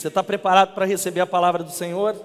Você 0.00 0.08
está 0.08 0.22
preparado 0.22 0.72
para 0.72 0.86
receber 0.86 1.20
a 1.20 1.26
palavra 1.26 1.62
do 1.62 1.70
Senhor? 1.70 2.16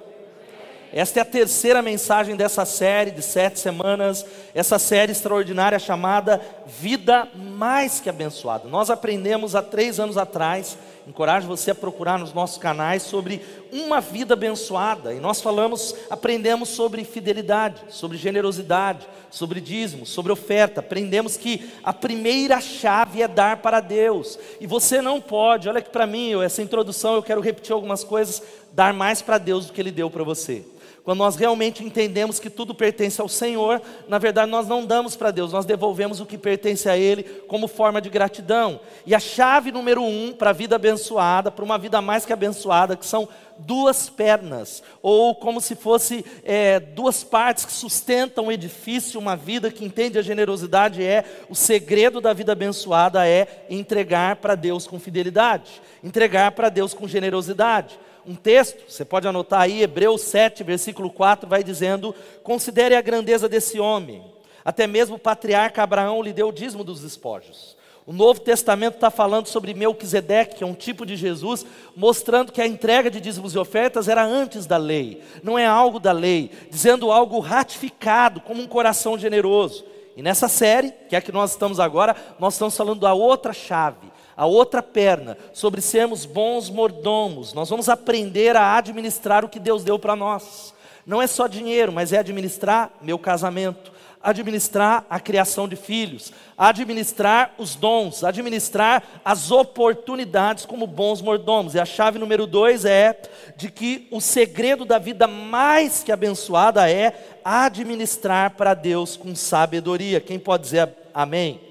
Esta 0.94 1.20
é 1.20 1.22
a 1.22 1.26
terceira 1.26 1.82
mensagem 1.82 2.34
dessa 2.34 2.64
série 2.64 3.12
de 3.12 3.22
sete 3.22 3.60
semanas, 3.60 4.26
essa 4.54 4.80
série 4.80 5.12
extraordinária 5.12 5.78
chamada 5.78 6.40
Vida 6.66 7.28
Mais 7.36 8.00
Que 8.00 8.10
Abençoada. 8.10 8.70
Nós 8.70 8.90
aprendemos 8.90 9.56
há 9.56 9.62
três 9.62 10.00
anos 10.00 10.18
atrás, 10.18 10.78
encorajo 11.08 11.48
você 11.48 11.72
a 11.72 11.76
procurar 11.76 12.18
nos 12.18 12.34
nossos 12.34 12.58
canais 12.58 13.04
sobre 13.04 13.42
uma 13.72 14.02
vida 14.02 14.34
abençoada. 14.34 15.14
E 15.14 15.20
nós 15.20 15.42
falamos, 15.42 15.96
aprendemos 16.10 16.70
sobre 16.70 17.04
fidelidade, 17.04 17.82
sobre 17.90 18.18
generosidade, 18.18 19.08
sobre 19.30 19.62
dízimo, 19.62 20.06
sobre 20.06 20.32
oferta. 20.32 20.80
Aprendemos 20.80 21.38
que 21.38 21.70
a 21.84 21.94
primeira 21.94 22.60
chave 22.60 23.22
é 23.22 23.28
dar 23.28 23.58
para 23.58 23.80
Deus. 23.80 24.40
E 24.60 24.66
você 24.66 25.02
não 25.02 25.22
pode, 25.22 25.70
olha 25.70 25.80
aqui 25.80 25.90
para 25.90 26.08
mim, 26.08 26.42
essa 26.42 26.62
introdução 26.62 27.16
eu 27.16 27.24
quero 27.24 27.42
repetir 27.42 27.74
algumas 27.74 28.04
coisas, 28.04 28.42
dar 28.72 28.94
mais 28.94 29.22
para 29.22 29.38
Deus 29.38 29.68
do 29.68 29.74
que 29.74 29.82
Ele 29.82 29.92
deu 29.92 30.10
para 30.10 30.24
você. 30.24 30.66
Quando 31.06 31.20
nós 31.20 31.36
realmente 31.36 31.84
entendemos 31.84 32.40
que 32.40 32.50
tudo 32.50 32.74
pertence 32.74 33.22
ao 33.22 33.30
Senhor, 33.30 33.80
na 34.08 34.18
verdade 34.18 34.50
nós 34.50 34.68
não 34.68 34.84
damos 34.84 35.16
para 35.16 35.30
Deus, 35.30 35.54
nós 35.54 35.64
devolvemos 35.64 36.20
o 36.20 36.26
que 36.26 36.36
pertence 36.36 36.90
a 36.90 36.98
Ele 36.98 37.22
como 37.48 37.68
forma 37.68 38.02
de 38.02 38.10
gratidão. 38.10 38.80
E 39.06 39.14
a 39.14 39.20
chave 39.20 39.72
número 39.72 40.02
um 40.02 40.34
para 40.34 40.50
a 40.50 40.54
vida 40.54 40.78
abençoada, 40.78 41.52
para 41.52 41.64
uma 41.64 41.78
vida 41.78 42.02
mais 42.02 42.26
que 42.26 42.34
abençoada, 42.34 42.96
que 42.96 43.06
são 43.06 43.30
duas 43.56 44.10
pernas, 44.10 44.82
ou 45.00 45.36
como 45.36 45.62
se 45.62 45.76
fosse 45.76 46.26
é, 46.44 46.80
duas 46.80 47.24
partes 47.24 47.66
que 47.66 47.72
sustentam 47.72 48.48
o 48.48 48.52
edifício, 48.52 49.20
uma 49.20 49.36
vida 49.36 49.70
que 49.70 49.86
entende 49.86 50.18
a 50.18 50.24
generosidade 50.24 51.04
é 51.04 51.24
o 51.48 51.54
segredo 51.54 52.20
da 52.20 52.34
vida 52.34 52.54
abençoada 52.54 53.28
é 53.28 53.68
entregar 53.70 54.38
para 54.38 54.56
Deus 54.56 54.88
com 54.88 55.00
fidelidade, 55.00 55.84
entregar 56.04 56.52
para 56.54 56.68
Deus 56.68 56.96
com 56.96 57.08
generosidade 57.08 58.00
um 58.28 58.36
texto, 58.36 58.90
você 58.90 59.06
pode 59.06 59.28
anotar 59.28 59.62
aí, 59.62 59.82
Hebreus 59.82 60.22
7, 60.22 60.64
versículo 60.64 61.10
4, 61.10 61.48
vai 61.48 61.64
dizendo: 61.64 62.16
Considere 62.44 62.96
a 62.96 63.02
grandeza 63.02 63.48
desse 63.48 63.80
homem, 63.80 64.24
até 64.64 64.88
mesmo 64.88 65.16
o 65.16 65.20
patriarca 65.20 65.84
Abraão 65.84 66.22
lhe 66.22 66.34
deu 66.34 66.50
o 66.50 66.54
dízimo 66.54 66.84
dos 66.84 67.02
despojos. 67.02 67.76
O 68.08 68.14
Novo 68.14 68.40
Testamento 68.40 68.96
está 68.96 69.10
falando 69.10 69.48
sobre 69.48 69.74
Melquisedeque, 69.74 70.58
que 70.58 70.64
é 70.64 70.68
um 70.68 70.76
tipo 70.76 71.08
de 71.08 71.16
Jesus, 71.16 71.66
mostrando 71.96 72.52
que 72.52 72.62
a 72.62 72.68
entrega 72.68 73.10
de 73.10 73.20
dízimos 73.20 73.56
e 73.56 73.58
ofertas 73.58 74.08
era 74.08 74.24
antes 74.24 74.68
da 74.68 74.78
lei, 74.78 75.24
não 75.42 75.58
é 75.58 75.66
algo 75.66 76.00
da 76.00 76.12
lei, 76.12 76.52
dizendo 76.70 77.12
algo 77.12 77.40
ratificado, 77.40 78.42
como 78.42 78.62
um 78.62 78.68
coração 78.68 79.18
generoso. 79.18 79.84
E 80.16 80.22
nessa 80.22 80.48
série, 80.48 80.94
que 81.10 81.16
é 81.16 81.20
a 81.20 81.22
que 81.22 81.32
nós 81.32 81.52
estamos 81.52 81.80
agora, 81.80 82.16
nós 82.40 82.54
estamos 82.54 82.78
falando 82.78 83.02
da 83.02 83.14
outra 83.14 83.52
chave, 83.52 84.15
a 84.36 84.46
outra 84.46 84.84
perna, 84.84 85.38
sobre 85.54 85.82
sermos 85.82 86.26
bons 86.26 86.70
mordomos. 86.70 87.54
Nós 87.54 87.70
vamos 87.70 87.90
aprender 87.90 88.56
a 88.56 88.78
administrar 88.78 89.46
o 89.46 89.50
que 89.50 89.60
Deus 89.60 89.84
deu 89.84 89.98
para 89.98 90.16
nós. 90.16 90.74
Não 91.06 91.22
é 91.22 91.28
só 91.28 91.48
dinheiro, 91.48 91.92
mas 91.92 92.12
é 92.12 92.18
administrar 92.18 92.92
meu 93.02 93.20
casamento, 93.20 93.94
administrar 94.22 95.06
a 95.08 95.20
criação 95.20 95.68
de 95.68 95.76
filhos, 95.76 96.34
administrar 96.58 97.54
os 97.60 97.76
dons, 97.76 98.24
administrar 98.24 99.04
as 99.24 99.52
oportunidades 99.52 100.66
como 100.66 100.88
bons 100.88 101.22
mordomos. 101.22 101.76
E 101.76 101.80
a 101.80 101.86
chave 101.86 102.18
número 102.18 102.48
dois 102.48 102.86
é 102.86 103.22
de 103.56 103.70
que 103.70 104.08
o 104.12 104.20
segredo 104.20 104.84
da 104.84 104.98
vida 104.98 105.28
mais 105.28 106.02
que 106.04 106.12
abençoada 106.12 106.90
é 106.90 107.40
administrar 107.44 108.56
para 108.56 108.74
Deus 108.74 109.16
com 109.16 109.36
sabedoria. 109.36 110.20
Quem 110.20 110.40
pode 110.40 110.64
dizer 110.64 110.90
amém? 111.14 111.65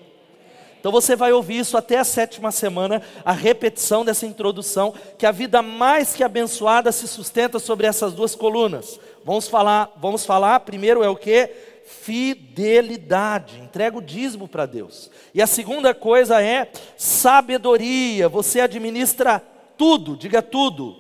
Então 0.84 0.92
você 0.92 1.16
vai 1.16 1.32
ouvir 1.32 1.60
isso 1.60 1.78
até 1.78 1.96
a 1.96 2.04
sétima 2.04 2.52
semana, 2.52 3.00
a 3.24 3.32
repetição 3.32 4.04
dessa 4.04 4.26
introdução, 4.26 4.92
que 5.16 5.24
a 5.24 5.32
vida 5.32 5.62
mais 5.62 6.12
que 6.12 6.22
abençoada 6.22 6.92
se 6.92 7.08
sustenta 7.08 7.58
sobre 7.58 7.86
essas 7.86 8.12
duas 8.12 8.34
colunas. 8.34 9.00
Vamos 9.24 9.48
falar, 9.48 9.90
vamos 9.96 10.26
falar, 10.26 10.60
primeiro 10.60 11.02
é 11.02 11.08
o 11.08 11.16
que? 11.16 11.48
Fidelidade, 11.86 13.62
entrega 13.62 13.96
o 13.96 14.02
dízimo 14.02 14.46
para 14.46 14.66
Deus. 14.66 15.10
E 15.32 15.40
a 15.40 15.46
segunda 15.46 15.94
coisa 15.94 16.42
é 16.42 16.70
sabedoria, 16.98 18.28
você 18.28 18.60
administra 18.60 19.42
tudo, 19.78 20.18
diga 20.18 20.42
tudo, 20.42 20.96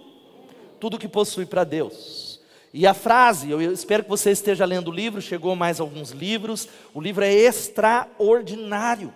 tudo 0.80 0.98
que 0.98 1.08
possui 1.08 1.44
para 1.44 1.62
Deus. 1.62 2.40
E 2.72 2.86
a 2.86 2.94
frase, 2.94 3.50
eu 3.50 3.60
espero 3.60 4.02
que 4.02 4.08
você 4.08 4.30
esteja 4.30 4.64
lendo 4.64 4.88
o 4.88 4.94
livro, 4.94 5.20
chegou 5.20 5.54
mais 5.54 5.78
alguns 5.78 6.10
livros, 6.10 6.70
o 6.94 7.02
livro 7.02 7.22
é 7.22 7.30
extraordinário 7.30 9.12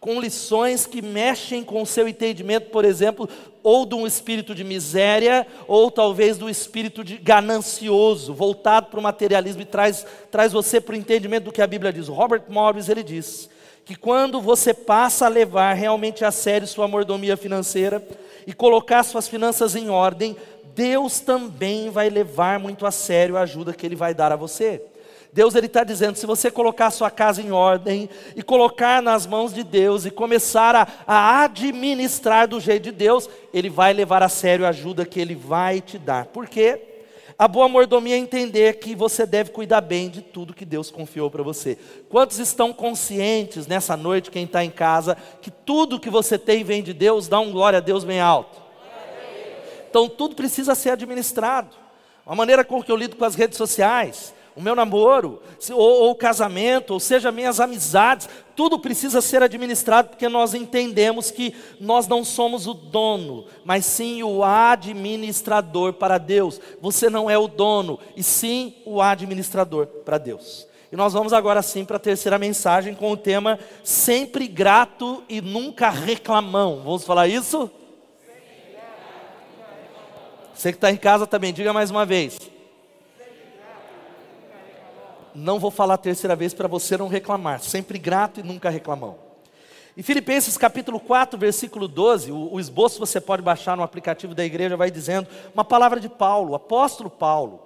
com 0.00 0.20
lições 0.20 0.86
que 0.86 1.02
mexem 1.02 1.64
com 1.64 1.82
o 1.82 1.86
seu 1.86 2.06
entendimento, 2.06 2.70
por 2.70 2.84
exemplo, 2.84 3.28
ou 3.62 3.84
de 3.84 3.94
um 3.94 4.06
espírito 4.06 4.54
de 4.54 4.62
miséria, 4.62 5.46
ou 5.66 5.90
talvez 5.90 6.38
do 6.38 6.48
espírito 6.48 7.02
de 7.02 7.16
ganancioso, 7.16 8.32
voltado 8.32 8.86
para 8.86 9.00
o 9.00 9.02
materialismo 9.02 9.62
e 9.62 9.64
traz, 9.64 10.06
traz 10.30 10.52
você 10.52 10.80
para 10.80 10.94
o 10.94 10.98
entendimento 10.98 11.44
do 11.44 11.52
que 11.52 11.62
a 11.62 11.66
Bíblia 11.66 11.92
diz. 11.92 12.06
Robert 12.08 12.44
Morris, 12.48 12.88
ele 12.88 13.02
diz 13.02 13.48
que 13.84 13.96
quando 13.96 14.40
você 14.40 14.72
passa 14.72 15.26
a 15.26 15.30
levar 15.30 15.72
realmente 15.72 16.24
a 16.24 16.30
sério 16.30 16.66
sua 16.66 16.86
mordomia 16.86 17.36
financeira 17.36 18.06
e 18.46 18.52
colocar 18.52 19.02
suas 19.02 19.26
finanças 19.26 19.74
em 19.74 19.88
ordem, 19.88 20.36
Deus 20.74 21.20
também 21.20 21.90
vai 21.90 22.08
levar 22.08 22.60
muito 22.60 22.86
a 22.86 22.90
sério 22.90 23.36
a 23.36 23.40
ajuda 23.40 23.72
que 23.72 23.84
Ele 23.84 23.96
vai 23.96 24.14
dar 24.14 24.30
a 24.30 24.36
você. 24.36 24.80
Deus 25.32 25.54
ele 25.54 25.66
está 25.66 25.84
dizendo: 25.84 26.16
se 26.16 26.26
você 26.26 26.50
colocar 26.50 26.86
a 26.86 26.90
sua 26.90 27.10
casa 27.10 27.42
em 27.42 27.50
ordem 27.50 28.08
e 28.34 28.42
colocar 28.42 29.02
nas 29.02 29.26
mãos 29.26 29.52
de 29.52 29.62
Deus 29.62 30.04
e 30.04 30.10
começar 30.10 30.74
a, 30.74 30.88
a, 31.06 31.44
administrar 31.44 32.48
do 32.48 32.58
jeito 32.58 32.84
de 32.84 32.92
Deus, 32.92 33.28
Ele 33.52 33.68
vai 33.68 33.92
levar 33.92 34.22
a 34.22 34.28
sério 34.28 34.64
a 34.64 34.70
ajuda 34.70 35.04
que 35.06 35.20
Ele 35.20 35.34
vai 35.34 35.80
te 35.80 35.98
dar. 35.98 36.26
Por 36.26 36.48
quê? 36.48 36.82
A 37.38 37.46
boa 37.46 37.68
mordomia 37.68 38.16
é 38.16 38.18
entender 38.18 38.80
que 38.80 38.96
você 38.96 39.24
deve 39.24 39.52
cuidar 39.52 39.80
bem 39.80 40.08
de 40.08 40.20
tudo 40.20 40.52
que 40.52 40.64
Deus 40.64 40.90
confiou 40.90 41.30
para 41.30 41.42
você. 41.42 41.78
Quantos 42.08 42.40
estão 42.40 42.72
conscientes 42.72 43.68
nessa 43.68 43.96
noite, 43.96 44.28
quem 44.28 44.42
está 44.42 44.64
em 44.64 44.70
casa, 44.70 45.16
que 45.40 45.48
tudo 45.48 46.00
que 46.00 46.10
você 46.10 46.36
tem 46.36 46.64
vem 46.64 46.82
de 46.82 46.92
Deus? 46.92 47.28
Dá 47.28 47.38
um 47.38 47.52
glória 47.52 47.76
a 47.76 47.80
Deus 47.80 48.02
bem 48.02 48.18
alto. 48.18 48.60
Então 49.88 50.08
tudo 50.08 50.34
precisa 50.34 50.74
ser 50.74 50.90
administrado. 50.90 51.76
A 52.26 52.34
maneira 52.34 52.64
com 52.64 52.82
que 52.82 52.90
eu 52.90 52.96
lido 52.96 53.14
com 53.14 53.24
as 53.24 53.36
redes 53.36 53.56
sociais, 53.56 54.34
o 54.58 54.60
meu 54.60 54.74
namoro, 54.74 55.40
ou, 55.70 56.10
o 56.10 56.16
casamento, 56.16 56.92
ou 56.92 56.98
seja, 56.98 57.30
minhas 57.30 57.60
amizades, 57.60 58.28
tudo 58.56 58.76
precisa 58.76 59.20
ser 59.20 59.40
administrado 59.40 60.08
porque 60.08 60.28
nós 60.28 60.52
entendemos 60.52 61.30
que 61.30 61.54
nós 61.78 62.08
não 62.08 62.24
somos 62.24 62.66
o 62.66 62.74
dono, 62.74 63.46
mas 63.64 63.86
sim 63.86 64.20
o 64.24 64.42
administrador 64.42 65.92
para 65.92 66.18
Deus. 66.18 66.60
Você 66.80 67.08
não 67.08 67.30
é 67.30 67.38
o 67.38 67.46
dono, 67.46 68.00
e 68.16 68.22
sim 68.24 68.74
o 68.84 69.00
administrador 69.00 69.86
para 69.86 70.18
Deus. 70.18 70.66
E 70.90 70.96
nós 70.96 71.12
vamos 71.12 71.32
agora 71.32 71.62
sim 71.62 71.84
para 71.84 71.96
a 71.96 72.00
terceira 72.00 72.36
mensagem 72.36 72.96
com 72.96 73.12
o 73.12 73.16
tema 73.16 73.60
sempre 73.84 74.48
grato 74.48 75.22
e 75.28 75.40
nunca 75.40 75.88
reclamão. 75.88 76.82
Vamos 76.82 77.04
falar 77.04 77.28
isso? 77.28 77.70
Você 80.52 80.72
que 80.72 80.78
está 80.78 80.90
em 80.90 80.96
casa 80.96 81.28
também, 81.28 81.52
diga 81.52 81.72
mais 81.72 81.92
uma 81.92 82.04
vez. 82.04 82.57
Não 85.34 85.58
vou 85.58 85.70
falar 85.70 85.94
a 85.94 85.98
terceira 85.98 86.34
vez 86.34 86.54
para 86.54 86.68
você 86.68 86.96
não 86.96 87.08
reclamar. 87.08 87.60
Sempre 87.60 87.98
grato 87.98 88.40
e 88.40 88.42
nunca 88.42 88.70
reclamão. 88.70 89.28
Em 89.96 90.02
Filipenses 90.02 90.56
capítulo 90.56 91.00
4, 91.00 91.38
versículo 91.38 91.88
12, 91.88 92.30
o, 92.30 92.54
o 92.54 92.60
esboço 92.60 93.00
você 93.00 93.20
pode 93.20 93.42
baixar 93.42 93.76
no 93.76 93.82
aplicativo 93.82 94.32
da 94.32 94.44
igreja, 94.44 94.76
vai 94.76 94.92
dizendo 94.92 95.26
uma 95.52 95.64
palavra 95.64 95.98
de 95.98 96.08
Paulo, 96.08 96.54
apóstolo 96.54 97.10
Paulo, 97.10 97.64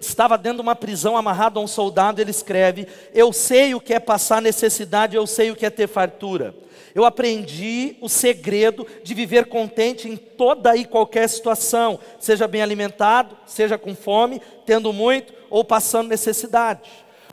estava 0.00 0.36
dentro 0.36 0.56
de 0.56 0.62
uma 0.62 0.74
prisão 0.74 1.16
amarrado 1.16 1.60
a 1.60 1.62
um 1.62 1.68
soldado, 1.68 2.20
ele 2.20 2.32
escreve: 2.32 2.88
Eu 3.14 3.32
sei 3.32 3.74
o 3.74 3.80
que 3.80 3.94
é 3.94 4.00
passar 4.00 4.42
necessidade, 4.42 5.14
eu 5.14 5.26
sei 5.26 5.50
o 5.50 5.56
que 5.56 5.64
é 5.64 5.70
ter 5.70 5.86
fartura. 5.86 6.54
Eu 6.94 7.04
aprendi 7.04 7.96
o 8.00 8.08
segredo 8.08 8.84
de 9.04 9.14
viver 9.14 9.46
contente 9.46 10.08
em 10.08 10.16
toda 10.16 10.76
e 10.76 10.84
qualquer 10.84 11.28
situação, 11.28 12.00
seja 12.18 12.48
bem 12.48 12.60
alimentado, 12.60 13.36
seja 13.46 13.78
com 13.78 13.94
fome, 13.94 14.42
tendo 14.66 14.92
muito 14.92 15.32
ou 15.48 15.64
passando 15.64 16.08
necessidade. 16.08 16.80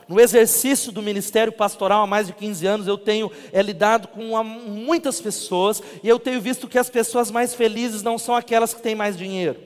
No 0.08 0.20
exercício 0.20 0.92
do 0.92 1.02
ministério 1.02 1.52
pastoral 1.52 2.02
há 2.02 2.06
mais 2.06 2.28
de 2.28 2.32
15 2.32 2.66
anos, 2.66 2.86
eu 2.86 2.96
tenho 2.96 3.30
é, 3.52 3.60
lidado 3.60 4.06
com 4.08 4.42
muitas 4.44 5.20
pessoas 5.20 5.82
e 6.02 6.08
eu 6.08 6.18
tenho 6.18 6.40
visto 6.40 6.68
que 6.68 6.78
as 6.78 6.88
pessoas 6.88 7.30
mais 7.30 7.54
felizes 7.54 8.02
não 8.02 8.16
são 8.16 8.34
aquelas 8.34 8.72
que 8.72 8.80
têm 8.80 8.94
mais 8.94 9.16
dinheiro. 9.16 9.56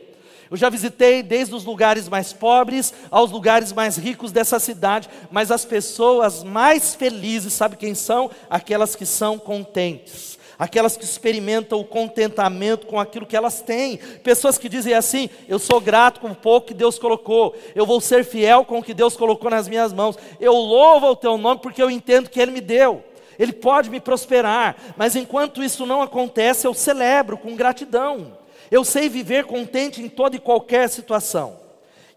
Eu 0.51 0.57
já 0.57 0.69
visitei 0.71 1.23
desde 1.23 1.55
os 1.55 1.65
lugares 1.65 2.09
mais 2.09 2.33
pobres 2.33 2.93
aos 3.11 3.31
lugares 3.31 3.73
mais 3.73 3.97
ricos 3.97 4.33
dessa 4.33 4.59
cidade, 4.59 5.09
mas 5.31 5.51
as 5.51 5.65
pessoas 5.65 6.43
mais 6.43 6.95
felizes, 6.95 7.53
sabe 7.53 7.77
quem 7.77 7.95
são? 7.95 8.31
Aquelas 8.49 8.97
que 8.97 9.07
são 9.07 9.39
contentes 9.39 10.40
aquelas 10.61 10.95
que 10.95 11.05
experimentam 11.05 11.81
o 11.81 11.85
contentamento 11.85 12.87
com 12.87 13.01
aquilo 13.01 13.25
que 13.25 13.35
elas 13.35 13.63
têm, 13.63 13.97
pessoas 14.23 14.59
que 14.59 14.69
dizem 14.69 14.93
assim: 14.93 15.31
Eu 15.49 15.59
sou 15.59 15.81
grato 15.81 16.21
com 16.21 16.29
o 16.29 16.35
pouco 16.35 16.67
que 16.69 16.75
Deus 16.75 16.99
colocou, 16.99 17.57
eu 17.75 17.87
vou 17.87 17.99
ser 17.99 18.27
fiel 18.27 18.63
com 18.67 18.79
o 18.79 18.83
que 18.83 18.93
Deus 18.93 19.17
colocou 19.17 19.51
nas 19.51 19.67
minhas 19.67 19.91
mãos, 19.91 20.19
eu 20.39 20.53
louvo 20.53 21.07
o 21.07 21.17
teu 21.17 21.39
nome 21.39 21.63
porque 21.63 21.83
eu 21.83 21.91
entendo 21.91 22.29
que 22.29 22.39
Ele 22.39 22.53
me 22.53 22.61
deu. 22.61 23.03
Ele 23.39 23.55
pode 23.55 23.89
me 23.89 24.01
prosperar, 24.01 24.77
mas 24.99 25.17
enquanto 25.17 25.65
isso 25.65 25.87
não 25.87 26.03
acontece, 26.03 26.67
eu 26.67 26.75
celebro 26.75 27.39
com 27.39 27.57
gratidão. 27.57 28.37
Eu 28.71 28.85
sei 28.85 29.09
viver 29.09 29.47
contente 29.47 30.03
em 30.03 30.11
toda 30.11 30.37
e 30.37 30.39
qualquer 30.39 30.91
situação. 30.91 31.59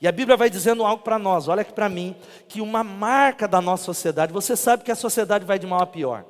E 0.01 0.07
a 0.07 0.11
Bíblia 0.11 0.35
vai 0.35 0.49
dizendo 0.49 0.83
algo 0.83 1.01
para 1.01 1.17
nós, 1.17 1.47
olha 1.47 1.61
aqui 1.61 1.71
para 1.71 1.87
mim, 1.87 2.13
que 2.49 2.59
uma 2.59 2.83
marca 2.83 3.47
da 3.47 3.61
nossa 3.61 3.85
sociedade, 3.85 4.33
você 4.33 4.53
sabe 4.57 4.83
que 4.83 4.91
a 4.91 4.95
sociedade 4.95 5.45
vai 5.45 5.57
de 5.57 5.65
mal 5.65 5.81
a 5.81 5.87
pior. 5.87 6.25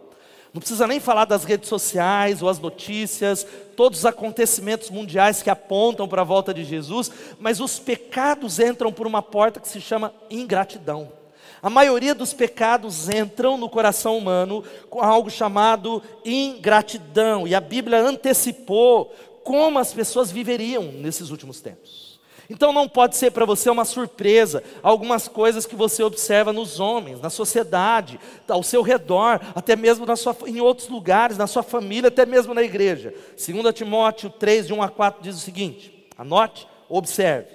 Não 0.54 0.60
precisa 0.60 0.86
nem 0.86 1.00
falar 1.00 1.26
das 1.26 1.44
redes 1.44 1.68
sociais 1.68 2.44
ou 2.44 2.48
as 2.48 2.60
notícias, 2.60 3.46
todos 3.76 4.00
os 4.00 4.06
acontecimentos 4.06 4.92
mundiais 4.92 5.42
que 5.42 5.50
apontam 5.50 6.08
para 6.08 6.22
a 6.22 6.26
volta 6.26 6.54
de 6.54 6.64
Jesus, 6.64 7.12
mas 7.40 7.60
os 7.60 7.80
pecados 7.80 8.60
entram 8.60 8.94
por 8.94 9.08
uma 9.08 9.24
porta 9.24 9.60
que 9.60 9.68
se 9.68 9.82
chama 9.82 10.14
ingratidão. 10.30 11.12
A 11.60 11.72
maioria 11.72 12.14
dos 12.14 12.34
pecados 12.34 13.10
entram 13.10 13.58
no 13.58 13.68
coração 13.68 14.16
humano 14.16 14.64
com 14.92 15.02
algo 15.02 15.30
chamado 15.30 16.04
ingratidão, 16.24 17.48
e 17.48 17.56
a 17.56 17.62
Bíblia 17.62 18.02
antecipou 18.02 19.12
como 19.44 19.80
as 19.80 19.92
pessoas 19.92 20.32
viveriam 20.32 20.84
nesses 20.84 21.32
últimos 21.32 21.62
tempos. 21.62 22.12
Então 22.50 22.74
não 22.74 22.88
pode 22.88 23.16
ser 23.16 23.31
para 23.31 23.45
você 23.45 23.69
uma 23.69 23.86
surpresa 23.86 24.63
algumas 24.81 25.28
coisas 25.28 25.66
que 25.66 25.75
você 25.75 26.04
observa 26.04 26.51
nos 26.51 26.80
homens, 26.80 27.22
na 27.22 27.30
sociedade, 27.30 28.19
ao 28.48 28.63
seu 28.63 28.81
redor, 28.81 29.40
até 29.56 29.75
mesmo 29.75 30.06
na 30.06 30.16
sua, 30.16 30.36
em 30.45 30.60
outros 30.60 30.90
lugares, 30.90 31.38
na 31.38 31.48
sua 31.48 31.63
família, 31.63 32.10
até 32.10 32.25
mesmo 32.25 32.54
na 32.54 32.62
igreja. 32.62 33.13
2 33.38 33.74
Timóteo 33.74 34.30
3, 34.30 34.68
de 34.68 34.74
1 34.74 34.81
a 34.84 34.90
4 34.90 35.24
diz 35.24 35.36
o 35.36 35.40
seguinte: 35.40 36.07
anote, 36.18 36.68
observe. 36.90 37.48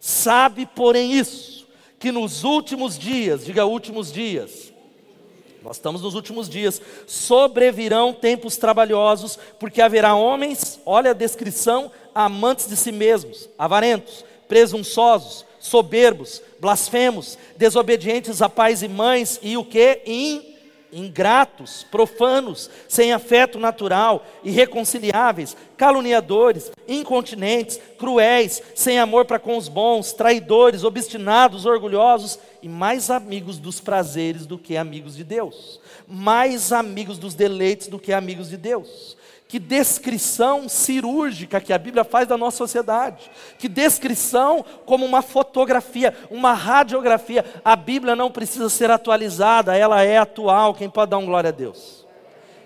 Sabe, 0.00 0.64
porém, 0.66 1.12
isso, 1.12 1.66
que 1.98 2.12
nos 2.12 2.44
últimos 2.44 2.96
dias, 2.96 3.44
diga 3.44 3.64
últimos 3.64 4.12
dias, 4.12 4.72
nós 5.62 5.76
estamos 5.76 6.02
nos 6.02 6.14
últimos 6.14 6.48
dias. 6.48 6.80
Sobrevirão 7.06 8.12
tempos 8.12 8.56
trabalhosos, 8.56 9.38
porque 9.58 9.82
haverá 9.82 10.14
homens, 10.14 10.80
olha 10.86 11.10
a 11.10 11.14
descrição, 11.14 11.90
amantes 12.14 12.68
de 12.68 12.76
si 12.76 12.92
mesmos, 12.92 13.48
avarentos, 13.58 14.24
presunçosos, 14.48 15.44
soberbos, 15.60 16.42
blasfemos, 16.58 17.38
desobedientes 17.56 18.40
a 18.42 18.48
pais 18.48 18.82
e 18.82 18.88
mães 18.88 19.38
e 19.42 19.56
o 19.56 19.64
que? 19.64 20.02
Ingratos, 20.90 21.84
profanos, 21.90 22.70
sem 22.88 23.12
afeto 23.12 23.58
natural, 23.58 24.24
irreconciliáveis, 24.42 25.54
caluniadores, 25.76 26.72
incontinentes, 26.88 27.78
cruéis, 27.98 28.62
sem 28.74 28.98
amor 28.98 29.26
para 29.26 29.38
com 29.38 29.58
os 29.58 29.68
bons, 29.68 30.14
traidores, 30.14 30.84
obstinados, 30.84 31.66
orgulhosos 31.66 32.38
e 32.62 32.68
mais 32.70 33.10
amigos 33.10 33.58
dos 33.58 33.80
prazeres 33.80 34.46
do 34.46 34.56
que 34.56 34.78
amigos 34.78 35.14
de 35.14 35.24
Deus, 35.24 35.78
mais 36.08 36.72
amigos 36.72 37.18
dos 37.18 37.34
deleites 37.34 37.88
do 37.88 37.98
que 37.98 38.10
amigos 38.10 38.48
de 38.48 38.56
Deus 38.56 39.18
que 39.48 39.58
descrição 39.58 40.68
cirúrgica 40.68 41.58
que 41.58 41.72
a 41.72 41.78
Bíblia 41.78 42.04
faz 42.04 42.28
da 42.28 42.36
nossa 42.36 42.58
sociedade. 42.58 43.30
Que 43.58 43.66
descrição 43.66 44.62
como 44.84 45.06
uma 45.06 45.22
fotografia, 45.22 46.14
uma 46.30 46.52
radiografia. 46.52 47.42
A 47.64 47.74
Bíblia 47.74 48.14
não 48.14 48.30
precisa 48.30 48.68
ser 48.68 48.90
atualizada, 48.90 49.74
ela 49.74 50.02
é 50.02 50.18
atual. 50.18 50.74
Quem 50.74 50.90
pode 50.90 51.10
dar 51.10 51.18
um 51.18 51.24
glória 51.24 51.48
a 51.48 51.52
Deus? 51.52 52.06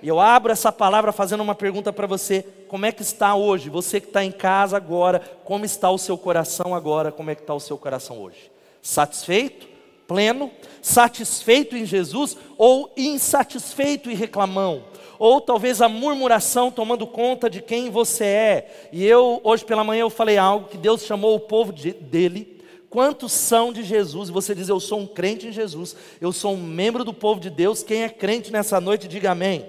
E 0.03 0.09
eu 0.09 0.19
abro 0.19 0.51
essa 0.51 0.73
palavra 0.73 1.13
fazendo 1.13 1.43
uma 1.43 1.55
pergunta 1.55 1.93
para 1.93 2.09
você: 2.09 2.45
como 2.67 2.85
é 2.85 2.91
que 2.91 3.03
está 3.03 3.37
hoje? 3.37 3.71
Você 3.71 4.01
que 4.01 4.09
está 4.09 4.25
em 4.25 4.33
casa 4.33 4.77
agora, 4.77 5.21
como 5.45 5.65
está 5.65 5.89
o 5.89 5.99
seu 5.99 6.19
coração 6.19 6.75
agora? 6.75 7.13
Como 7.13 7.31
é 7.31 7.37
que 7.37 7.43
está 7.43 7.55
o 7.55 7.61
seu 7.61 7.79
coração 7.79 8.21
hoje? 8.21 8.51
Satisfeito? 8.83 9.69
Pleno? 10.09 10.51
Satisfeito 10.83 11.77
em 11.77 11.87
Jesus 11.87 12.37
ou 12.59 12.93
insatisfeito 12.97 14.11
e 14.11 14.15
reclamão? 14.15 14.83
Ou 15.23 15.41
talvez 15.41 15.81
a 15.81 15.89
murmuração 15.89 16.69
tomando 16.69 17.07
conta 17.07 17.49
de 17.49 17.63
quem 17.63 17.91
você 17.91 18.25
é. 18.25 18.89
E 18.91 19.07
eu, 19.07 19.41
hoje 19.45 19.65
pela 19.65 19.85
manhã, 19.85 20.01
eu 20.01 20.11
falei 20.11 20.37
algo 20.37 20.67
que 20.69 20.77
Deus 20.77 21.05
chamou 21.05 21.37
o 21.37 21.39
povo 21.39 21.73
de, 21.73 21.93
dele. 21.93 22.61
Quantos 22.91 23.31
são 23.31 23.73
de 23.73 23.85
Jesus? 23.85 24.29
E 24.29 24.33
você 24.33 24.53
diz, 24.53 24.69
eu 24.69 24.81
sou 24.81 24.99
um 24.99 25.07
crente 25.07 25.47
em 25.47 25.53
Jesus, 25.53 25.95
eu 26.21 26.33
sou 26.33 26.55
um 26.55 26.61
membro 26.61 27.05
do 27.05 27.15
povo 27.15 27.41
de 27.41 27.51
Deus. 27.51 27.85
Quem 27.85 28.03
é 28.03 28.09
crente 28.09 28.51
nessa 28.51 28.81
noite, 28.81 29.07
diga 29.07 29.31
amém. 29.31 29.65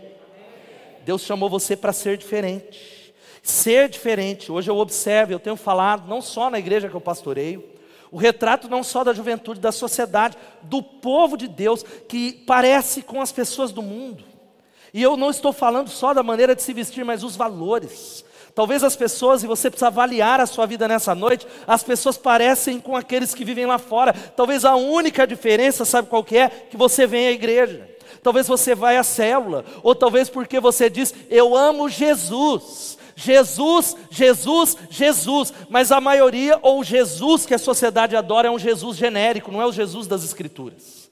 Deus 1.06 1.22
chamou 1.22 1.48
você 1.48 1.78
para 1.78 1.94
ser 1.94 2.18
diferente. 2.18 3.14
Ser 3.44 3.90
diferente, 3.90 4.52
hoje 4.52 4.72
eu 4.72 4.78
observo, 4.78 5.34
eu 5.34 5.40
tenho 5.40 5.56
falado, 5.56 6.08
não 6.08 6.20
só 6.20 6.50
na 6.50 6.58
igreja 6.58 6.90
que 6.90 6.96
eu 6.96 7.02
pastoreio, 7.02 7.64
o 8.10 8.18
retrato 8.18 8.68
não 8.68 8.82
só 8.82 9.04
da 9.04 9.14
juventude, 9.14 9.60
da 9.60 9.72
sociedade, 9.72 10.36
do 10.64 10.82
povo 10.82 11.38
de 11.38 11.48
Deus, 11.48 11.84
que 12.10 12.34
parece 12.48 13.04
com 13.04 13.22
as 13.22 13.32
pessoas 13.32 13.72
do 13.72 13.84
mundo. 13.84 14.33
E 14.94 15.02
eu 15.02 15.18
não 15.18 15.32
estou 15.32 15.52
falando 15.52 15.90
só 15.90 16.14
da 16.14 16.22
maneira 16.22 16.56
de 16.56 16.62
se 16.62 16.72
vestir, 16.72 17.04
mas 17.04 17.24
os 17.24 17.36
valores. 17.36 18.24
Talvez 18.54 18.84
as 18.84 18.96
pessoas, 18.96 19.44
e 19.44 19.48
você 19.48 19.70
precisa 19.70 19.88
avaliar 19.88 20.40
a 20.40 20.46
sua 20.46 20.68
vida 20.68 20.88
nessa 20.88 21.16
noite, 21.16 21.48
as 21.66 21.82
pessoas 21.82 22.18
parecem 22.18 22.80
com 22.80 22.96
aqueles 22.96 23.34
que 23.34 23.44
vivem 23.44 23.66
lá 23.66 23.80
fora. 23.80 24.14
Talvez 24.14 24.64
a 24.64 24.76
única 24.76 25.26
diferença, 25.26 25.84
sabe 25.84 26.08
qual 26.08 26.24
que 26.24 26.38
é? 26.38 26.50
Que 26.50 26.78
você 26.78 27.08
vem 27.08 27.28
à 27.28 27.32
igreja. 27.32 27.90
Talvez 28.22 28.48
você 28.48 28.76
vai 28.76 28.98
à 28.98 29.04
célula, 29.04 29.66
ou 29.82 29.96
talvez 29.96 30.30
porque 30.30 30.60
você 30.60 30.90
diz, 30.90 31.14
eu 31.30 31.58
amo 31.58 31.90
Jesus. 31.90 32.98
Jesus, 33.16 33.96
Jesus, 34.10 34.78
Jesus, 34.90 35.54
mas 35.70 35.92
a 35.92 36.02
maioria, 36.02 36.58
ou 36.62 36.84
Jesus 36.84 37.46
que 37.46 37.54
a 37.54 37.60
sociedade 37.60 38.16
adora, 38.16 38.48
é 38.48 38.52
um 38.52 38.58
Jesus 38.58 38.98
genérico, 38.98 39.52
não 39.52 39.62
é 39.62 39.66
o 39.66 39.72
Jesus 39.72 40.08
das 40.08 40.24
Escrituras. 40.24 41.03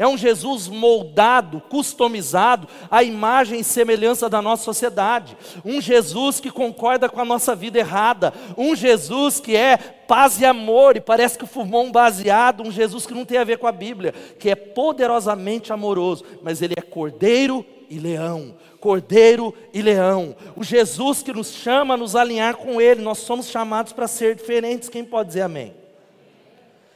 É 0.00 0.08
um 0.08 0.16
Jesus 0.16 0.66
moldado, 0.66 1.60
customizado 1.68 2.66
à 2.90 3.02
imagem 3.02 3.60
e 3.60 3.64
semelhança 3.64 4.30
da 4.30 4.40
nossa 4.40 4.64
sociedade. 4.64 5.36
Um 5.62 5.78
Jesus 5.78 6.40
que 6.40 6.50
concorda 6.50 7.06
com 7.06 7.20
a 7.20 7.24
nossa 7.24 7.54
vida 7.54 7.78
errada. 7.78 8.32
Um 8.56 8.74
Jesus 8.74 9.40
que 9.40 9.54
é 9.54 9.76
paz 9.76 10.40
e 10.40 10.46
amor 10.46 10.96
e 10.96 11.02
parece 11.02 11.36
que 11.36 11.44
fumou 11.44 11.84
um 11.84 11.92
baseado. 11.92 12.62
Um 12.62 12.72
Jesus 12.72 13.04
que 13.04 13.12
não 13.12 13.26
tem 13.26 13.36
a 13.36 13.44
ver 13.44 13.58
com 13.58 13.66
a 13.66 13.72
Bíblia, 13.72 14.14
que 14.38 14.48
é 14.48 14.54
poderosamente 14.54 15.70
amoroso, 15.70 16.24
mas 16.42 16.62
ele 16.62 16.72
é 16.78 16.80
cordeiro 16.80 17.62
e 17.90 17.98
leão. 17.98 18.56
Cordeiro 18.80 19.52
e 19.70 19.82
leão. 19.82 20.34
O 20.56 20.64
Jesus 20.64 21.22
que 21.22 21.34
nos 21.34 21.52
chama 21.52 21.92
a 21.92 21.98
nos 21.98 22.16
alinhar 22.16 22.56
com 22.56 22.80
ele. 22.80 23.02
Nós 23.02 23.18
somos 23.18 23.50
chamados 23.50 23.92
para 23.92 24.08
ser 24.08 24.34
diferentes. 24.34 24.88
Quem 24.88 25.04
pode 25.04 25.28
dizer 25.28 25.42
amém? 25.42 25.79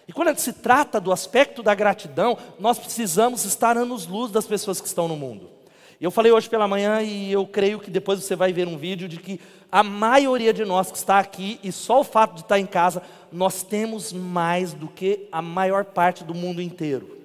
E 0.07 0.13
quando 0.13 0.37
se 0.39 0.53
trata 0.53 1.01
do 1.01 1.13
aspecto 1.13 1.63
da 1.63 1.75
gratidão, 1.75 2.37
nós 2.59 2.79
precisamos 2.79 3.45
estar 3.45 3.77
anos-luz 3.77 4.31
das 4.31 4.47
pessoas 4.47 4.81
que 4.81 4.87
estão 4.87 5.09
no 5.09 5.17
mundo. 5.17 5.51
Eu 6.01 6.11
falei 6.11 6.31
hoje 6.31 6.51
pela 6.51 6.69
manhã 6.69 7.01
e 7.01 7.33
eu 7.33 7.47
creio 7.47 7.81
que 7.81 7.91
depois 7.91 8.23
você 8.23 8.37
vai 8.37 8.53
ver 8.53 8.69
um 8.69 8.77
vídeo 8.77 9.09
de 9.09 9.17
que 9.17 9.41
a 9.73 9.83
maioria 9.83 10.53
de 10.53 10.65
nós 10.65 10.91
que 10.91 10.99
está 10.99 11.19
aqui 11.19 11.59
e 11.63 11.73
só 11.73 12.01
o 12.01 12.05
fato 12.05 12.35
de 12.35 12.41
estar 12.41 12.59
em 12.59 12.67
casa, 12.67 13.03
nós 13.33 13.63
temos 13.63 14.13
mais 14.13 14.75
do 14.75 14.87
que 14.87 15.27
a 15.33 15.41
maior 15.41 15.85
parte 15.85 16.23
do 16.23 16.35
mundo 16.35 16.61
inteiro. 16.61 17.17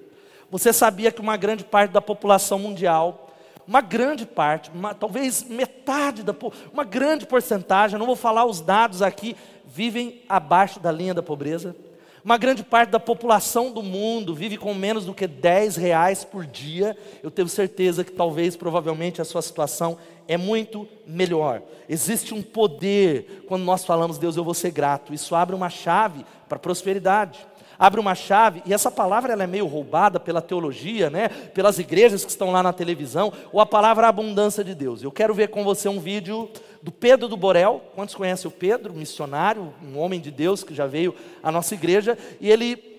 Você 0.50 0.72
sabia 0.72 1.12
que 1.12 1.20
uma 1.20 1.36
grande 1.36 1.62
parte 1.62 1.90
da 1.90 2.00
população 2.00 2.58
mundial, 2.58 3.30
uma 3.66 3.80
grande 3.80 4.24
parte, 4.24 4.70
uma, 4.70 4.94
talvez 4.94 5.44
metade 5.44 6.22
da 6.22 6.34
uma 6.72 6.82
grande 6.82 7.26
porcentagem, 7.26 7.98
não 7.98 8.06
vou 8.06 8.16
falar 8.16 8.46
os 8.46 8.60
dados 8.60 9.02
aqui, 9.02 9.36
vivem 9.66 10.22
abaixo 10.28 10.80
da 10.80 10.90
linha 10.90 11.14
da 11.14 11.22
pobreza? 11.22 11.76
Uma 12.22 12.36
grande 12.36 12.62
parte 12.62 12.90
da 12.90 13.00
população 13.00 13.72
do 13.72 13.82
mundo 13.82 14.34
vive 14.34 14.58
com 14.58 14.74
menos 14.74 15.06
do 15.06 15.14
que 15.14 15.26
10 15.26 15.76
reais 15.76 16.22
por 16.22 16.44
dia. 16.44 16.96
Eu 17.22 17.30
tenho 17.30 17.48
certeza 17.48 18.04
que 18.04 18.12
talvez, 18.12 18.56
provavelmente, 18.56 19.22
a 19.22 19.24
sua 19.24 19.40
situação 19.40 19.96
é 20.28 20.36
muito 20.36 20.86
melhor. 21.06 21.62
Existe 21.88 22.34
um 22.34 22.42
poder 22.42 23.44
quando 23.48 23.64
nós 23.64 23.84
falamos, 23.84 24.18
Deus, 24.18 24.36
eu 24.36 24.44
vou 24.44 24.54
ser 24.54 24.70
grato. 24.70 25.14
Isso 25.14 25.34
abre 25.34 25.56
uma 25.56 25.70
chave 25.70 26.24
para 26.48 26.56
a 26.56 26.60
prosperidade. 26.60 27.38
Abre 27.80 27.98
uma 27.98 28.14
chave, 28.14 28.62
e 28.66 28.74
essa 28.74 28.90
palavra 28.90 29.32
ela 29.32 29.44
é 29.44 29.46
meio 29.46 29.66
roubada 29.66 30.20
pela 30.20 30.42
teologia, 30.42 31.08
né? 31.08 31.30
pelas 31.30 31.78
igrejas 31.78 32.26
que 32.26 32.30
estão 32.30 32.52
lá 32.52 32.62
na 32.62 32.74
televisão, 32.74 33.32
ou 33.50 33.58
a 33.58 33.64
palavra 33.64 34.06
abundância 34.06 34.62
de 34.62 34.74
Deus. 34.74 35.02
Eu 35.02 35.10
quero 35.10 35.32
ver 35.32 35.48
com 35.48 35.64
você 35.64 35.88
um 35.88 35.98
vídeo 35.98 36.50
do 36.82 36.92
Pedro 36.92 37.26
do 37.26 37.38
Borel. 37.38 37.82
Quantos 37.94 38.14
conhecem 38.14 38.46
o 38.46 38.50
Pedro, 38.50 38.92
missionário, 38.92 39.72
um 39.82 39.98
homem 39.98 40.20
de 40.20 40.30
Deus 40.30 40.62
que 40.62 40.74
já 40.74 40.86
veio 40.86 41.14
à 41.42 41.50
nossa 41.50 41.72
igreja? 41.72 42.18
E 42.38 42.50
ele 42.50 42.89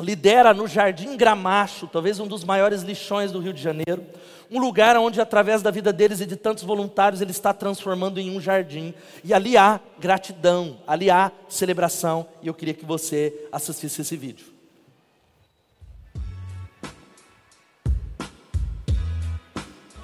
lidera 0.00 0.52
no 0.52 0.66
Jardim 0.66 1.16
Gramacho, 1.16 1.86
talvez 1.86 2.20
um 2.20 2.26
dos 2.26 2.44
maiores 2.44 2.82
lixões 2.82 3.32
do 3.32 3.40
Rio 3.40 3.52
de 3.52 3.62
Janeiro, 3.62 4.04
um 4.50 4.60
lugar 4.60 4.96
onde, 4.96 5.20
através 5.20 5.62
da 5.62 5.70
vida 5.70 5.92
deles 5.92 6.20
e 6.20 6.26
de 6.26 6.36
tantos 6.36 6.62
voluntários, 6.62 7.20
ele 7.20 7.30
está 7.30 7.52
transformando 7.52 8.20
em 8.20 8.36
um 8.36 8.40
jardim. 8.40 8.94
E 9.24 9.34
ali 9.34 9.56
há 9.56 9.80
gratidão, 9.98 10.78
ali 10.86 11.10
há 11.10 11.32
celebração, 11.48 12.28
e 12.42 12.46
eu 12.46 12.54
queria 12.54 12.74
que 12.74 12.84
você 12.84 13.48
assistisse 13.50 14.02
esse 14.02 14.16
vídeo. 14.16 14.46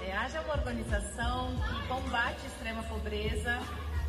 É, 0.04 0.12
haja 0.16 0.40
uma 0.40 0.54
organização 0.54 1.54
que 1.56 1.88
combate 1.88 2.38
a 2.42 2.46
extrema 2.48 2.82
pobreza 2.84 3.60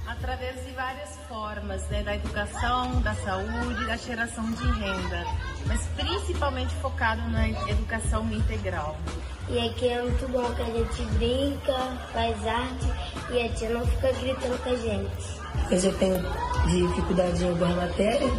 através 0.07 0.65
de 0.65 0.71
várias 0.71 1.09
formas, 1.53 1.81
né, 1.89 2.03
da 2.03 2.15
educação, 2.15 3.01
da 3.01 3.13
saúde, 3.15 3.85
da 3.85 3.95
geração 3.97 4.43
de 4.51 4.65
renda. 4.65 5.25
mas 5.65 5.81
principalmente 5.95 6.73
focado 6.75 7.21
na 7.29 7.49
educação 7.69 8.29
integral. 8.31 8.97
E 9.49 9.59
aqui 9.59 9.87
é 9.87 10.01
muito 10.01 10.29
bom 10.29 10.43
que 10.55 10.61
a 10.61 10.65
gente 10.65 11.03
brinca, 11.17 11.73
faz 12.11 12.47
arte 12.47 12.87
e 13.31 13.41
a 13.41 13.49
tia 13.53 13.69
não 13.69 13.85
fica 13.85 14.11
gritando 14.13 14.61
com 14.61 14.69
a 14.69 14.75
gente. 14.75 15.71
Eu 15.71 15.79
já 15.79 15.91
tenho 15.93 16.17
dificuldade 16.67 17.43
em 17.43 17.49
algumas 17.49 17.75
matérias 17.75 18.31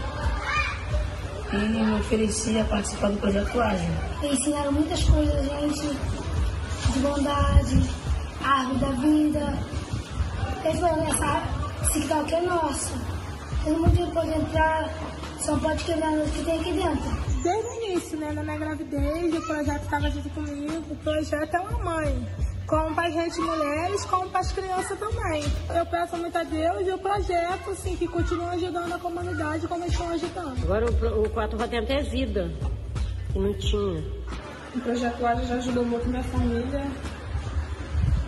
e 1.52 1.56
me 1.56 2.00
ofereci 2.00 2.58
a 2.58 2.64
participar 2.64 3.10
do 3.10 3.18
projeto 3.18 3.60
Ágil. 3.60 3.90
Ensinaram 4.22 4.72
muitas 4.72 5.02
coisas, 5.04 5.44
gente, 5.46 5.96
de 6.92 6.98
bondade, 6.98 7.90
árvore 8.42 8.78
da 8.78 8.90
vida. 8.90 9.58
Eles 10.64 10.80
falaram, 10.80 11.06
essa 11.06 11.63
esse 11.90 12.34
é 12.34 12.40
nosso. 12.40 12.92
Todo 13.62 13.78
mundo 13.78 14.12
pode 14.12 14.30
entrar, 14.30 14.90
só 15.38 15.56
pode 15.58 15.84
quebrar 15.84 16.12
o 16.12 16.30
que 16.30 16.44
tem 16.44 16.60
aqui 16.60 16.72
dentro. 16.72 17.24
Desde 17.42 17.68
o 17.68 17.84
início, 17.84 18.18
né, 18.18 18.32
na 18.32 18.42
minha 18.42 18.58
gravidez, 18.58 19.34
o 19.34 19.46
projeto 19.46 19.82
estava 19.84 20.10
junto 20.10 20.30
comigo. 20.30 20.84
O 20.90 20.96
projeto 20.96 21.54
é 21.54 21.60
uma 21.60 21.78
mãe 21.78 22.26
como 22.66 22.94
para 22.94 23.08
as 23.08 23.14
redes 23.14 23.38
mulheres, 23.38 24.04
como 24.06 24.28
para 24.30 24.40
as 24.40 24.52
crianças 24.52 24.98
também. 24.98 25.44
Eu 25.74 25.86
peço 25.86 26.16
muito 26.16 26.36
a 26.36 26.42
Deus 26.42 26.86
e 26.86 26.90
o 26.90 26.98
projeto, 26.98 27.70
assim, 27.70 27.96
que 27.96 28.08
continue 28.08 28.46
ajudando 28.46 28.92
a 28.92 28.98
comunidade 28.98 29.68
como 29.68 29.84
estão 29.84 30.08
ajudando. 30.10 30.62
Agora 30.62 30.86
o, 30.86 31.22
o 31.24 31.30
4 31.30 31.58
vai 31.58 31.68
ter 31.68 31.78
até 31.78 32.02
vida, 32.02 32.50
que 33.32 33.38
não 33.38 33.52
tinha. 33.54 34.02
O 34.74 34.80
projeto 34.80 35.24
AJA 35.24 35.44
já 35.44 35.54
ajudou 35.56 35.84
muito 35.84 36.08
minha 36.08 36.24
família, 36.24 36.86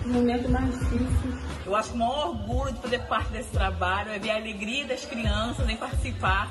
no 0.05 0.13
momento 0.15 0.49
mais 0.51 0.79
difícil. 0.79 1.46
Eu 1.67 1.75
acho 1.75 1.91
que 1.91 1.97
o 1.97 1.99
maior 1.99 2.29
orgulho 2.29 2.73
de 2.73 2.81
fazer 2.81 3.01
parte 3.07 3.29
desse 3.31 3.51
trabalho 3.51 4.13
é 4.13 4.19
ver 4.21 4.31
a 4.31 4.37
alegria 4.37 4.87
das 4.87 5.05
crianças 5.05 5.69
em 5.69 5.77
participar 5.77 6.49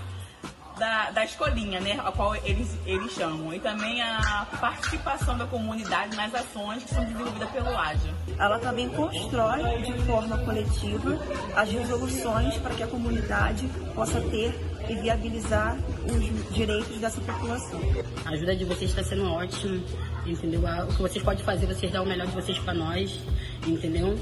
da, 0.78 1.10
da 1.12 1.24
escolinha, 1.24 1.80
né, 1.80 1.98
a 2.04 2.12
qual 2.12 2.36
eles, 2.36 2.78
eles 2.86 3.14
chamam, 3.14 3.54
e 3.54 3.60
também 3.62 4.02
a 4.02 4.46
participação 4.60 5.38
da 5.38 5.46
comunidade 5.46 6.18
nas 6.18 6.34
ações 6.36 6.84
que 6.84 6.94
são 6.94 7.06
desenvolvidas 7.06 7.50
pelo 7.52 7.70
AGE. 7.70 8.14
Ela 8.38 8.60
também 8.60 8.90
constrói 8.90 9.82
de 9.84 9.94
forma 10.02 10.38
coletiva 10.40 11.18
as 11.56 11.72
resoluções 11.72 12.58
para 12.58 12.76
que 12.76 12.84
a 12.84 12.88
comunidade 12.88 13.70
possa 13.94 14.20
ter 14.20 14.54
e 14.90 14.96
viabilizar 14.96 15.78
os 16.06 16.54
direitos 16.54 16.98
dessa 17.00 17.22
população. 17.22 17.80
A 18.26 18.32
ajuda 18.32 18.54
de 18.54 18.66
vocês 18.66 18.90
está 18.90 19.02
sendo 19.02 19.32
ótima, 19.32 19.82
entendeu? 20.26 20.62
O 20.62 20.88
que 20.88 21.02
vocês 21.02 21.24
podem 21.24 21.44
fazer, 21.44 21.66
vocês 21.68 21.90
dão 21.90 22.04
o 22.04 22.08
melhor 22.08 22.28
de 22.28 22.34
vocês 22.34 22.60
para 22.60 22.74
nós, 22.74 23.18
entendeu? 23.66 24.20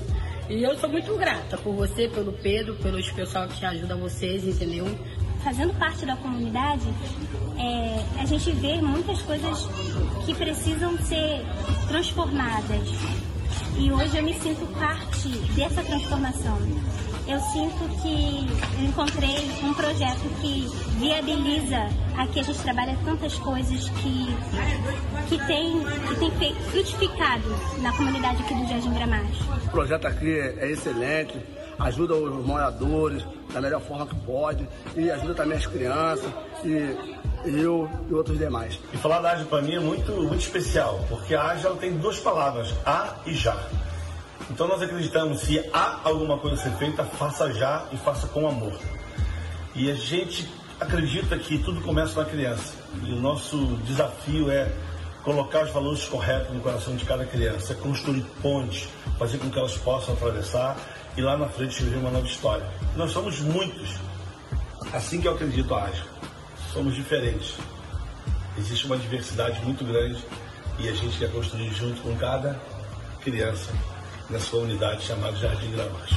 E 0.50 0.62
eu 0.62 0.78
sou 0.78 0.90
muito 0.90 1.16
grata 1.18 1.58
por 1.58 1.74
você, 1.74 2.08
pelo 2.08 2.34
Pedro, 2.34 2.76
pelos 2.76 3.10
pessoal 3.12 3.48
que 3.48 3.66
ajuda 3.66 3.96
vocês, 3.96 4.44
entendeu? 4.46 4.86
fazendo 5.44 5.74
parte 5.78 6.06
da 6.06 6.16
comunidade, 6.16 6.88
é, 7.60 8.22
a 8.22 8.26
gente 8.26 8.50
vê 8.52 8.82
muitas 8.82 9.22
coisas 9.24 9.68
que 10.26 10.34
precisam 10.34 10.98
ser 11.00 11.46
transformadas. 11.88 12.88
E 13.78 13.92
hoje 13.92 14.18
eu 14.18 14.24
me 14.24 14.34
sinto 14.36 14.66
parte 14.80 15.30
dessa 15.54 15.84
transformação. 15.84 16.58
Eu 17.26 17.40
sinto 17.40 18.02
que 18.02 18.84
encontrei 18.84 19.50
um 19.64 19.74
projeto 19.74 20.30
que 20.42 20.68
viabiliza 21.00 21.88
aqui 22.18 22.42
a 22.42 22.44
gente 22.44 22.60
trabalha 22.60 22.98
tantas 23.06 23.34
coisas 23.36 23.90
que 23.90 24.26
que 25.30 25.48
tem 25.48 25.80
que 26.08 26.16
tem 26.20 26.32
feito, 26.32 26.62
frutificado 26.64 27.56
na 27.82 27.94
comunidade 27.94 28.44
aqui 28.44 28.54
do 28.54 28.68
Jardim 28.68 28.94
Gramacho. 28.94 29.44
O 29.68 29.70
projeto 29.70 30.06
aqui 30.06 30.38
é 30.38 30.70
excelente, 30.70 31.40
ajuda 31.80 32.14
os 32.14 32.46
moradores, 32.46 33.26
da 33.54 33.62
melhor 33.62 33.82
forma 33.82 34.06
que 34.06 34.16
pode 34.16 34.68
e 34.96 35.10
ajuda 35.10 35.34
também 35.34 35.58
as 35.58 35.66
crianças 35.66 36.30
e 36.66 37.14
eu 37.46 37.90
e 38.10 38.14
outros 38.14 38.38
demais. 38.38 38.78
E 38.94 38.98
falar 38.98 39.22
da 39.22 39.32
Ágil 39.32 39.46
para 39.46 39.62
mim 39.62 39.76
é 39.76 39.80
muito, 39.80 40.12
muito 40.12 40.42
especial, 40.42 41.00
porque 41.08 41.34
a 41.34 41.52
Ágil 41.52 41.76
tem 41.78 41.94
duas 41.98 42.20
palavras, 42.20 42.74
a 42.86 43.16
e 43.26 43.34
já. 43.34 43.58
Então 44.50 44.68
nós 44.68 44.82
acreditamos, 44.82 45.42
se 45.42 45.60
há 45.72 46.02
alguma 46.04 46.38
coisa 46.38 46.56
a 46.56 46.64
ser 46.64 46.72
feita, 46.78 47.04
faça 47.04 47.52
já 47.54 47.88
e 47.92 47.98
faça 47.98 48.28
com 48.28 48.48
amor. 48.48 48.78
E 49.76 49.90
a 49.90 49.96
gente 49.96 50.48
acredita 50.80 51.38
que 51.38 51.58
tudo 51.60 51.82
começa 51.82 52.22
na 52.22 52.30
criança. 52.30 52.74
E 53.04 53.12
o 53.14 53.20
nosso 53.20 53.58
desafio 53.86 54.52
é 54.52 54.72
colocar 55.24 55.64
os 55.64 55.72
valores 55.72 56.04
corretos 56.06 56.54
no 56.54 56.60
coração 56.60 56.96
de 56.96 57.06
cada 57.06 57.26
criança, 57.26 57.74
construir 57.76 58.24
pontes, 58.42 58.90
fazer 59.18 59.38
com 59.38 59.50
que 59.50 59.58
elas 59.58 59.78
possam 59.78 60.14
atravessar 60.14 60.78
e 61.16 61.22
lá 61.22 61.38
na 61.38 61.48
frente 61.48 61.82
viver 61.82 61.98
uma 61.98 62.12
nova 62.12 62.28
história. 62.28 62.66
Nós 62.96 63.12
somos 63.12 63.40
muitos. 63.40 63.96
Assim 64.92 65.22
que 65.22 65.28
eu 65.28 65.34
acredito 65.34 65.74
a 65.74 65.86
Asco. 65.86 66.08
Somos 66.74 66.96
diferentes. 66.96 67.56
Existe 68.58 68.86
uma 68.86 68.98
diversidade 68.98 69.60
muito 69.64 69.84
grande 69.86 70.24
e 70.80 70.90
a 70.90 70.94
gente 70.94 71.18
quer 71.18 71.32
construir 71.32 71.72
junto 71.74 72.02
com 72.02 72.16
cada 72.18 72.60
criança 73.22 73.72
na 74.30 74.40
sua 74.40 74.62
unidade 74.62 75.04
chamada 75.04 75.36
Jardim 75.36 75.72
Gramacho. 75.72 76.16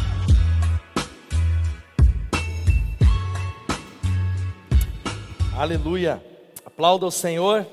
Aleluia. 5.56 6.22
Aplauda 6.64 7.06
o 7.06 7.10
Senhor. 7.10 7.66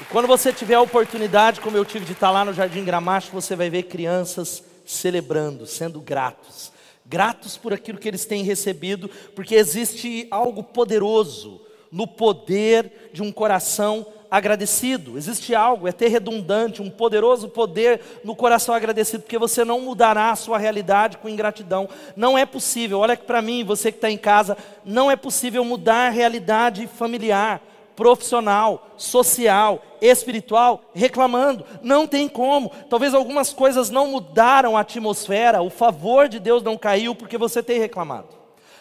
E 0.00 0.04
quando 0.06 0.26
você 0.26 0.52
tiver 0.52 0.74
a 0.74 0.80
oportunidade, 0.80 1.60
como 1.60 1.76
eu 1.76 1.84
tive 1.84 2.04
de 2.04 2.12
estar 2.12 2.30
lá 2.30 2.44
no 2.44 2.52
Jardim 2.52 2.84
Gramacho, 2.84 3.30
você 3.32 3.54
vai 3.54 3.70
ver 3.70 3.84
crianças 3.84 4.64
celebrando, 4.84 5.66
sendo 5.66 6.00
gratos. 6.00 6.72
Gratos 7.04 7.56
por 7.56 7.72
aquilo 7.72 7.98
que 7.98 8.08
eles 8.08 8.24
têm 8.24 8.42
recebido, 8.42 9.08
porque 9.34 9.54
existe 9.54 10.26
algo 10.30 10.62
poderoso 10.62 11.60
no 11.92 12.06
poder 12.06 13.10
de 13.12 13.22
um 13.22 13.30
coração 13.30 14.06
agradecido. 14.36 15.16
Existe 15.16 15.54
algo, 15.54 15.88
é 15.88 15.92
ter 15.92 16.08
redundante, 16.08 16.82
um 16.82 16.90
poderoso 16.90 17.48
poder 17.48 18.00
no 18.24 18.34
coração 18.34 18.74
agradecido, 18.74 19.22
porque 19.22 19.38
você 19.38 19.64
não 19.64 19.80
mudará 19.80 20.30
a 20.30 20.36
sua 20.36 20.58
realidade 20.58 21.18
com 21.18 21.28
ingratidão. 21.28 21.88
Não 22.14 22.36
é 22.36 22.44
possível, 22.44 22.98
olha 22.98 23.16
que 23.16 23.24
para 23.24 23.42
mim, 23.42 23.64
você 23.64 23.90
que 23.90 23.98
está 23.98 24.10
em 24.10 24.18
casa, 24.18 24.56
não 24.84 25.10
é 25.10 25.16
possível 25.16 25.64
mudar 25.64 26.08
a 26.08 26.10
realidade 26.10 26.86
familiar 26.86 27.62
profissional, 27.96 28.88
social, 28.98 29.82
espiritual, 30.02 30.82
reclamando. 30.94 31.64
Não 31.82 32.06
tem 32.06 32.28
como. 32.28 32.70
Talvez 32.90 33.14
algumas 33.14 33.54
coisas 33.54 33.88
não 33.88 34.08
mudaram 34.08 34.76
a 34.76 34.80
atmosfera, 34.80 35.62
o 35.62 35.70
favor 35.70 36.28
de 36.28 36.38
Deus 36.38 36.62
não 36.62 36.76
caiu 36.76 37.14
porque 37.14 37.38
você 37.38 37.62
tem 37.62 37.80
reclamado. 37.80 38.35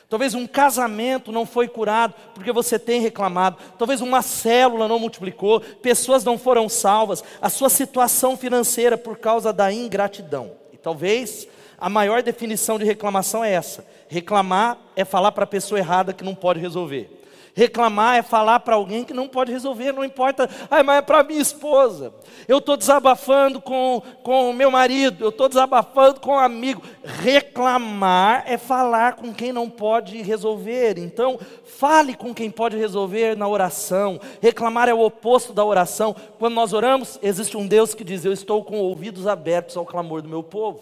Talvez 0.09 0.35
um 0.35 0.45
casamento 0.45 1.31
não 1.31 1.45
foi 1.45 1.67
curado 1.67 2.13
porque 2.33 2.51
você 2.51 2.77
tem 2.77 3.01
reclamado. 3.01 3.57
Talvez 3.77 4.01
uma 4.01 4.21
célula 4.21 4.87
não 4.87 4.99
multiplicou, 4.99 5.59
pessoas 5.59 6.23
não 6.23 6.37
foram 6.37 6.69
salvas, 6.69 7.23
a 7.41 7.49
sua 7.49 7.69
situação 7.69 8.37
financeira 8.37 8.97
por 8.97 9.17
causa 9.17 9.51
da 9.51 9.71
ingratidão. 9.73 10.51
E 10.71 10.77
talvez 10.77 11.47
a 11.77 11.89
maior 11.89 12.21
definição 12.21 12.77
de 12.77 12.85
reclamação 12.85 13.43
é 13.43 13.51
essa: 13.51 13.85
reclamar 14.07 14.77
é 14.95 15.03
falar 15.03 15.31
para 15.31 15.43
a 15.43 15.47
pessoa 15.47 15.79
errada 15.79 16.13
que 16.13 16.23
não 16.23 16.35
pode 16.35 16.59
resolver. 16.59 17.24
Reclamar 17.55 18.17
é 18.17 18.21
falar 18.21 18.59
para 18.59 18.75
alguém 18.75 19.05
que 19.05 19.13
não 19.13 19.29
pode 19.29 19.49
resolver, 19.49 19.93
não 19.93 20.03
importa, 20.03 20.49
ah, 20.69 20.83
mas 20.83 20.97
é 20.97 21.01
para 21.01 21.23
minha 21.23 21.41
esposa. 21.41 22.13
Eu 22.49 22.57
estou 22.57 22.75
desabafando 22.75 23.61
com 23.61 24.03
o 24.25 24.53
meu 24.53 24.69
marido, 24.69 25.23
eu 25.23 25.29
estou 25.29 25.47
desabafando 25.47 26.19
com 26.19 26.33
um 26.33 26.39
amigo. 26.39 26.81
Reclamar 27.01 28.43
é 28.45 28.57
falar 28.57 29.13
com 29.13 29.33
quem 29.33 29.53
não 29.53 29.69
pode 29.69 30.21
resolver. 30.21 30.97
Então, 30.97 31.39
fale 31.63 32.13
com 32.13 32.33
quem 32.33 32.51
pode 32.51 32.75
resolver 32.75 33.37
na 33.37 33.47
oração. 33.47 34.19
Reclamar 34.41 34.89
é 34.89 34.93
o 34.93 34.99
oposto 34.99 35.53
da 35.53 35.63
oração. 35.63 36.13
Quando 36.37 36.55
nós 36.55 36.73
oramos, 36.73 37.17
existe 37.23 37.55
um 37.55 37.65
Deus 37.65 37.93
que 37.93 38.03
diz: 38.03 38.25
Eu 38.25 38.33
estou 38.33 38.65
com 38.65 38.79
ouvidos 38.79 39.27
abertos 39.27 39.77
ao 39.77 39.85
clamor 39.85 40.21
do 40.21 40.27
meu 40.27 40.43
povo. 40.43 40.81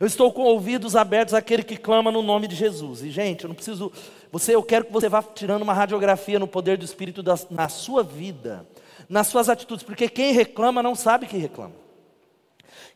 Eu 0.00 0.06
estou 0.06 0.32
com 0.32 0.42
ouvidos 0.42 0.96
abertos 0.96 1.34
àquele 1.34 1.62
que 1.62 1.76
clama 1.76 2.10
no 2.10 2.22
nome 2.22 2.48
de 2.48 2.56
Jesus. 2.56 3.02
E, 3.02 3.10
gente, 3.10 3.44
eu 3.44 3.48
não 3.48 3.54
preciso 3.54 3.92
você, 4.34 4.52
eu 4.52 4.64
quero 4.64 4.86
que 4.86 4.92
você 4.92 5.08
vá 5.08 5.22
tirando 5.22 5.62
uma 5.62 5.72
radiografia 5.72 6.40
no 6.40 6.48
poder 6.48 6.76
do 6.76 6.84
Espírito 6.84 7.22
da, 7.22 7.38
na 7.50 7.68
sua 7.68 8.02
vida, 8.02 8.66
nas 9.08 9.28
suas 9.28 9.48
atitudes, 9.48 9.84
porque 9.84 10.08
quem 10.08 10.32
reclama 10.32 10.82
não 10.82 10.96
sabe 10.96 11.28
que 11.28 11.36
reclama. 11.36 11.74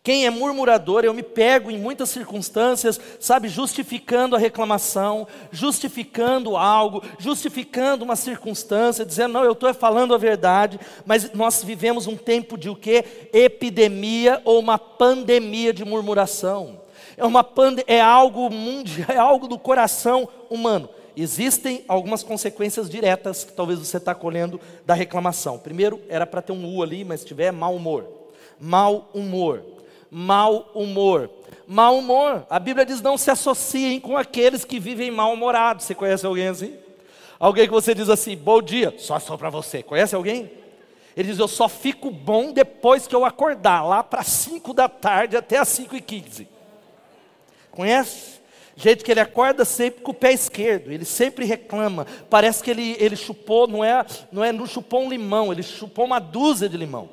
Quem 0.02 0.26
é 0.26 0.30
murmurador, 0.30 1.04
eu 1.04 1.14
me 1.14 1.23
pego 1.23 1.71
em 1.71 1.78
muitas 1.78 2.11
circunstâncias, 2.11 3.00
sabe, 3.21 3.49
justificando 3.49 4.35
a 4.35 4.38
reclamação, 4.38 5.28
justificando 5.52 6.57
algo, 6.57 7.04
justificando 7.21 8.04
uma 8.04 8.16
circunstância, 8.16 9.07
dizendo, 9.07 9.35
não, 9.35 9.45
eu 9.45 9.52
estou 9.52 9.73
falando 9.73 10.16
a 10.16 10.18
verdade, 10.18 10.80
mas 11.07 11.33
nós 11.35 11.62
vivemos 11.62 12.09
um 12.09 12.16
tempo 12.16 12.59
de 12.59 12.68
o 12.68 12.75
quê? 12.75 13.04
Epidemia 13.33 14.42
ou 14.45 14.59
uma 14.59 14.76
pandemia 14.76 15.73
de 15.73 15.85
murmuração. 15.85 16.80
É, 17.16 17.25
uma 17.25 17.45
pande 17.45 17.85
é 17.87 18.00
algo 18.00 18.50
mundial, 18.50 19.07
é 19.14 19.18
algo 19.18 19.47
do 19.47 19.57
coração 19.57 20.28
humano 20.50 20.98
existem 21.22 21.84
algumas 21.88 22.22
consequências 22.22 22.88
diretas 22.88 23.44
que 23.44 23.52
talvez 23.52 23.78
você 23.78 23.96
está 23.96 24.14
colhendo 24.14 24.60
da 24.87 24.94
reclamação. 24.94 25.58
Primeiro, 25.58 26.00
era 26.08 26.26
para 26.26 26.42
ter 26.42 26.52
um 26.52 26.76
U 26.76 26.82
ali, 26.82 27.04
mas 27.04 27.20
se 27.20 27.26
tiver, 27.26 27.52
mau 27.52 27.75
humor. 27.75 28.06
Mau 28.60 29.10
humor. 29.12 29.64
Mau 30.10 30.70
humor. 30.75 31.30
Mau 31.66 31.98
humor. 31.98 32.46
A 32.48 32.58
Bíblia 32.58 32.87
diz: 32.87 33.00
não 33.00 33.18
se 33.18 33.30
associem 33.30 34.00
com 34.00 34.16
aqueles 34.16 34.64
que 34.64 34.78
vivem 34.78 35.10
mal-humorados. 35.10 35.84
Você 35.84 35.94
conhece 35.94 36.25
alguém 36.25 36.48
assim? 36.48 36.76
Alguém 37.38 37.66
que 37.66 37.72
você 37.72 37.94
diz 37.94 38.08
assim, 38.08 38.37
bom 38.37 38.60
dia, 38.60 38.92
só 38.98 39.18
só 39.18 39.37
para 39.37 39.48
você. 39.48 39.82
Conhece 39.82 40.14
alguém? 40.14 40.50
Ele 41.16 41.28
diz, 41.28 41.38
eu 41.38 41.48
só 41.48 41.68
fico 41.68 42.10
bom 42.10 42.52
depois 42.52 43.06
que 43.06 43.14
eu 43.14 43.25
acordar, 43.25 43.82
lá 43.82 44.02
para 44.02 44.22
5 44.22 44.72
da 44.72 44.88
tarde 44.88 45.37
até 45.37 45.58
as 45.58 45.68
5 45.68 45.96
e 45.96 46.00
15. 46.00 46.48
Conhece? 47.70 48.38
Jeito 48.80 49.04
que 49.04 49.11
ele 49.11 49.18
acorda 49.18 49.64
sempre 49.64 50.02
com 50.02 50.12
o 50.12 50.14
pé 50.14 50.32
esquerdo, 50.32 50.92
ele 50.92 51.04
sempre 51.04 51.44
reclama. 51.44 52.06
Parece 52.30 52.62
que 52.62 52.70
ele, 52.70 52.97
ele 53.00 53.16
chupou, 53.16 53.66
não 53.66 53.82
é, 53.82 54.06
não 54.30 54.44
é, 54.44 54.52
não 54.52 54.66
chupou 54.66 55.02
um 55.02 55.11
limão, 55.11 55.50
ele 55.50 55.64
chupou 55.64 56.04
uma 56.04 56.20
dúzia 56.20 56.68
de 56.68 56.76
limão. 56.76 57.11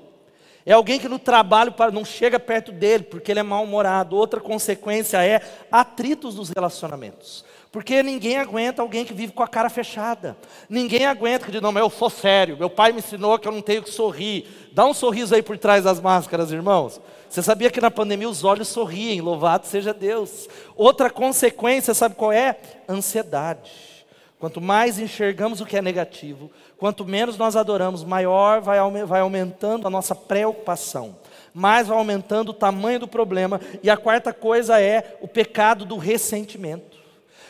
É 0.63 0.73
alguém 0.73 0.99
que 0.99 1.09
no 1.09 1.17
trabalho 1.17 1.73
não 1.91 2.05
chega 2.05 2.39
perto 2.39 2.71
dele 2.71 3.05
porque 3.05 3.31
ele 3.31 3.39
é 3.39 3.43
mal-humorado. 3.43 4.15
Outra 4.15 4.39
consequência 4.39 5.25
é 5.25 5.41
atritos 5.71 6.35
dos 6.35 6.49
relacionamentos. 6.49 7.43
Porque 7.71 8.03
ninguém 8.03 8.37
aguenta 8.37 8.83
alguém 8.83 9.03
que 9.03 9.13
vive 9.13 9.33
com 9.33 9.41
a 9.41 9.47
cara 9.47 9.69
fechada. 9.69 10.37
Ninguém 10.69 11.07
aguenta 11.07 11.45
que 11.45 11.51
diz, 11.51 11.61
não, 11.61 11.71
mas 11.71 11.81
eu 11.81 11.89
sou 11.89 12.11
sério, 12.11 12.57
meu 12.57 12.69
pai 12.69 12.91
me 12.91 12.99
ensinou 12.99 13.39
que 13.39 13.47
eu 13.47 13.51
não 13.51 13.61
tenho 13.61 13.81
que 13.81 13.89
sorrir. 13.89 14.69
Dá 14.71 14.85
um 14.85 14.93
sorriso 14.93 15.33
aí 15.33 15.41
por 15.41 15.57
trás 15.57 15.83
das 15.83 15.99
máscaras, 15.99 16.51
irmãos. 16.51 17.01
Você 17.35 17.43
sabia 17.43 17.69
que 17.69 17.81
na 17.81 17.91
pandemia 17.91 18.29
os 18.29 18.45
olhos 18.45 18.69
sorriem, 18.69 19.19
louvado 19.19 19.67
seja 19.67 19.93
Deus. 19.93 20.47
Outra 20.73 21.09
consequência, 21.09 21.93
sabe 21.93 22.15
qual 22.15 22.31
é? 22.31 22.57
Ansiedade. 22.87 24.05
Quanto 24.39 24.61
mais 24.61 24.97
enxergamos 24.97 25.59
o 25.59 25.65
que 25.65 25.75
é 25.75 25.81
negativo, 25.81 26.49
quanto 26.77 27.03
menos 27.03 27.37
nós 27.37 27.57
adoramos, 27.57 28.05
maior 28.05 28.61
vai, 28.61 28.79
aumentando 29.19 29.85
a 29.85 29.89
nossa 29.89 30.15
preocupação, 30.15 31.17
mais 31.53 31.89
vai 31.89 31.97
aumentando 31.97 32.51
o 32.51 32.53
tamanho 32.53 33.01
do 33.01 33.07
problema. 33.07 33.59
E 33.83 33.89
a 33.89 33.97
quarta 33.97 34.31
coisa 34.31 34.79
é 34.79 35.17
o 35.19 35.27
pecado 35.27 35.83
do 35.83 35.97
ressentimento. 35.97 36.95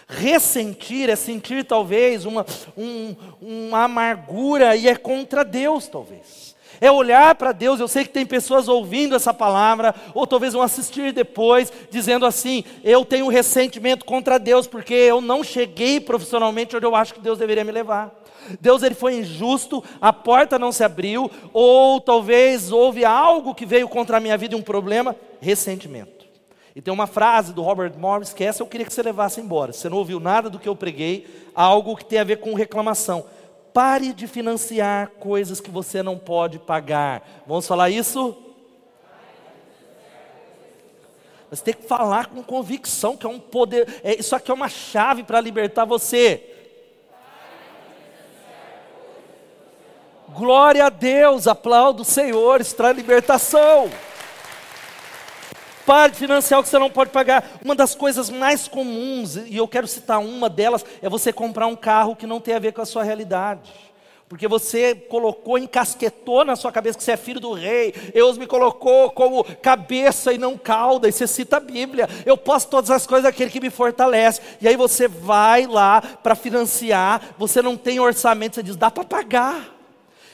Ressentir 0.07 1.11
é 1.11 1.15
sentir 1.15 1.63
talvez 1.63 2.25
uma, 2.25 2.43
um, 2.75 3.15
uma 3.39 3.83
amargura 3.83 4.75
e 4.75 4.87
é 4.87 4.95
contra 4.95 5.45
Deus, 5.45 5.87
talvez 5.87 6.54
é 6.79 6.91
olhar 6.91 7.35
para 7.35 7.51
Deus. 7.51 7.79
Eu 7.79 7.87
sei 7.87 8.03
que 8.03 8.09
tem 8.09 8.25
pessoas 8.25 8.67
ouvindo 8.67 9.15
essa 9.15 9.33
palavra, 9.33 9.93
ou 10.13 10.25
talvez 10.27 10.53
vão 10.53 10.61
assistir 10.61 11.11
depois, 11.11 11.71
dizendo 11.89 12.25
assim: 12.25 12.63
eu 12.83 13.05
tenho 13.05 13.27
ressentimento 13.27 14.05
contra 14.05 14.37
Deus, 14.37 14.67
porque 14.67 14.93
eu 14.93 15.21
não 15.21 15.43
cheguei 15.43 15.99
profissionalmente 15.99 16.75
onde 16.75 16.85
eu 16.85 16.95
acho 16.95 17.13
que 17.13 17.19
Deus 17.19 17.39
deveria 17.39 17.63
me 17.63 17.71
levar. 17.71 18.13
Deus 18.59 18.83
ele 18.83 18.95
foi 18.95 19.15
injusto, 19.15 19.83
a 19.99 20.13
porta 20.13 20.59
não 20.59 20.71
se 20.71 20.83
abriu, 20.83 21.31
ou 21.51 21.99
talvez 21.99 22.71
houve 22.71 23.03
algo 23.03 23.55
que 23.55 23.65
veio 23.65 23.87
contra 23.87 24.17
a 24.17 24.19
minha 24.19 24.37
vida, 24.37 24.55
um 24.55 24.61
problema, 24.61 25.15
ressentimento. 25.41 26.25
E 26.75 26.81
tem 26.81 26.93
uma 26.93 27.07
frase 27.07 27.53
do 27.53 27.61
Robert 27.61 27.93
Morris 27.97 28.33
que 28.33 28.43
essa 28.43 28.61
eu 28.61 28.67
queria 28.67 28.85
que 28.85 28.93
você 28.93 29.01
levasse 29.01 29.39
embora. 29.39 29.71
Você 29.71 29.87
não 29.87 29.97
ouviu 29.97 30.19
nada 30.19 30.49
do 30.49 30.59
que 30.59 30.67
eu 30.67 30.75
preguei, 30.75 31.25
algo 31.55 31.95
que 31.95 32.03
tem 32.03 32.19
a 32.19 32.23
ver 32.23 32.37
com 32.37 32.53
reclamação. 32.53 33.25
Pare 33.75 34.13
de 34.13 34.25
financiar 34.25 35.09
coisas 35.19 35.59
que 35.59 35.69
você 35.69 36.01
não 36.01 36.17
pode 36.17 36.59
pagar. 36.59 37.43
Vamos 37.45 37.67
falar 37.67 37.89
isso? 37.89 38.33
Você 41.49 41.61
tem 41.61 41.73
que 41.73 41.85
falar 41.85 42.27
com 42.27 42.41
convicção, 42.41 43.17
que 43.17 43.25
é 43.25 43.29
um 43.29 43.37
poder. 43.37 43.99
É, 44.01 44.17
isso 44.17 44.33
aqui 44.33 44.49
é 44.49 44.53
uma 44.53 44.69
chave 44.69 45.23
para 45.23 45.41
libertar 45.41 45.83
você. 45.83 46.41
Glória 50.29 50.85
a 50.85 50.89
Deus, 50.89 51.45
aplaudo 51.45 52.03
o 52.03 52.05
Senhor, 52.05 52.61
isso 52.61 52.77
traz 52.77 52.95
libertação. 52.95 53.91
Pare 55.85 56.11
de 56.11 56.17
financiar 56.17 56.59
o 56.59 56.63
que 56.63 56.69
você 56.69 56.79
não 56.79 56.89
pode 56.89 57.11
pagar. 57.11 57.43
Uma 57.63 57.75
das 57.75 57.93
coisas 57.93 58.29
mais 58.29 58.67
comuns, 58.67 59.35
e 59.35 59.55
eu 59.55 59.67
quero 59.67 59.87
citar 59.87 60.19
uma 60.19 60.49
delas, 60.49 60.83
é 61.01 61.07
você 61.07 61.31
comprar 61.31 61.67
um 61.67 61.75
carro 61.75 62.15
que 62.15 62.25
não 62.25 62.39
tem 62.39 62.55
a 62.55 62.59
ver 62.59 62.73
com 62.73 62.81
a 62.81 62.85
sua 62.85 63.03
realidade. 63.03 63.71
Porque 64.27 64.47
você 64.47 64.95
colocou, 64.95 65.55
encasquetou 65.55 66.43
na 66.43 66.55
sua 66.55 66.71
cabeça 66.71 66.97
que 66.97 67.03
você 67.03 67.11
é 67.11 67.17
filho 67.17 67.39
do 67.39 67.53
rei. 67.53 67.93
Deus 68.11 68.39
me 68.39 68.47
colocou 68.47 69.11
como 69.11 69.43
cabeça 69.43 70.33
e 70.33 70.37
não 70.39 70.57
cauda. 70.57 71.07
E 71.07 71.11
você 71.11 71.27
cita 71.27 71.57
a 71.57 71.59
Bíblia. 71.59 72.09
Eu 72.25 72.35
posso 72.35 72.67
todas 72.67 72.89
as 72.89 73.05
coisas 73.05 73.25
daquele 73.25 73.51
que 73.51 73.61
me 73.61 73.69
fortalece. 73.69 74.41
E 74.59 74.67
aí 74.67 74.75
você 74.75 75.07
vai 75.07 75.67
lá 75.67 76.01
para 76.01 76.33
financiar. 76.33 77.21
Você 77.37 77.61
não 77.61 77.77
tem 77.77 77.99
orçamento. 77.99 78.55
Você 78.55 78.63
diz, 78.63 78.75
dá 78.75 78.89
para 78.89 79.03
pagar. 79.03 79.74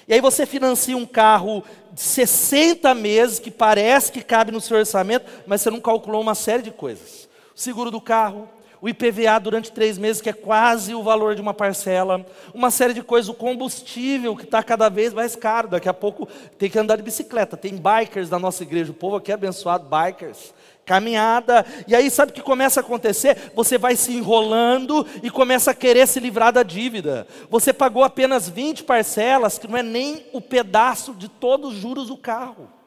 E 0.07 0.13
aí 0.13 0.21
você 0.21 0.45
financia 0.45 0.97
um 0.97 1.05
carro 1.05 1.63
de 1.91 2.01
60 2.01 2.93
meses, 2.95 3.39
que 3.39 3.51
parece 3.51 4.11
que 4.11 4.23
cabe 4.23 4.51
no 4.51 4.61
seu 4.61 4.77
orçamento, 4.77 5.25
mas 5.45 5.61
você 5.61 5.69
não 5.69 5.79
calculou 5.79 6.21
uma 6.21 6.35
série 6.35 6.63
de 6.63 6.71
coisas. 6.71 7.29
O 7.55 7.59
seguro 7.59 7.91
do 7.91 8.01
carro, 8.01 8.47
o 8.81 8.89
IPVA 8.89 9.39
durante 9.39 9.71
três 9.71 9.97
meses, 9.97 10.21
que 10.21 10.29
é 10.29 10.33
quase 10.33 10.95
o 10.95 11.03
valor 11.03 11.35
de 11.35 11.41
uma 11.41 11.53
parcela, 11.53 12.25
uma 12.53 12.71
série 12.71 12.93
de 12.93 13.03
coisas, 13.03 13.29
o 13.29 13.33
combustível, 13.33 14.35
que 14.35 14.43
está 14.43 14.63
cada 14.63 14.89
vez 14.89 15.13
mais 15.13 15.35
caro, 15.35 15.67
daqui 15.67 15.87
a 15.87 15.93
pouco 15.93 16.27
tem 16.57 16.69
que 16.69 16.79
andar 16.79 16.95
de 16.95 17.03
bicicleta, 17.03 17.55
tem 17.55 17.77
bikers 17.77 18.29
na 18.29 18.39
nossa 18.39 18.63
igreja, 18.63 18.91
o 18.91 18.95
povo 18.95 19.17
aqui 19.17 19.31
é 19.31 19.35
abençoado, 19.35 19.87
bikers, 19.87 20.51
caminhada, 20.85 21.65
e 21.87 21.95
aí 21.95 22.09
sabe 22.09 22.31
o 22.31 22.35
que 22.35 22.41
começa 22.41 22.79
a 22.79 22.83
acontecer? 22.83 23.51
Você 23.55 23.77
vai 23.77 23.95
se 23.95 24.11
enrolando 24.11 25.05
e 25.23 25.29
começa 25.29 25.71
a 25.71 25.75
querer 25.75 26.07
se 26.07 26.19
livrar 26.19 26.51
da 26.51 26.63
dívida. 26.63 27.27
Você 27.49 27.71
pagou 27.71 28.03
apenas 28.03 28.49
20 28.49 28.83
parcelas, 28.83 29.57
que 29.57 29.67
não 29.67 29.77
é 29.77 29.83
nem 29.83 30.25
o 30.33 30.41
pedaço 30.41 31.13
de 31.13 31.27
todos 31.27 31.73
os 31.73 31.79
juros 31.79 32.07
do 32.07 32.17
carro. 32.17 32.80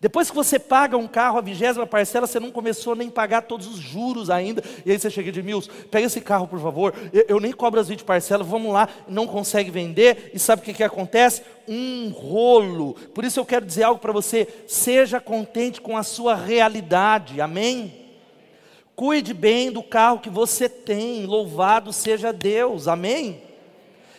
Depois 0.00 0.30
que 0.30 0.36
você 0.36 0.60
paga 0.60 0.96
um 0.96 1.08
carro, 1.08 1.38
a 1.38 1.40
vigésima 1.40 1.84
parcela, 1.84 2.26
você 2.26 2.38
não 2.38 2.52
começou 2.52 2.94
nem 2.94 3.08
a 3.08 3.10
pagar 3.10 3.42
todos 3.42 3.66
os 3.66 3.80
juros 3.80 4.30
ainda. 4.30 4.62
E 4.86 4.92
aí 4.92 4.98
você 4.98 5.10
chega 5.10 5.32
de 5.32 5.42
mil, 5.42 5.60
pega 5.90 6.06
esse 6.06 6.20
carro, 6.20 6.46
por 6.46 6.60
favor. 6.60 6.94
Eu, 7.12 7.24
eu, 7.28 7.40
nem 7.40 7.50
cobro 7.50 7.80
as 7.80 7.88
20 7.88 8.04
parcelas, 8.04 8.46
vamos 8.46 8.72
lá, 8.72 8.88
não 9.08 9.26
consegue 9.26 9.72
vender. 9.72 10.30
E 10.32 10.38
sabe 10.38 10.62
o 10.62 10.64
que, 10.64 10.72
que 10.72 10.84
acontece? 10.84 11.42
Um 11.66 12.10
rolo. 12.10 12.94
Por 13.12 13.24
isso 13.24 13.40
eu 13.40 13.44
quero 13.44 13.66
dizer 13.66 13.82
algo 13.82 14.00
para 14.00 14.12
você: 14.12 14.46
seja 14.68 15.20
contente 15.20 15.80
com 15.80 15.96
a 15.96 16.04
sua 16.04 16.36
realidade, 16.36 17.40
amém? 17.40 18.06
Cuide 18.94 19.34
bem 19.34 19.72
do 19.72 19.82
carro 19.82 20.20
que 20.20 20.30
você 20.30 20.68
tem, 20.68 21.26
louvado 21.26 21.92
seja 21.92 22.32
Deus, 22.32 22.86
amém? 22.86 23.42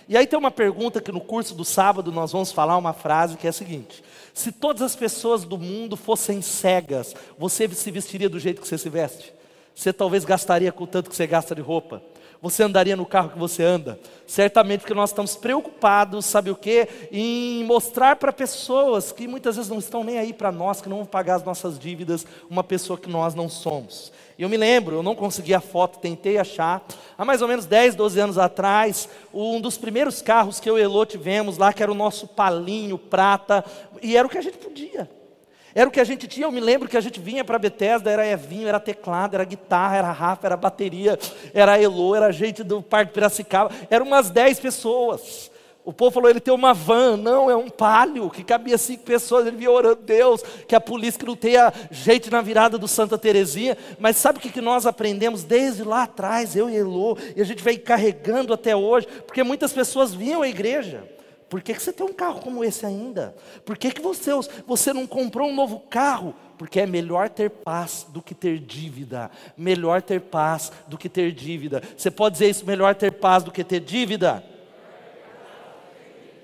E 0.09 0.17
aí 0.17 0.25
tem 0.25 0.39
uma 0.39 0.49
pergunta 0.49 0.99
que 0.99 1.11
no 1.11 1.21
curso 1.21 1.53
do 1.53 1.63
sábado 1.63 2.11
nós 2.11 2.31
vamos 2.31 2.51
falar 2.51 2.75
uma 2.77 2.93
frase 2.93 3.37
que 3.37 3.45
é 3.45 3.51
a 3.51 3.53
seguinte: 3.53 4.03
se 4.39 4.53
todas 4.53 4.81
as 4.81 4.95
pessoas 4.95 5.43
do 5.43 5.57
mundo 5.57 5.97
fossem 5.97 6.41
cegas, 6.41 7.13
você 7.37 7.67
se 7.67 7.91
vestiria 7.91 8.29
do 8.29 8.39
jeito 8.39 8.61
que 8.61 8.67
você 8.67 8.77
se 8.77 8.89
veste? 8.89 9.33
Você 9.75 9.91
talvez 9.91 10.23
gastaria 10.23 10.71
com 10.71 10.85
o 10.85 10.87
tanto 10.87 11.09
que 11.09 11.15
você 11.15 11.27
gasta 11.27 11.53
de 11.53 11.61
roupa? 11.61 12.01
Você 12.41 12.63
andaria 12.63 12.95
no 12.95 13.05
carro 13.05 13.31
que 13.31 13.37
você 13.37 13.63
anda? 13.63 13.99
Certamente 14.25 14.81
porque 14.81 14.93
nós 14.93 15.09
estamos 15.09 15.35
preocupados, 15.35 16.25
sabe 16.25 16.49
o 16.49 16.55
quê? 16.55 16.87
Em 17.11 17.65
mostrar 17.65 18.15
para 18.15 18.31
pessoas 18.31 19.11
que 19.11 19.27
muitas 19.27 19.57
vezes 19.57 19.69
não 19.69 19.79
estão 19.79 20.05
nem 20.05 20.17
aí 20.17 20.31
para 20.31 20.49
nós, 20.49 20.79
que 20.79 20.87
não 20.87 20.97
vão 20.97 21.05
pagar 21.05 21.35
as 21.35 21.43
nossas 21.43 21.77
dívidas, 21.77 22.25
uma 22.49 22.63
pessoa 22.63 22.97
que 22.97 23.09
nós 23.09 23.35
não 23.35 23.49
somos. 23.49 24.13
Eu 24.37 24.47
me 24.47 24.55
lembro, 24.55 24.95
eu 24.95 25.03
não 25.03 25.15
consegui 25.15 25.53
a 25.53 25.59
foto, 25.59 25.99
tentei 25.99 26.37
achar. 26.37 26.81
Há 27.17 27.25
mais 27.25 27.41
ou 27.41 27.47
menos 27.47 27.65
10, 27.65 27.95
12 27.95 28.19
anos 28.21 28.37
atrás, 28.37 29.09
um 29.33 29.59
dos 29.59 29.77
primeiros 29.77 30.21
carros 30.21 30.61
que 30.61 30.69
eu 30.69 30.79
e 30.79 30.81
Elô 30.81 31.05
tivemos 31.05 31.57
lá, 31.57 31.73
que 31.73 31.83
era 31.83 31.91
o 31.91 31.95
nosso 31.95 32.25
palinho 32.25 32.97
prata, 32.97 33.65
e 34.01 34.15
era 34.15 34.25
o 34.25 34.29
que 34.29 34.37
a 34.37 34.41
gente 34.41 34.57
podia. 34.57 35.09
Era 35.73 35.87
o 35.87 35.91
que 35.91 35.99
a 35.99 36.03
gente 36.03 36.27
tinha, 36.27 36.47
eu 36.47 36.51
me 36.51 36.59
lembro 36.59 36.87
que 36.87 36.97
a 36.97 37.01
gente 37.01 37.19
vinha 37.19 37.43
para 37.43 37.59
Bethesda, 37.59 38.09
era 38.09 38.25
Evinho, 38.25 38.67
era 38.67 38.79
teclado, 38.79 39.35
era 39.35 39.43
guitarra, 39.43 39.97
era 39.97 40.11
Rafa, 40.11 40.47
era 40.47 40.57
bateria, 40.57 41.17
era 41.53 41.79
Elô, 41.79 42.15
era 42.15 42.31
gente 42.31 42.63
do 42.63 42.81
Parque 42.81 43.13
Piracicaba, 43.13 43.71
eram 43.89 44.05
umas 44.05 44.29
10 44.29 44.59
pessoas. 44.59 45.51
O 45.85 45.93
povo 45.93 46.11
falou, 46.11 46.29
ele 46.29 46.39
tem 46.39 46.53
uma 46.53 46.73
van, 46.73 47.17
não, 47.17 47.49
é 47.49 47.55
um 47.55 47.69
palio, 47.69 48.29
que 48.29 48.43
cabia 48.43 48.77
cinco 48.77 49.03
pessoas, 49.03 49.47
ele 49.47 49.57
via 49.57 49.71
orando 49.71 50.01
Deus, 50.03 50.43
que 50.67 50.75
a 50.75 50.81
polícia 50.81 51.19
que 51.19 51.25
não 51.25 51.35
tenha 51.35 51.73
gente 51.89 52.29
na 52.29 52.41
virada 52.41 52.77
do 52.77 52.87
Santa 52.87 53.17
Terezinha, 53.17 53.77
mas 53.97 54.17
sabe 54.17 54.37
o 54.37 54.41
que, 54.41 54.51
que 54.51 54.61
nós 54.61 54.85
aprendemos 54.85 55.43
desde 55.43 55.83
lá 55.83 56.03
atrás, 56.03 56.55
eu 56.55 56.69
e 56.69 56.75
Elô, 56.75 57.17
e 57.35 57.41
a 57.41 57.45
gente 57.45 57.63
vem 57.63 57.77
carregando 57.79 58.53
até 58.53 58.75
hoje, 58.75 59.07
porque 59.25 59.41
muitas 59.41 59.71
pessoas 59.73 60.13
vinham 60.13 60.41
à 60.41 60.47
igreja, 60.47 61.03
por 61.49 61.61
que, 61.61 61.73
que 61.73 61.81
você 61.81 61.91
tem 61.91 62.05
um 62.05 62.13
carro 62.13 62.41
como 62.41 62.63
esse 62.63 62.85
ainda? 62.85 63.35
Por 63.65 63.75
que, 63.75 63.91
que 63.91 64.01
você, 64.01 64.31
você 64.67 64.93
não 64.93 65.07
comprou 65.07 65.49
um 65.49 65.55
novo 65.55 65.79
carro? 65.79 66.35
Porque 66.59 66.79
é 66.79 66.85
melhor 66.85 67.27
ter 67.27 67.49
paz 67.49 68.05
do 68.09 68.21
que 68.21 68.35
ter 68.35 68.59
dívida. 68.59 69.31
Melhor 69.57 70.01
ter 70.01 70.21
paz 70.21 70.71
do 70.87 70.97
que 70.97 71.09
ter 71.09 71.31
dívida. 71.31 71.81
Você 71.97 72.11
pode 72.11 72.33
dizer 72.33 72.49
isso, 72.49 72.65
melhor 72.65 72.93
ter 72.93 73.13
paz 73.13 73.43
do 73.43 73.51
que 73.51 73.63
ter 73.63 73.79
dívida? 73.79 74.43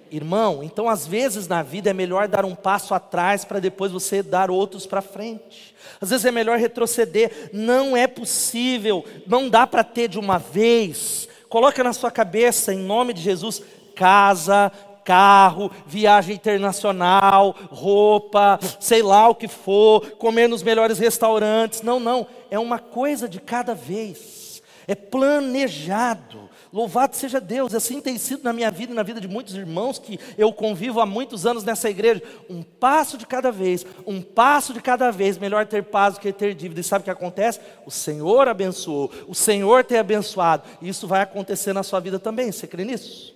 Irmão, 0.09 0.63
então 0.63 0.89
às 0.89 1.05
vezes 1.05 1.47
na 1.47 1.61
vida 1.61 1.89
é 1.89 1.93
melhor 1.93 2.27
dar 2.27 2.45
um 2.45 2.55
passo 2.55 2.93
atrás 2.93 3.43
para 3.43 3.59
depois 3.59 3.91
você 3.91 4.23
dar 4.23 4.49
outros 4.49 4.87
para 4.87 5.01
frente. 5.01 5.75
Às 6.01 6.09
vezes 6.09 6.25
é 6.25 6.31
melhor 6.31 6.57
retroceder. 6.57 7.49
Não 7.53 7.95
é 7.95 8.07
possível, 8.07 9.05
não 9.27 9.49
dá 9.49 9.67
para 9.67 9.83
ter 9.83 10.07
de 10.07 10.17
uma 10.17 10.39
vez. 10.39 11.27
Coloca 11.47 11.83
na 11.83 11.93
sua 11.93 12.09
cabeça, 12.09 12.73
em 12.73 12.79
nome 12.79 13.13
de 13.13 13.21
Jesus, 13.21 13.61
casa, 13.95 14.71
carro, 15.05 15.71
viagem 15.85 16.35
internacional, 16.35 17.55
roupa, 17.69 18.59
sei 18.79 19.03
lá 19.03 19.29
o 19.29 19.35
que 19.35 19.47
for, 19.47 20.11
comer 20.17 20.49
nos 20.49 20.63
melhores 20.63 20.97
restaurantes. 20.99 21.83
Não, 21.83 21.99
não. 21.99 22.27
É 22.49 22.59
uma 22.59 22.79
coisa 22.79 23.29
de 23.29 23.39
cada 23.39 23.75
vez. 23.75 24.61
é 24.87 24.95
planejado. 24.95 26.49
Louvado 26.71 27.15
seja 27.15 27.39
Deus, 27.39 27.73
assim 27.73 28.01
tem 28.01 28.17
sido 28.17 28.43
na 28.43 28.51
minha 28.51 28.69
vida 28.69 28.91
e 28.91 28.95
na 28.95 29.01
vida 29.01 29.21
de 29.21 29.27
muitos 29.27 29.55
irmãos 29.55 29.97
que 29.97 30.19
eu 30.37 30.51
convivo 30.51 30.99
há 30.99 31.05
muitos 31.05 31.45
anos 31.45 31.63
nessa 31.63 31.89
igreja. 31.89 32.21
Um 32.49 32.61
passo 32.61 33.17
de 33.17 33.25
cada 33.25 33.51
vez, 33.51 33.85
um 34.05 34.21
passo 34.21 34.73
de 34.73 34.81
cada 34.81 35.09
vez, 35.09 35.37
melhor 35.37 35.65
ter 35.65 35.83
paz 35.83 36.15
do 36.15 36.19
que 36.19 36.33
ter 36.33 36.53
dívida. 36.53 36.81
E 36.81 36.83
sabe 36.83 37.01
o 37.01 37.05
que 37.05 37.09
acontece? 37.09 37.61
O 37.85 37.91
Senhor 37.91 38.47
abençoou, 38.47 39.09
o 39.27 39.33
Senhor 39.33 39.85
tem 39.85 39.97
abençoado, 39.97 40.63
e 40.81 40.89
isso 40.89 41.07
vai 41.07 41.21
acontecer 41.21 41.71
na 41.71 41.81
sua 41.81 42.01
vida 42.01 42.19
também. 42.19 42.51
Você 42.51 42.67
crê 42.67 42.83
nisso? 42.83 43.34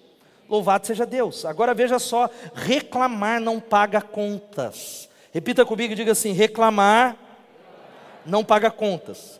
Louvado 0.49 0.87
seja 0.87 1.05
Deus. 1.05 1.45
Agora 1.45 1.73
veja 1.73 1.99
só: 1.99 2.29
reclamar 2.53 3.39
não 3.39 3.59
paga 3.59 4.01
contas. 4.01 5.07
Repita 5.31 5.63
comigo 5.63 5.93
e 5.93 5.95
diga 5.95 6.13
assim: 6.13 6.31
reclamar 6.31 7.15
não 8.25 8.43
paga 8.43 8.71
contas. 8.71 9.39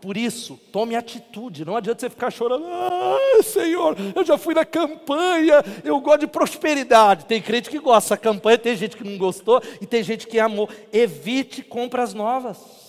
Por 0.00 0.16
isso, 0.16 0.56
tome 0.70 0.94
atitude, 0.94 1.64
não 1.64 1.76
adianta 1.76 2.00
você 2.00 2.08
ficar 2.08 2.30
chorando, 2.30 2.64
ah, 2.68 3.42
Senhor, 3.42 3.96
eu 4.14 4.24
já 4.24 4.38
fui 4.38 4.54
na 4.54 4.64
campanha, 4.64 5.56
eu 5.82 5.98
gosto 6.00 6.20
de 6.20 6.28
prosperidade. 6.28 7.24
Tem 7.24 7.42
crente 7.42 7.68
que 7.68 7.80
gosta 7.80 8.14
da 8.14 8.16
campanha, 8.16 8.58
tem 8.58 8.76
gente 8.76 8.96
que 8.96 9.02
não 9.02 9.18
gostou 9.18 9.60
e 9.80 9.86
tem 9.86 10.04
gente 10.04 10.28
que 10.28 10.38
amou. 10.38 10.68
Evite 10.92 11.64
compras 11.64 12.14
novas. 12.14 12.87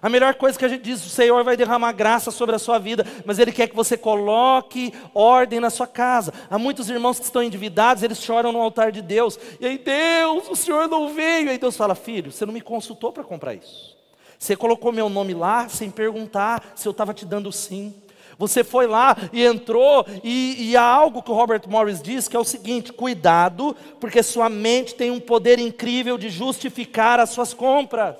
A 0.00 0.08
melhor 0.08 0.34
coisa 0.34 0.58
que 0.58 0.64
a 0.64 0.68
gente 0.68 0.82
diz, 0.82 1.04
o 1.04 1.08
Senhor 1.08 1.42
vai 1.42 1.56
derramar 1.56 1.92
graça 1.92 2.30
sobre 2.30 2.54
a 2.54 2.58
sua 2.58 2.78
vida, 2.78 3.04
mas 3.24 3.38
Ele 3.38 3.50
quer 3.50 3.66
que 3.68 3.74
você 3.74 3.96
coloque 3.96 4.92
ordem 5.14 5.58
na 5.58 5.70
sua 5.70 5.86
casa. 5.86 6.32
Há 6.50 6.58
muitos 6.58 6.90
irmãos 6.90 7.18
que 7.18 7.24
estão 7.24 7.42
endividados, 7.42 8.02
eles 8.02 8.22
choram 8.22 8.52
no 8.52 8.60
altar 8.60 8.92
de 8.92 9.00
Deus. 9.00 9.38
E 9.58 9.66
aí, 9.66 9.78
Deus, 9.78 10.48
o 10.50 10.56
Senhor 10.56 10.86
não 10.88 11.14
veio. 11.14 11.46
E 11.46 11.50
aí 11.50 11.58
Deus 11.58 11.76
fala, 11.76 11.94
filho, 11.94 12.30
você 12.30 12.44
não 12.44 12.52
me 12.52 12.60
consultou 12.60 13.10
para 13.10 13.24
comprar 13.24 13.54
isso. 13.54 13.96
Você 14.38 14.54
colocou 14.54 14.92
meu 14.92 15.08
nome 15.08 15.32
lá 15.32 15.68
sem 15.68 15.90
perguntar 15.90 16.62
se 16.74 16.86
eu 16.86 16.90
estava 16.92 17.14
te 17.14 17.24
dando 17.24 17.50
sim. 17.50 17.94
Você 18.38 18.62
foi 18.62 18.86
lá 18.86 19.16
e 19.32 19.42
entrou, 19.42 20.04
e, 20.22 20.70
e, 20.70 20.76
há 20.76 20.82
algo 20.82 21.22
que 21.22 21.30
o 21.30 21.34
Robert 21.34 21.62
Morris 21.66 22.02
diz 22.02 22.28
que 22.28 22.36
é 22.36 22.38
o 22.38 22.44
seguinte: 22.44 22.92
cuidado, 22.92 23.74
porque 23.98 24.22
sua 24.22 24.50
mente 24.50 24.94
tem 24.94 25.10
um 25.10 25.18
poder 25.18 25.58
incrível 25.58 26.18
de 26.18 26.28
justificar 26.28 27.18
as 27.18 27.30
suas 27.30 27.54
compras. 27.54 28.16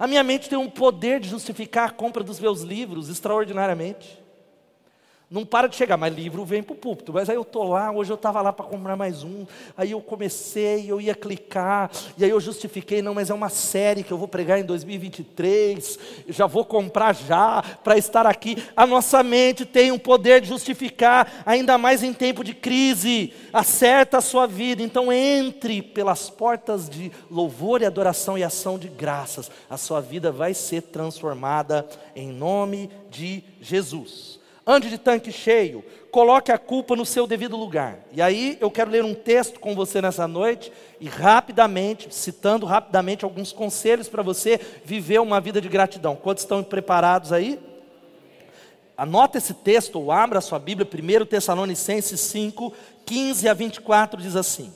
A 0.00 0.06
minha 0.06 0.24
mente 0.24 0.48
tem 0.48 0.56
um 0.56 0.70
poder 0.70 1.20
de 1.20 1.28
justificar 1.28 1.90
a 1.90 1.92
compra 1.92 2.24
dos 2.24 2.40
meus 2.40 2.62
livros 2.62 3.10
extraordinariamente. 3.10 4.19
Não 5.30 5.46
para 5.46 5.68
de 5.68 5.76
chegar, 5.76 5.96
mas 5.96 6.12
livro 6.12 6.44
vem 6.44 6.60
para 6.60 6.72
o 6.72 6.76
púlpito. 6.76 7.12
Mas 7.12 7.30
aí 7.30 7.36
eu 7.36 7.42
estou 7.42 7.62
lá, 7.62 7.92
hoje 7.92 8.10
eu 8.10 8.16
estava 8.16 8.42
lá 8.42 8.52
para 8.52 8.66
comprar 8.66 8.96
mais 8.96 9.22
um. 9.22 9.46
Aí 9.76 9.92
eu 9.92 10.00
comecei, 10.00 10.90
eu 10.90 11.00
ia 11.00 11.14
clicar, 11.14 11.88
e 12.18 12.24
aí 12.24 12.30
eu 12.30 12.40
justifiquei, 12.40 13.00
não, 13.00 13.14
mas 13.14 13.30
é 13.30 13.34
uma 13.34 13.48
série 13.48 14.02
que 14.02 14.10
eu 14.10 14.18
vou 14.18 14.26
pregar 14.26 14.58
em 14.58 14.64
2023, 14.64 15.98
eu 16.26 16.34
já 16.34 16.48
vou 16.48 16.64
comprar 16.64 17.14
já, 17.14 17.62
para 17.84 17.96
estar 17.96 18.26
aqui. 18.26 18.56
A 18.74 18.84
nossa 18.84 19.22
mente 19.22 19.64
tem 19.64 19.92
um 19.92 19.98
poder 20.00 20.40
de 20.40 20.48
justificar, 20.48 21.44
ainda 21.46 21.78
mais 21.78 22.02
em 22.02 22.12
tempo 22.12 22.42
de 22.42 22.52
crise. 22.52 23.32
Acerta 23.52 24.18
a 24.18 24.20
sua 24.20 24.48
vida, 24.48 24.82
então 24.82 25.12
entre 25.12 25.80
pelas 25.80 26.28
portas 26.28 26.90
de 26.90 27.12
louvor 27.30 27.82
e 27.82 27.86
adoração 27.86 28.36
e 28.36 28.42
ação 28.42 28.76
de 28.76 28.88
graças. 28.88 29.48
A 29.70 29.76
sua 29.76 30.00
vida 30.00 30.32
vai 30.32 30.54
ser 30.54 30.82
transformada 30.82 31.88
em 32.16 32.32
nome 32.32 32.90
de 33.08 33.44
Jesus 33.60 34.39
ande 34.70 34.88
de 34.88 34.98
tanque 34.98 35.32
cheio, 35.32 35.84
coloque 36.12 36.52
a 36.52 36.58
culpa 36.58 36.94
no 36.94 37.04
seu 37.04 37.26
devido 37.26 37.56
lugar. 37.56 37.98
E 38.12 38.22
aí 38.22 38.56
eu 38.60 38.70
quero 38.70 38.90
ler 38.90 39.04
um 39.04 39.14
texto 39.14 39.58
com 39.58 39.74
você 39.74 40.00
nessa 40.00 40.28
noite 40.28 40.72
e 41.00 41.08
rapidamente, 41.08 42.14
citando 42.14 42.66
rapidamente 42.66 43.24
alguns 43.24 43.52
conselhos 43.52 44.08
para 44.08 44.22
você 44.22 44.60
viver 44.84 45.20
uma 45.20 45.40
vida 45.40 45.60
de 45.60 45.68
gratidão. 45.68 46.14
Quantos 46.14 46.44
estão 46.44 46.62
preparados 46.62 47.32
aí? 47.32 47.58
Anota 48.96 49.38
esse 49.38 49.54
texto 49.54 49.98
ou 49.98 50.12
abra 50.12 50.38
a 50.38 50.42
sua 50.42 50.58
Bíblia, 50.58 50.86
1 50.86 51.26
Tessalonicenses 51.26 52.20
5, 52.20 52.72
15 53.04 53.48
a 53.48 53.54
24 53.54 54.22
diz 54.22 54.36
assim: 54.36 54.72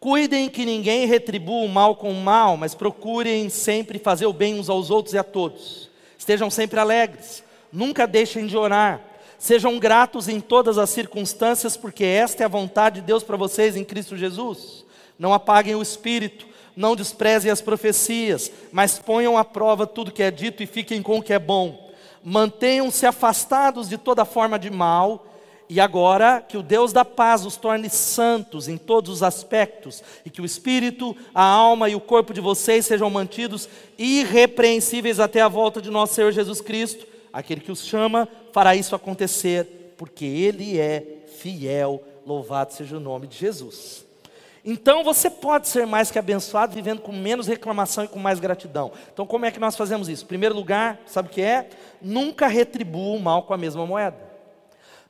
Cuidem 0.00 0.48
que 0.48 0.64
ninguém 0.64 1.06
retribua 1.06 1.64
o 1.64 1.68
mal 1.68 1.94
com 1.94 2.10
o 2.10 2.20
mal, 2.20 2.56
mas 2.56 2.74
procurem 2.74 3.48
sempre 3.48 4.00
fazer 4.00 4.26
o 4.26 4.32
bem 4.32 4.58
uns 4.58 4.68
aos 4.68 4.90
outros 4.90 5.14
e 5.14 5.18
a 5.18 5.22
todos. 5.22 5.90
Estejam 6.18 6.50
sempre 6.50 6.80
alegres, 6.80 7.44
nunca 7.72 8.06
deixem 8.06 8.46
de 8.46 8.56
orar 8.56 9.11
Sejam 9.42 9.76
gratos 9.76 10.28
em 10.28 10.38
todas 10.38 10.78
as 10.78 10.88
circunstâncias, 10.90 11.76
porque 11.76 12.04
esta 12.04 12.44
é 12.44 12.46
a 12.46 12.48
vontade 12.48 13.00
de 13.00 13.06
Deus 13.08 13.24
para 13.24 13.36
vocês 13.36 13.76
em 13.76 13.82
Cristo 13.82 14.16
Jesus. 14.16 14.84
Não 15.18 15.34
apaguem 15.34 15.74
o 15.74 15.82
espírito, 15.82 16.46
não 16.76 16.94
desprezem 16.94 17.50
as 17.50 17.60
profecias, 17.60 18.52
mas 18.70 19.00
ponham 19.00 19.36
à 19.36 19.44
prova 19.44 19.84
tudo 19.84 20.12
que 20.12 20.22
é 20.22 20.30
dito 20.30 20.62
e 20.62 20.66
fiquem 20.66 21.02
com 21.02 21.18
o 21.18 21.22
que 21.22 21.32
é 21.32 21.40
bom. 21.40 21.90
Mantenham-se 22.22 23.04
afastados 23.04 23.88
de 23.88 23.98
toda 23.98 24.24
forma 24.24 24.60
de 24.60 24.70
mal, 24.70 25.26
e 25.68 25.80
agora 25.80 26.40
que 26.40 26.56
o 26.56 26.62
Deus 26.62 26.92
da 26.92 27.04
paz 27.04 27.44
os 27.44 27.56
torne 27.56 27.90
santos 27.90 28.68
em 28.68 28.76
todos 28.76 29.10
os 29.10 29.22
aspectos, 29.24 30.04
e 30.24 30.30
que 30.30 30.40
o 30.40 30.46
espírito, 30.46 31.16
a 31.34 31.42
alma 31.42 31.88
e 31.88 31.96
o 31.96 32.00
corpo 32.00 32.32
de 32.32 32.40
vocês 32.40 32.86
sejam 32.86 33.10
mantidos 33.10 33.68
irrepreensíveis 33.98 35.18
até 35.18 35.40
a 35.40 35.48
volta 35.48 35.82
de 35.82 35.90
nosso 35.90 36.14
Senhor 36.14 36.30
Jesus 36.30 36.60
Cristo 36.60 37.10
aquele 37.32 37.60
que 37.60 37.72
os 37.72 37.84
chama 37.84 38.28
fará 38.52 38.74
isso 38.74 38.94
acontecer, 38.94 39.94
porque 39.96 40.24
Ele 40.24 40.78
é 40.78 41.22
fiel, 41.38 42.02
louvado 42.26 42.72
seja 42.72 42.96
o 42.96 43.00
nome 43.00 43.26
de 43.26 43.36
Jesus. 43.36 44.06
Então 44.64 45.02
você 45.02 45.28
pode 45.28 45.66
ser 45.66 45.86
mais 45.86 46.10
que 46.10 46.18
abençoado 46.18 46.72
vivendo 46.72 47.00
com 47.00 47.10
menos 47.10 47.48
reclamação 47.48 48.04
e 48.04 48.08
com 48.08 48.20
mais 48.20 48.38
gratidão. 48.38 48.92
Então 49.12 49.26
como 49.26 49.44
é 49.44 49.50
que 49.50 49.58
nós 49.58 49.74
fazemos 49.74 50.08
isso? 50.08 50.24
Em 50.24 50.28
primeiro 50.28 50.54
lugar, 50.54 51.00
sabe 51.06 51.28
o 51.28 51.32
que 51.32 51.40
é? 51.40 51.68
Nunca 52.00 52.46
retribua 52.46 53.16
o 53.16 53.20
mal 53.20 53.42
com 53.42 53.52
a 53.52 53.58
mesma 53.58 53.84
moeda. 53.84 54.18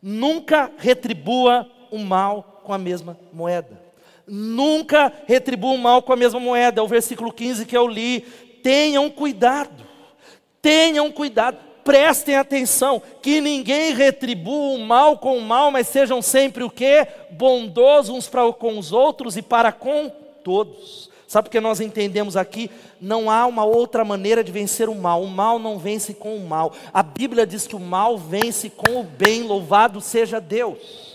Nunca 0.01 0.73
retribua 0.79 1.71
o 1.91 1.99
mal 1.99 2.63
com 2.65 2.73
a 2.73 2.79
mesma 2.79 3.19
moeda. 3.31 3.81
Nunca 4.27 5.13
retribua 5.27 5.73
o 5.73 5.79
mal 5.79 6.03
com 6.03 6.13
a 6.13 6.17
mesma 6.17 6.41
moeda. 6.41 6.81
É 6.81 6.83
o 6.83 6.89
versículo 6.89 7.31
15 7.31 7.67
que 7.67 7.77
eu 7.77 7.87
li. 7.87 8.21
Tenham 8.63 9.11
cuidado. 9.11 9.85
Tenham 10.63 11.11
cuidado 11.13 11.59
prestem 11.85 12.37
atenção, 12.37 13.03
que 13.21 13.41
ninguém 13.41 13.95
retribua 13.95 14.77
o 14.77 14.79
mal 14.79 15.19
com 15.19 15.37
o 15.37 15.43
mal, 15.43 15.71
mas 15.71 15.89
sejam 15.89 16.23
sempre 16.23 16.63
o 16.65 16.71
que? 16.71 17.07
Bondosos 17.31 18.15
uns 18.15 18.29
para 18.29 18.53
com 18.53 18.79
os 18.79 18.93
outros 18.93 19.37
e 19.37 19.43
para 19.43 19.73
com 19.73 20.11
todos. 20.43 21.11
Sabe 21.27 21.49
porque 21.49 21.61
nós 21.61 21.81
entendemos 21.81 22.37
aqui? 22.37 22.71
Não 23.01 23.31
há 23.31 23.47
uma 23.47 23.65
outra 23.65 24.05
maneira 24.05 24.45
de 24.45 24.53
vencer 24.53 24.89
o 24.89 24.95
mal. 24.95 25.23
O 25.23 25.29
mal 25.29 25.59
não 25.59 25.79
vence 25.79 26.13
com 26.13 26.37
o 26.37 26.47
mal. 26.47 26.75
A 26.93 27.03
Bíblia 27.03 27.47
diz 27.47 27.67
que 27.67 27.75
o 27.75 27.81
mal 27.81 28.19
vence 28.19 28.69
com 28.69 29.01
o 29.01 29.05
bem. 29.05 29.43
Louvado 29.43 30.01
seja 30.01 30.41
Deus 30.41 31.12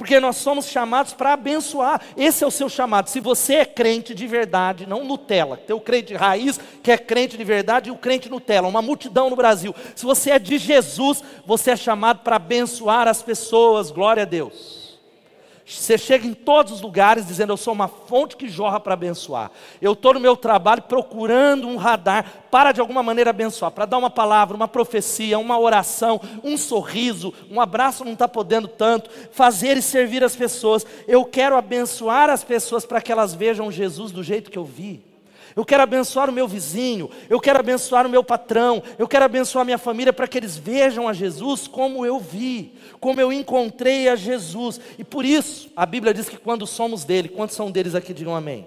porque 0.00 0.18
nós 0.18 0.36
somos 0.36 0.64
chamados 0.64 1.12
para 1.12 1.34
abençoar. 1.34 2.00
Esse 2.16 2.42
é 2.42 2.46
o 2.46 2.50
seu 2.50 2.70
chamado. 2.70 3.10
Se 3.10 3.20
você 3.20 3.56
é 3.56 3.64
crente 3.66 4.14
de 4.14 4.26
verdade, 4.26 4.86
não 4.86 5.04
Nutella, 5.04 5.58
tem 5.58 5.76
o 5.76 5.80
crente 5.80 6.14
raiz 6.14 6.58
que 6.82 6.90
é 6.90 6.96
crente 6.96 7.36
de 7.36 7.44
verdade 7.44 7.90
e 7.90 7.92
o 7.92 7.96
crente 7.96 8.30
Nutella, 8.30 8.66
uma 8.66 8.80
multidão 8.80 9.28
no 9.28 9.36
Brasil. 9.36 9.74
Se 9.94 10.06
você 10.06 10.30
é 10.30 10.38
de 10.38 10.56
Jesus, 10.56 11.22
você 11.44 11.72
é 11.72 11.76
chamado 11.76 12.20
para 12.20 12.36
abençoar 12.36 13.08
as 13.08 13.20
pessoas. 13.20 13.90
Glória 13.90 14.22
a 14.22 14.26
Deus. 14.26 14.79
Você 15.70 15.96
chega 15.96 16.26
em 16.26 16.34
todos 16.34 16.72
os 16.72 16.80
lugares 16.80 17.26
dizendo: 17.26 17.52
Eu 17.52 17.56
sou 17.56 17.72
uma 17.72 17.86
fonte 17.86 18.36
que 18.36 18.48
jorra 18.48 18.80
para 18.80 18.94
abençoar. 18.94 19.52
Eu 19.80 19.92
estou 19.92 20.14
no 20.14 20.20
meu 20.20 20.36
trabalho 20.36 20.82
procurando 20.82 21.68
um 21.68 21.76
radar 21.76 22.44
para 22.50 22.72
de 22.72 22.80
alguma 22.80 23.02
maneira 23.02 23.30
abençoar, 23.30 23.70
para 23.70 23.86
dar 23.86 23.98
uma 23.98 24.10
palavra, 24.10 24.56
uma 24.56 24.66
profecia, 24.66 25.38
uma 25.38 25.58
oração, 25.58 26.20
um 26.42 26.56
sorriso, 26.56 27.32
um 27.48 27.60
abraço 27.60 28.04
não 28.04 28.14
está 28.14 28.26
podendo 28.26 28.66
tanto, 28.66 29.08
fazer 29.30 29.76
e 29.76 29.82
servir 29.82 30.24
as 30.24 30.34
pessoas. 30.34 30.84
Eu 31.06 31.24
quero 31.24 31.56
abençoar 31.56 32.28
as 32.28 32.42
pessoas 32.42 32.84
para 32.84 33.00
que 33.00 33.12
elas 33.12 33.32
vejam 33.32 33.70
Jesus 33.70 34.10
do 34.10 34.24
jeito 34.24 34.50
que 34.50 34.58
eu 34.58 34.64
vi. 34.64 35.09
Eu 35.60 35.64
quero 35.66 35.82
abençoar 35.82 36.30
o 36.30 36.32
meu 36.32 36.48
vizinho, 36.48 37.10
eu 37.28 37.38
quero 37.38 37.60
abençoar 37.60 38.06
o 38.06 38.08
meu 38.08 38.24
patrão, 38.24 38.82
eu 38.98 39.06
quero 39.06 39.26
abençoar 39.26 39.60
a 39.60 39.64
minha 39.66 39.76
família 39.76 40.10
para 40.10 40.26
que 40.26 40.38
eles 40.38 40.56
vejam 40.56 41.06
a 41.06 41.12
Jesus 41.12 41.68
como 41.68 42.06
eu 42.06 42.18
vi, 42.18 42.72
como 42.98 43.20
eu 43.20 43.30
encontrei 43.30 44.08
a 44.08 44.16
Jesus. 44.16 44.80
E 44.98 45.04
por 45.04 45.22
isso, 45.22 45.70
a 45.76 45.84
Bíblia 45.84 46.14
diz 46.14 46.30
que 46.30 46.38
quando 46.38 46.66
somos 46.66 47.04
dele, 47.04 47.28
quantos 47.28 47.56
são 47.56 47.70
deles 47.70 47.94
aqui, 47.94 48.14
digam 48.14 48.34
amém. 48.34 48.66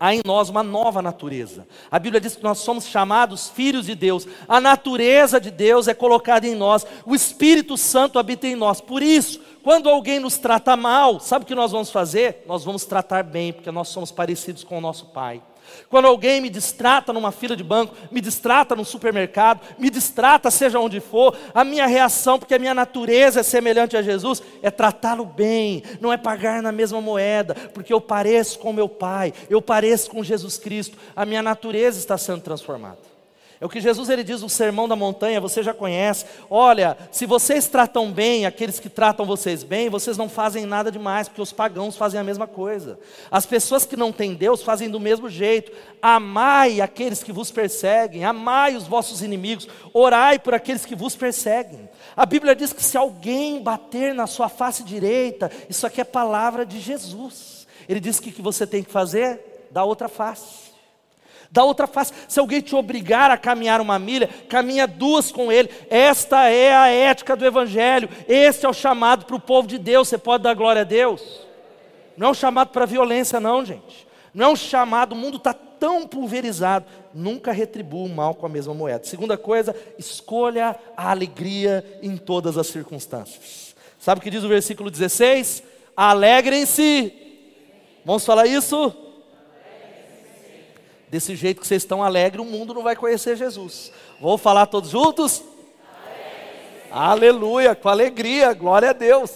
Há 0.00 0.14
em 0.14 0.22
nós 0.24 0.48
uma 0.48 0.62
nova 0.62 1.02
natureza. 1.02 1.68
A 1.90 1.98
Bíblia 1.98 2.22
diz 2.22 2.36
que 2.36 2.42
nós 2.42 2.60
somos 2.60 2.86
chamados 2.86 3.50
filhos 3.50 3.84
de 3.84 3.94
Deus. 3.94 4.26
A 4.48 4.62
natureza 4.62 5.38
de 5.38 5.50
Deus 5.50 5.88
é 5.88 5.92
colocada 5.92 6.46
em 6.46 6.54
nós. 6.54 6.86
O 7.04 7.14
Espírito 7.14 7.76
Santo 7.76 8.18
habita 8.18 8.46
em 8.46 8.56
nós. 8.56 8.80
Por 8.80 9.02
isso, 9.02 9.38
quando 9.62 9.90
alguém 9.90 10.18
nos 10.18 10.38
trata 10.38 10.74
mal, 10.74 11.20
sabe 11.20 11.44
o 11.44 11.46
que 11.46 11.54
nós 11.54 11.70
vamos 11.70 11.90
fazer? 11.90 12.44
Nós 12.46 12.64
vamos 12.64 12.86
tratar 12.86 13.22
bem, 13.22 13.52
porque 13.52 13.70
nós 13.70 13.88
somos 13.88 14.10
parecidos 14.10 14.64
com 14.64 14.78
o 14.78 14.80
nosso 14.80 15.04
Pai. 15.04 15.42
Quando 15.88 16.06
alguém 16.06 16.40
me 16.40 16.50
distrata 16.50 17.12
numa 17.12 17.32
fila 17.32 17.56
de 17.56 17.64
banco, 17.64 17.94
me 18.10 18.20
distrata 18.20 18.76
num 18.76 18.84
supermercado, 18.84 19.60
me 19.78 19.90
distrata 19.90 20.50
seja 20.50 20.78
onde 20.78 21.00
for, 21.00 21.36
a 21.54 21.64
minha 21.64 21.86
reação, 21.86 22.38
porque 22.38 22.54
a 22.54 22.58
minha 22.58 22.74
natureza 22.74 23.40
é 23.40 23.42
semelhante 23.42 23.96
a 23.96 24.02
Jesus, 24.02 24.42
é 24.62 24.70
tratá-lo 24.70 25.24
bem, 25.24 25.82
não 26.00 26.12
é 26.12 26.16
pagar 26.16 26.62
na 26.62 26.72
mesma 26.72 27.00
moeda, 27.00 27.54
porque 27.74 27.92
eu 27.92 28.00
pareço 28.00 28.58
com 28.58 28.72
meu 28.72 28.88
Pai, 28.88 29.32
eu 29.48 29.60
pareço 29.60 30.10
com 30.10 30.22
Jesus 30.22 30.58
Cristo, 30.58 30.96
a 31.14 31.26
minha 31.26 31.42
natureza 31.42 31.98
está 31.98 32.16
sendo 32.16 32.40
transformada. 32.40 33.09
É 33.60 33.66
o 33.66 33.68
que 33.68 33.78
Jesus 33.78 34.08
ele 34.08 34.24
diz 34.24 34.40
no 34.40 34.48
Sermão 34.48 34.88
da 34.88 34.96
Montanha, 34.96 35.38
você 35.38 35.62
já 35.62 35.74
conhece. 35.74 36.24
Olha, 36.48 36.96
se 37.12 37.26
vocês 37.26 37.66
tratam 37.66 38.10
bem 38.10 38.46
aqueles 38.46 38.80
que 38.80 38.88
tratam 38.88 39.26
vocês 39.26 39.62
bem, 39.62 39.90
vocês 39.90 40.16
não 40.16 40.30
fazem 40.30 40.64
nada 40.64 40.90
demais, 40.90 41.28
porque 41.28 41.42
os 41.42 41.52
pagãos 41.52 41.94
fazem 41.94 42.18
a 42.18 42.24
mesma 42.24 42.46
coisa. 42.46 42.98
As 43.30 43.44
pessoas 43.44 43.84
que 43.84 43.98
não 43.98 44.12
têm 44.12 44.32
Deus 44.32 44.62
fazem 44.62 44.88
do 44.88 44.98
mesmo 44.98 45.28
jeito. 45.28 45.72
Amai 46.00 46.80
aqueles 46.80 47.22
que 47.22 47.32
vos 47.32 47.50
perseguem, 47.50 48.24
amai 48.24 48.74
os 48.74 48.86
vossos 48.86 49.20
inimigos, 49.20 49.68
orai 49.92 50.38
por 50.38 50.54
aqueles 50.54 50.86
que 50.86 50.96
vos 50.96 51.14
perseguem. 51.14 51.86
A 52.16 52.24
Bíblia 52.24 52.56
diz 52.56 52.72
que 52.72 52.82
se 52.82 52.96
alguém 52.96 53.62
bater 53.62 54.14
na 54.14 54.26
sua 54.26 54.48
face 54.48 54.82
direita, 54.82 55.52
isso 55.68 55.86
aqui 55.86 56.00
é 56.00 56.04
palavra 56.04 56.64
de 56.64 56.80
Jesus. 56.80 57.66
Ele 57.86 58.00
diz 58.00 58.18
que 58.18 58.30
o 58.30 58.32
que 58.32 58.40
você 58.40 58.66
tem 58.66 58.82
que 58.82 58.90
fazer? 58.90 59.68
Da 59.70 59.84
outra 59.84 60.08
face. 60.08 60.69
Da 61.50 61.64
outra 61.64 61.88
face, 61.88 62.12
se 62.28 62.38
alguém 62.38 62.60
te 62.60 62.76
obrigar 62.76 63.30
a 63.30 63.36
caminhar 63.36 63.80
uma 63.80 63.98
milha, 63.98 64.28
caminha 64.48 64.86
duas 64.86 65.32
com 65.32 65.50
ele. 65.50 65.68
Esta 65.90 66.48
é 66.48 66.72
a 66.72 66.88
ética 66.88 67.34
do 67.34 67.44
Evangelho. 67.44 68.08
Este 68.28 68.66
é 68.66 68.68
o 68.68 68.72
chamado 68.72 69.24
para 69.24 69.34
o 69.34 69.40
povo 69.40 69.66
de 69.66 69.76
Deus. 69.76 70.06
Você 70.06 70.16
pode 70.16 70.44
dar 70.44 70.54
glória 70.54 70.82
a 70.82 70.84
Deus? 70.84 71.40
Não 72.16 72.28
é 72.28 72.30
um 72.30 72.34
chamado 72.34 72.68
para 72.68 72.86
violência, 72.86 73.40
não, 73.40 73.64
gente. 73.64 74.06
Não 74.32 74.46
é 74.46 74.48
um 74.50 74.56
chamado, 74.56 75.12
o 75.12 75.16
mundo 75.16 75.38
está 75.38 75.52
tão 75.52 76.06
pulverizado. 76.06 76.86
Nunca 77.12 77.50
retribua 77.50 78.06
o 78.06 78.08
mal 78.08 78.32
com 78.34 78.46
a 78.46 78.48
mesma 78.48 78.72
moeda. 78.72 79.04
Segunda 79.04 79.36
coisa, 79.36 79.74
escolha 79.98 80.78
a 80.96 81.10
alegria 81.10 81.84
em 82.00 82.16
todas 82.16 82.56
as 82.56 82.68
circunstâncias. 82.68 83.74
Sabe 83.98 84.20
o 84.20 84.22
que 84.22 84.30
diz 84.30 84.44
o 84.44 84.48
versículo 84.48 84.88
16? 84.88 85.64
Alegrem-se. 85.96 87.12
Vamos 88.04 88.24
falar 88.24 88.46
isso? 88.46 89.09
Desse 91.10 91.34
jeito 91.34 91.60
que 91.60 91.66
vocês 91.66 91.82
estão 91.82 92.04
alegres, 92.04 92.40
o 92.46 92.48
mundo 92.48 92.72
não 92.72 92.84
vai 92.84 92.94
conhecer 92.94 93.36
Jesus. 93.36 93.90
Vou 94.20 94.38
falar 94.38 94.66
todos 94.66 94.90
juntos? 94.90 95.42
Aleluia, 96.88 97.74
com 97.74 97.88
alegria, 97.88 98.54
glória 98.54 98.90
a 98.90 98.92
Deus. 98.92 99.32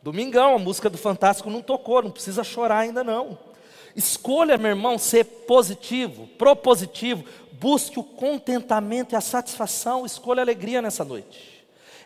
Domingão, 0.00 0.54
a 0.54 0.58
música 0.60 0.88
do 0.88 0.96
Fantástico 0.96 1.50
não 1.50 1.60
tocou, 1.60 2.02
não 2.02 2.12
precisa 2.12 2.44
chorar 2.44 2.78
ainda 2.78 3.02
não. 3.02 3.36
Escolha, 3.96 4.56
meu 4.56 4.70
irmão, 4.70 4.96
ser 4.96 5.24
positivo, 5.24 6.28
propositivo, 6.38 7.24
busque 7.52 7.98
o 7.98 8.04
contentamento 8.04 9.12
e 9.12 9.16
a 9.16 9.20
satisfação, 9.20 10.06
escolha 10.06 10.40
a 10.40 10.44
alegria 10.44 10.80
nessa 10.80 11.04
noite. 11.04 11.55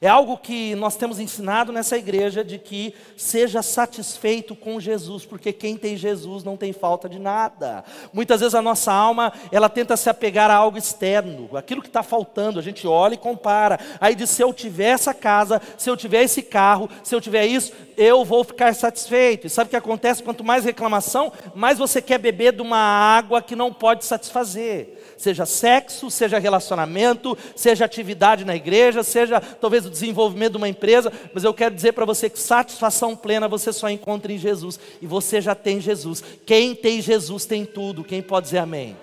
É 0.03 0.09
algo 0.09 0.39
que 0.39 0.75
nós 0.77 0.97
temos 0.97 1.21
ensinado 1.21 1.71
nessa 1.71 1.99
igreja 1.99 2.43
de 2.43 2.59
que 2.59 2.95
seja 3.19 3.61
satisfeito 3.61 4.57
com 4.57 4.81
Jesus, 4.81 5.27
porque 5.27 5.53
quem 5.53 5.77
tem 5.77 5.95
Jesus 5.95 6.43
não 6.43 6.57
tem 6.57 6.73
falta 6.73 7.07
de 7.07 7.19
nada. 7.19 7.85
Muitas 8.11 8.41
vezes 8.41 8.55
a 8.55 8.63
nossa 8.63 8.91
alma, 8.91 9.31
ela 9.53 9.69
tenta 9.69 9.99
se 9.99 10.09
apegar 10.09 10.51
a 10.51 10.55
algo 10.55 10.79
externo, 10.79 11.55
aquilo 11.55 11.83
que 11.83 11.89
está 11.89 12.03
faltando, 12.03 12.59
a 12.59 12.63
gente 12.63 12.87
olha 12.87 13.13
e 13.13 13.19
compara. 13.19 13.79
Aí 14.01 14.15
diz: 14.15 14.31
se 14.31 14.41
eu 14.41 14.55
tiver 14.55 14.89
essa 14.89 15.13
casa, 15.13 15.61
se 15.77 15.91
eu 15.91 15.97
tiver 15.99 16.23
esse 16.23 16.41
carro, 16.41 16.89
se 17.05 17.15
eu 17.15 17.21
tiver 17.21 17.45
isso, 17.45 17.71
eu 17.95 18.25
vou 18.25 18.43
ficar 18.43 18.75
satisfeito. 18.75 19.47
E 19.47 19.51
sabe 19.51 19.69
o 19.69 19.71
que 19.71 19.77
acontece? 19.77 20.23
Quanto 20.23 20.43
mais 20.43 20.65
reclamação, 20.65 21.31
mais 21.55 21.77
você 21.77 22.01
quer 22.01 22.17
beber 22.17 22.55
de 22.55 22.63
uma 22.63 22.79
água 22.79 23.43
que 23.43 23.55
não 23.55 23.71
pode 23.71 24.07
satisfazer 24.07 25.00
seja 25.21 25.45
sexo, 25.45 26.11
seja 26.11 26.39
relacionamento, 26.39 27.37
seja 27.55 27.85
atividade 27.85 28.43
na 28.43 28.57
igreja, 28.57 29.03
seja 29.03 29.39
talvez 29.39 29.85
o 29.85 29.91
desenvolvimento 29.91 30.53
de 30.53 30.57
uma 30.57 30.69
empresa, 30.69 31.13
mas 31.35 31.45
eu 31.45 31.53
quero 31.53 31.75
dizer 31.75 31.93
para 31.93 32.07
você 32.07 32.31
que 32.31 32.39
satisfação 32.39 33.15
plena 33.15 33.47
você 33.47 33.71
só 33.71 33.91
encontra 33.91 34.33
em 34.33 34.39
Jesus, 34.39 34.81
e 35.03 35.07
você 35.07 35.39
já 35.39 35.55
tem 35.55 35.79
Jesus. 35.79 36.25
Quem 36.47 36.75
tem 36.75 37.03
Jesus 37.03 37.45
tem 37.45 37.67
tudo. 37.67 38.03
Quem 38.03 38.23
pode 38.23 38.47
dizer 38.47 38.59
amém? 38.59 38.97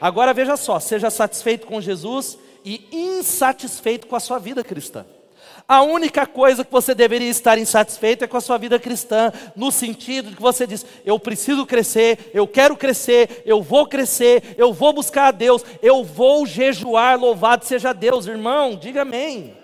Agora 0.00 0.34
veja 0.34 0.56
só, 0.56 0.80
seja 0.80 1.08
satisfeito 1.08 1.68
com 1.68 1.80
Jesus 1.80 2.36
e 2.64 2.88
insatisfeito 2.90 4.08
com 4.08 4.16
a 4.16 4.20
sua 4.20 4.40
vida 4.40 4.64
cristã. 4.64 5.06
A 5.66 5.80
única 5.82 6.26
coisa 6.26 6.62
que 6.62 6.70
você 6.70 6.94
deveria 6.94 7.30
estar 7.30 7.56
insatisfeito 7.56 8.22
é 8.22 8.26
com 8.26 8.36
a 8.36 8.40
sua 8.40 8.58
vida 8.58 8.78
cristã, 8.78 9.32
no 9.56 9.72
sentido 9.72 10.28
de 10.28 10.36
que 10.36 10.42
você 10.42 10.66
diz: 10.66 10.84
eu 11.06 11.18
preciso 11.18 11.64
crescer, 11.64 12.30
eu 12.34 12.46
quero 12.46 12.76
crescer, 12.76 13.42
eu 13.46 13.62
vou 13.62 13.86
crescer, 13.86 14.54
eu 14.58 14.74
vou 14.74 14.92
buscar 14.92 15.28
a 15.28 15.30
Deus, 15.30 15.64
eu 15.82 16.04
vou 16.04 16.44
jejuar, 16.44 17.18
louvado 17.18 17.64
seja 17.64 17.94
Deus, 17.94 18.26
irmão, 18.26 18.76
diga 18.76 19.02
amém. 19.02 19.63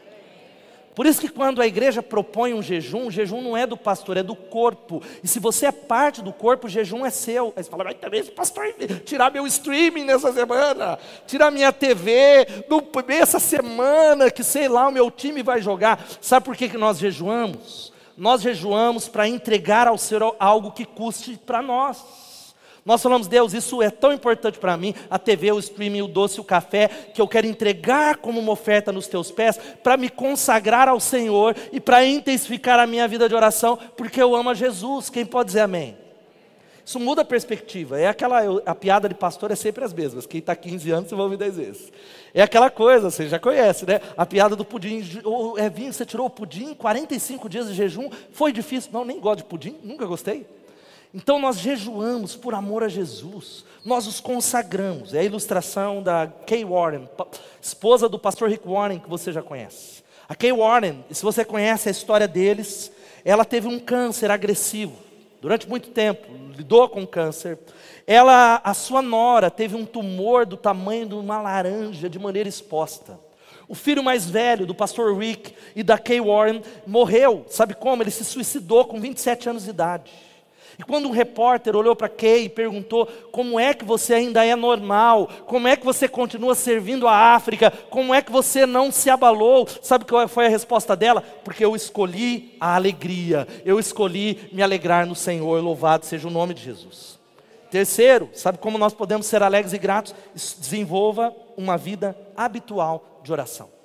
Por 1.00 1.06
isso 1.06 1.22
que 1.22 1.30
quando 1.30 1.62
a 1.62 1.66
igreja 1.66 2.02
propõe 2.02 2.52
um 2.52 2.60
jejum, 2.60 3.06
o 3.06 3.10
jejum 3.10 3.40
não 3.40 3.56
é 3.56 3.66
do 3.66 3.74
pastor, 3.74 4.18
é 4.18 4.22
do 4.22 4.36
corpo. 4.36 5.02
E 5.24 5.26
se 5.26 5.40
você 5.40 5.64
é 5.64 5.72
parte 5.72 6.20
do 6.20 6.30
corpo, 6.30 6.66
o 6.66 6.68
jejum 6.68 7.06
é 7.06 7.08
seu. 7.08 7.54
Aí 7.56 7.64
você 7.64 7.70
fala, 7.70 7.84
mas 7.84 7.94
também 7.94 8.22
pastor 8.22 8.66
tirar 9.02 9.32
meu 9.32 9.46
streaming 9.46 10.04
nessa 10.04 10.30
semana, 10.30 10.98
tirar 11.26 11.50
minha 11.50 11.72
TV, 11.72 12.46
no, 12.68 12.86
essa 13.08 13.38
semana 13.38 14.30
que 14.30 14.44
sei 14.44 14.68
lá 14.68 14.88
o 14.88 14.92
meu 14.92 15.10
time 15.10 15.42
vai 15.42 15.62
jogar. 15.62 16.06
Sabe 16.20 16.44
por 16.44 16.54
que, 16.54 16.68
que 16.68 16.76
nós 16.76 16.98
jejuamos? 16.98 17.94
Nós 18.14 18.42
jejuamos 18.42 19.08
para 19.08 19.26
entregar 19.26 19.88
ao 19.88 19.96
Senhor 19.96 20.36
algo 20.38 20.70
que 20.70 20.84
custe 20.84 21.40
para 21.46 21.62
nós. 21.62 21.96
Nós 22.90 23.00
falamos, 23.00 23.28
Deus, 23.28 23.54
isso 23.54 23.80
é 23.80 23.88
tão 23.88 24.12
importante 24.12 24.58
para 24.58 24.76
mim, 24.76 24.92
a 25.08 25.16
TV, 25.16 25.52
o 25.52 25.60
streaming, 25.60 26.02
o 26.02 26.08
doce, 26.08 26.40
o 26.40 26.44
café, 26.44 26.88
que 27.14 27.20
eu 27.20 27.28
quero 27.28 27.46
entregar 27.46 28.16
como 28.16 28.40
uma 28.40 28.50
oferta 28.50 28.90
nos 28.90 29.06
teus 29.06 29.30
pés, 29.30 29.60
para 29.80 29.96
me 29.96 30.08
consagrar 30.08 30.88
ao 30.88 30.98
Senhor 30.98 31.54
e 31.72 31.78
para 31.78 32.04
intensificar 32.04 32.80
a 32.80 32.88
minha 32.88 33.06
vida 33.06 33.28
de 33.28 33.34
oração, 33.36 33.78
porque 33.96 34.20
eu 34.20 34.34
amo 34.34 34.50
a 34.50 34.54
Jesus. 34.54 35.08
Quem 35.08 35.24
pode 35.24 35.46
dizer 35.46 35.60
amém? 35.60 35.96
Isso 36.84 36.98
muda 36.98 37.22
a 37.22 37.24
perspectiva. 37.24 37.96
É 37.96 38.08
aquela, 38.08 38.60
a 38.66 38.74
piada 38.74 39.08
de 39.08 39.14
pastor 39.14 39.52
é 39.52 39.54
sempre 39.54 39.84
as 39.84 39.92
mesmas. 39.92 40.26
Quem 40.26 40.40
está 40.40 40.56
15 40.56 40.90
anos, 40.90 41.08
você 41.08 41.14
vai 41.14 41.22
ouvir 41.22 41.36
10 41.36 41.56
vezes. 41.58 41.92
É 42.34 42.42
aquela 42.42 42.70
coisa, 42.70 43.08
você 43.08 43.28
já 43.28 43.38
conhece, 43.38 43.86
né? 43.86 44.00
A 44.16 44.26
piada 44.26 44.56
do 44.56 44.64
pudim. 44.64 45.00
é, 45.58 45.70
vinho, 45.70 45.92
você 45.92 46.04
tirou 46.04 46.26
o 46.26 46.30
pudim, 46.30 46.74
45 46.74 47.48
dias 47.48 47.68
de 47.68 47.74
jejum, 47.74 48.10
foi 48.32 48.52
difícil. 48.52 48.90
Não, 48.92 49.04
nem 49.04 49.20
gosto 49.20 49.36
de 49.36 49.44
pudim, 49.44 49.76
nunca 49.84 50.04
gostei. 50.06 50.44
Então 51.12 51.38
nós 51.38 51.58
jejuamos 51.58 52.36
por 52.36 52.54
amor 52.54 52.84
a 52.84 52.88
Jesus, 52.88 53.64
nós 53.84 54.06
os 54.06 54.20
consagramos. 54.20 55.12
É 55.12 55.20
a 55.20 55.24
ilustração 55.24 56.02
da 56.02 56.28
Kay 56.46 56.64
Warren, 56.64 57.08
esposa 57.60 58.08
do 58.08 58.18
pastor 58.18 58.48
Rick 58.48 58.66
Warren, 58.68 58.98
que 58.98 59.10
você 59.10 59.32
já 59.32 59.42
conhece. 59.42 60.02
A 60.28 60.34
Kay 60.34 60.52
Warren, 60.52 61.04
se 61.10 61.22
você 61.22 61.44
conhece 61.44 61.88
a 61.88 61.92
história 61.92 62.28
deles, 62.28 62.92
ela 63.24 63.44
teve 63.44 63.66
um 63.66 63.78
câncer 63.78 64.30
agressivo 64.30 65.10
durante 65.40 65.68
muito 65.68 65.90
tempo, 65.90 66.28
lidou 66.56 66.88
com 66.88 67.06
câncer. 67.06 67.58
Ela, 68.06 68.60
a 68.62 68.74
sua 68.74 69.00
nora, 69.00 69.50
teve 69.50 69.74
um 69.74 69.86
tumor 69.86 70.44
do 70.44 70.56
tamanho 70.56 71.06
de 71.06 71.14
uma 71.14 71.40
laranja 71.40 72.08
de 72.08 72.18
maneira 72.18 72.48
exposta. 72.48 73.18
O 73.66 73.74
filho 73.74 74.02
mais 74.02 74.28
velho 74.28 74.66
do 74.66 74.74
pastor 74.74 75.16
Rick 75.16 75.54
e 75.74 75.82
da 75.82 75.96
Kay 75.96 76.20
Warren 76.20 76.62
morreu, 76.86 77.44
sabe 77.48 77.74
como? 77.74 78.02
Ele 78.02 78.10
se 78.10 78.24
suicidou 78.24 78.84
com 78.84 79.00
27 79.00 79.48
anos 79.48 79.64
de 79.64 79.70
idade. 79.70 80.10
E 80.80 80.82
quando 80.82 81.08
um 81.08 81.12
repórter 81.12 81.76
olhou 81.76 81.94
para 81.94 82.08
Kay 82.08 82.46
e 82.46 82.48
perguntou: 82.48 83.06
como 83.30 83.60
é 83.60 83.74
que 83.74 83.84
você 83.84 84.14
ainda 84.14 84.42
é 84.42 84.56
normal? 84.56 85.28
Como 85.44 85.68
é 85.68 85.76
que 85.76 85.84
você 85.84 86.08
continua 86.08 86.54
servindo 86.54 87.06
a 87.06 87.34
África? 87.34 87.70
Como 87.90 88.14
é 88.14 88.22
que 88.22 88.32
você 88.32 88.64
não 88.64 88.90
se 88.90 89.10
abalou? 89.10 89.68
Sabe 89.82 90.06
qual 90.06 90.26
foi 90.26 90.46
a 90.46 90.48
resposta 90.48 90.96
dela? 90.96 91.20
Porque 91.44 91.62
eu 91.62 91.76
escolhi 91.76 92.56
a 92.58 92.76
alegria, 92.76 93.46
eu 93.62 93.78
escolhi 93.78 94.48
me 94.52 94.62
alegrar 94.62 95.06
no 95.06 95.14
Senhor, 95.14 95.62
louvado 95.62 96.06
seja 96.06 96.26
o 96.26 96.30
nome 96.30 96.54
de 96.54 96.62
Jesus. 96.62 97.18
Terceiro, 97.70 98.30
sabe 98.32 98.56
como 98.56 98.78
nós 98.78 98.94
podemos 98.94 99.26
ser 99.26 99.42
alegres 99.42 99.74
e 99.74 99.78
gratos? 99.78 100.14
Desenvolva 100.34 101.36
uma 101.58 101.76
vida 101.76 102.16
habitual 102.34 103.20
de 103.22 103.30
oração. 103.30 103.79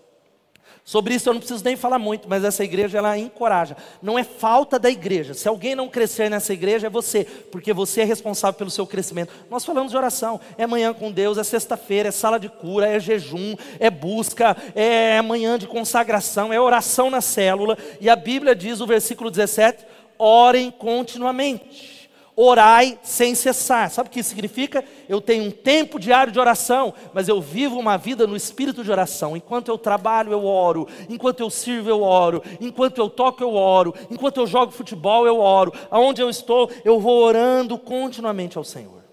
Sobre 0.88 1.15
isso 1.15 1.28
eu 1.28 1.34
não 1.34 1.39
preciso 1.39 1.63
nem 1.63 1.76
falar 1.76 1.98
muito, 1.98 2.30
mas 2.30 2.43
essa 2.43 2.63
igreja 2.63 3.00
ela 3.00 3.17
encoraja. 3.17 3.76
Não 4.04 4.19
é 4.19 4.24
falta 4.24 4.78
da 4.78 4.88
igreja. 4.88 5.34
Se 5.34 5.48
alguém 5.48 5.74
não 5.74 5.89
crescer 5.89 6.30
nessa 6.30 6.54
igreja 6.54 6.86
é 6.86 6.89
você, 6.91 7.24
porque 7.52 7.74
você 7.74 8.02
é 8.02 8.04
responsável 8.04 8.56
pelo 8.56 8.69
seu 8.69 8.86
crescimento. 8.86 9.34
Nós 9.50 9.65
falamos 9.65 9.89
de 9.91 9.98
oração. 9.98 10.39
É 10.60 10.67
manhã 10.67 10.93
com 10.93 11.12
Deus, 11.12 11.39
é 11.39 11.43
sexta-feira, 11.43 12.10
é 12.10 12.12
sala 12.12 12.39
de 12.39 12.50
cura, 12.50 12.88
é 12.88 13.00
jejum, 13.00 13.56
é 13.80 13.89
busca, 13.89 14.56
é 14.76 15.19
manhã 15.24 15.58
de 15.58 15.65
consagração, 15.65 16.54
é 16.54 16.62
oração 16.62 17.10
na 17.10 17.19
célula. 17.19 17.76
E 18.00 18.08
a 18.08 18.15
Bíblia 18.15 18.56
diz, 18.56 18.80
o 18.80 18.86
versículo 18.86 19.32
17: 19.32 19.84
orem 20.19 20.69
continuamente 20.69 21.95
orai 22.36 23.00
sem 23.02 23.34
cessar. 23.34 23.89
Sabe 23.89 24.10
o 24.10 24.12
que 24.12 24.19
isso 24.19 24.30
significa? 24.30 24.84
Eu 25.08 25.21
tenho 25.21 25.45
um 25.45 25.52
tempo 25.52 26.00
diário 26.00 26.32
de 26.34 26.39
oração, 26.39 26.93
mas 27.13 27.28
eu 27.28 27.41
vivo 27.41 27.80
uma 27.80 27.98
vida 27.98 28.28
no 28.28 28.36
espírito 28.36 28.84
de 28.84 28.91
oração. 28.91 29.38
Enquanto 29.38 29.69
eu 29.69 29.78
trabalho, 29.78 30.32
eu 30.32 30.45
oro. 30.45 30.88
Enquanto 31.10 31.39
eu 31.39 31.50
sirvo, 31.50 31.89
eu 31.89 32.02
oro. 32.02 32.43
Enquanto 32.60 32.98
eu 32.98 33.10
toco, 33.10 33.41
eu 33.41 33.54
oro. 33.54 33.93
Enquanto 34.12 34.38
eu 34.38 34.48
jogo 34.48 34.71
futebol, 34.71 35.26
eu 35.26 35.39
oro. 35.39 35.74
Aonde 35.89 36.21
eu 36.21 36.30
estou, 36.30 36.69
eu 36.84 37.00
vou 37.00 37.24
orando 37.24 37.78
continuamente 37.78 38.58
ao 38.58 38.63
Senhor. 38.63 39.04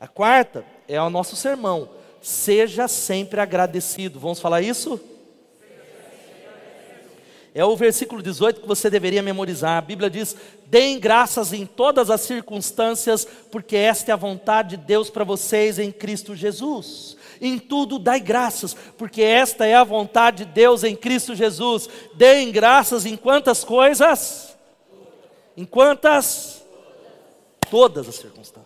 A 0.00 0.08
quarta 0.08 0.64
é 0.88 1.00
o 1.00 1.10
nosso 1.10 1.36
sermão. 1.36 1.88
Seja 2.20 2.88
sempre 2.88 3.40
agradecido. 3.40 4.18
Vamos 4.18 4.40
falar 4.40 4.62
isso? 4.62 5.00
É 7.54 7.64
o 7.64 7.76
versículo 7.76 8.22
18 8.22 8.62
que 8.62 8.66
você 8.66 8.88
deveria 8.88 9.22
memorizar. 9.22 9.76
A 9.76 9.82
Bíblia 9.82 10.08
diz: 10.08 10.34
Deem 10.66 10.98
graças 10.98 11.52
em 11.52 11.66
todas 11.66 12.10
as 12.10 12.22
circunstâncias, 12.22 13.26
porque 13.50 13.76
esta 13.76 14.10
é 14.10 14.14
a 14.14 14.16
vontade 14.16 14.76
de 14.76 14.84
Deus 14.84 15.10
para 15.10 15.22
vocês 15.22 15.78
em 15.78 15.92
Cristo 15.92 16.34
Jesus. 16.34 17.16
Em 17.40 17.58
tudo 17.58 17.98
dai 17.98 18.20
graças, 18.20 18.74
porque 18.96 19.20
esta 19.20 19.66
é 19.66 19.74
a 19.74 19.84
vontade 19.84 20.46
de 20.46 20.52
Deus 20.52 20.82
em 20.82 20.96
Cristo 20.96 21.34
Jesus. 21.34 21.88
Deem 22.14 22.50
graças 22.50 23.04
em 23.04 23.16
quantas 23.16 23.64
coisas? 23.64 24.56
Em 25.54 25.66
quantas? 25.66 26.62
Todas 27.70 28.08
as 28.08 28.14
circunstâncias. 28.14 28.61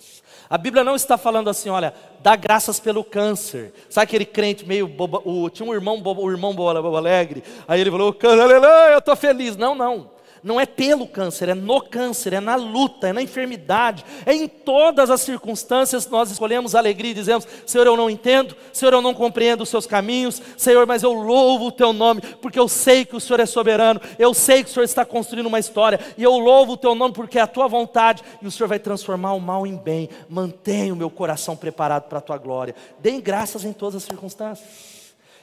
A 0.48 0.56
Bíblia 0.56 0.84
não 0.84 0.94
está 0.94 1.18
falando 1.18 1.50
assim, 1.50 1.68
olha, 1.68 1.92
dá 2.20 2.36
graças 2.36 2.78
pelo 2.78 3.02
câncer. 3.02 3.72
Sabe 3.90 4.04
aquele 4.04 4.24
crente 4.24 4.66
meio 4.66 4.86
boba, 4.86 5.20
o, 5.24 5.50
tinha 5.50 5.68
um 5.68 5.74
irmão, 5.74 6.00
boba, 6.00 6.20
o 6.20 6.30
irmão 6.30 6.54
boba, 6.54 6.80
boba 6.80 6.98
alegre, 6.98 7.42
aí 7.66 7.80
ele 7.80 7.90
falou, 7.90 8.16
aleluia, 8.22 8.92
eu 8.92 8.98
estou 8.98 9.16
feliz. 9.16 9.56
Não, 9.56 9.74
não. 9.74 10.15
Não 10.46 10.60
é 10.60 10.64
pelo 10.64 11.08
câncer, 11.08 11.48
é 11.48 11.54
no 11.54 11.80
câncer, 11.80 12.32
é 12.32 12.38
na 12.38 12.54
luta, 12.54 13.08
é 13.08 13.12
na 13.12 13.20
enfermidade, 13.20 14.04
é 14.24 14.32
em 14.32 14.46
todas 14.46 15.10
as 15.10 15.22
circunstâncias 15.22 16.08
nós 16.08 16.30
escolhemos 16.30 16.76
alegria 16.76 17.10
e 17.10 17.14
dizemos: 17.14 17.48
Senhor, 17.66 17.84
eu 17.84 17.96
não 17.96 18.08
entendo, 18.08 18.56
Senhor, 18.72 18.92
eu 18.92 19.02
não 19.02 19.12
compreendo 19.12 19.64
os 19.64 19.68
seus 19.68 19.88
caminhos, 19.88 20.40
Senhor, 20.56 20.86
mas 20.86 21.02
eu 21.02 21.12
louvo 21.12 21.66
o 21.66 21.72
teu 21.72 21.92
nome, 21.92 22.20
porque 22.40 22.60
eu 22.60 22.68
sei 22.68 23.04
que 23.04 23.16
o 23.16 23.20
Senhor 23.20 23.40
é 23.40 23.44
soberano, 23.44 24.00
eu 24.20 24.32
sei 24.32 24.62
que 24.62 24.70
o 24.70 24.72
Senhor 24.72 24.84
está 24.84 25.04
construindo 25.04 25.46
uma 25.46 25.58
história, 25.58 25.98
e 26.16 26.22
eu 26.22 26.38
louvo 26.38 26.74
o 26.74 26.76
teu 26.76 26.94
nome 26.94 27.12
porque 27.12 27.40
é 27.40 27.42
a 27.42 27.48
tua 27.48 27.66
vontade, 27.66 28.22
e 28.40 28.46
o 28.46 28.50
Senhor 28.52 28.68
vai 28.68 28.78
transformar 28.78 29.32
o 29.32 29.40
mal 29.40 29.66
em 29.66 29.74
bem. 29.74 30.08
Mantenha 30.28 30.94
o 30.94 30.96
meu 30.96 31.10
coração 31.10 31.56
preparado 31.56 32.04
para 32.04 32.18
a 32.18 32.22
tua 32.22 32.38
glória. 32.38 32.76
Deem 33.00 33.20
graças 33.20 33.64
em 33.64 33.72
todas 33.72 33.96
as 33.96 34.04
circunstâncias. 34.04 34.68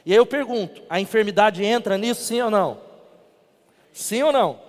E 0.06 0.12
aí 0.12 0.16
eu 0.16 0.24
pergunto: 0.24 0.80
a 0.88 0.98
enfermidade 0.98 1.62
entra 1.62 1.98
nisso, 1.98 2.22
sim 2.22 2.40
ou 2.40 2.50
não? 2.50 2.78
Sim 3.92 4.22
ou 4.22 4.32
não? 4.32 4.64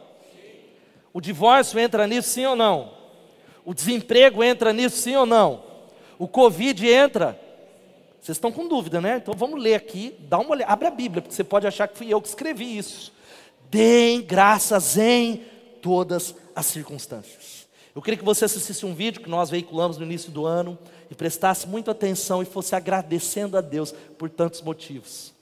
O 1.15 1.21
divórcio 1.21 1.79
entra 1.79 2.05
nisso, 2.05 2.27
sim 2.27 2.45
ou 2.45 2.57
não? 2.57 2.91
O 3.63 3.73
desemprego 3.73 4.43
entra 4.43 4.73
nisso, 4.73 4.97
sim 4.97 5.15
ou 5.15 5.25
não? 5.25 5.63
O 6.19 6.27
Covid 6.27 6.85
entra? 6.85 7.39
Vocês 8.19 8.35
estão 8.35 8.51
com 8.51 8.67
dúvida, 8.67 8.99
né? 8.99 9.15
Então 9.15 9.33
vamos 9.33 9.63
ler 9.63 9.75
aqui, 9.75 10.13
dá 10.27 10.37
uma 10.37 10.51
olhada, 10.51 10.73
abre 10.73 10.87
a 10.89 10.91
Bíblia, 10.91 11.21
porque 11.21 11.33
você 11.33 11.41
pode 11.41 11.65
achar 11.65 11.87
que 11.87 11.97
fui 11.97 12.13
eu 12.13 12.21
que 12.21 12.27
escrevi 12.27 12.77
isso. 12.77 13.13
Deem 13.71 14.23
graças 14.23 14.97
em 14.97 15.41
todas 15.81 16.35
as 16.53 16.65
circunstâncias. 16.65 17.65
Eu 17.95 18.01
queria 18.01 18.17
que 18.17 18.25
você 18.25 18.43
assistisse 18.43 18.85
um 18.85 18.93
vídeo 18.93 19.21
que 19.21 19.29
nós 19.29 19.49
veiculamos 19.49 19.97
no 19.97 20.03
início 20.03 20.33
do 20.33 20.45
ano 20.45 20.77
e 21.09 21.15
prestasse 21.15 21.65
muita 21.65 21.91
atenção 21.91 22.41
e 22.41 22.45
fosse 22.45 22.75
agradecendo 22.75 23.57
a 23.57 23.61
Deus 23.61 23.93
por 24.17 24.29
tantos 24.29 24.61
motivos. 24.61 25.33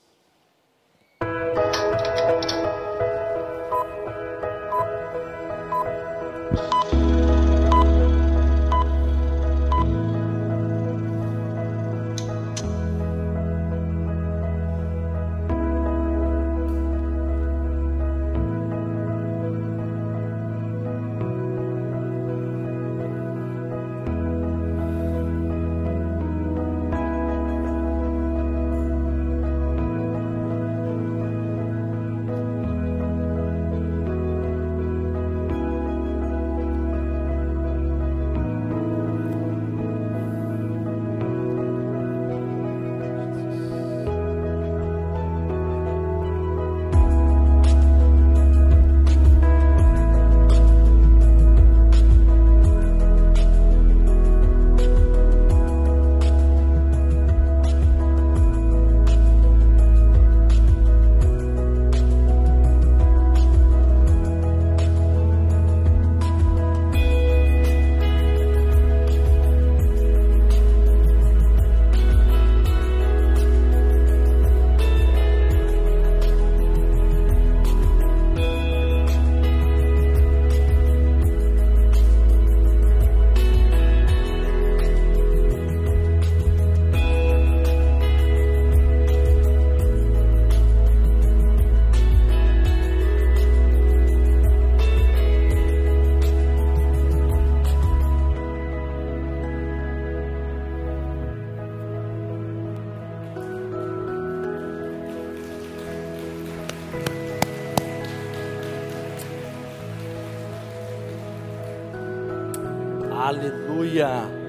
Aleluia. 114.01 114.43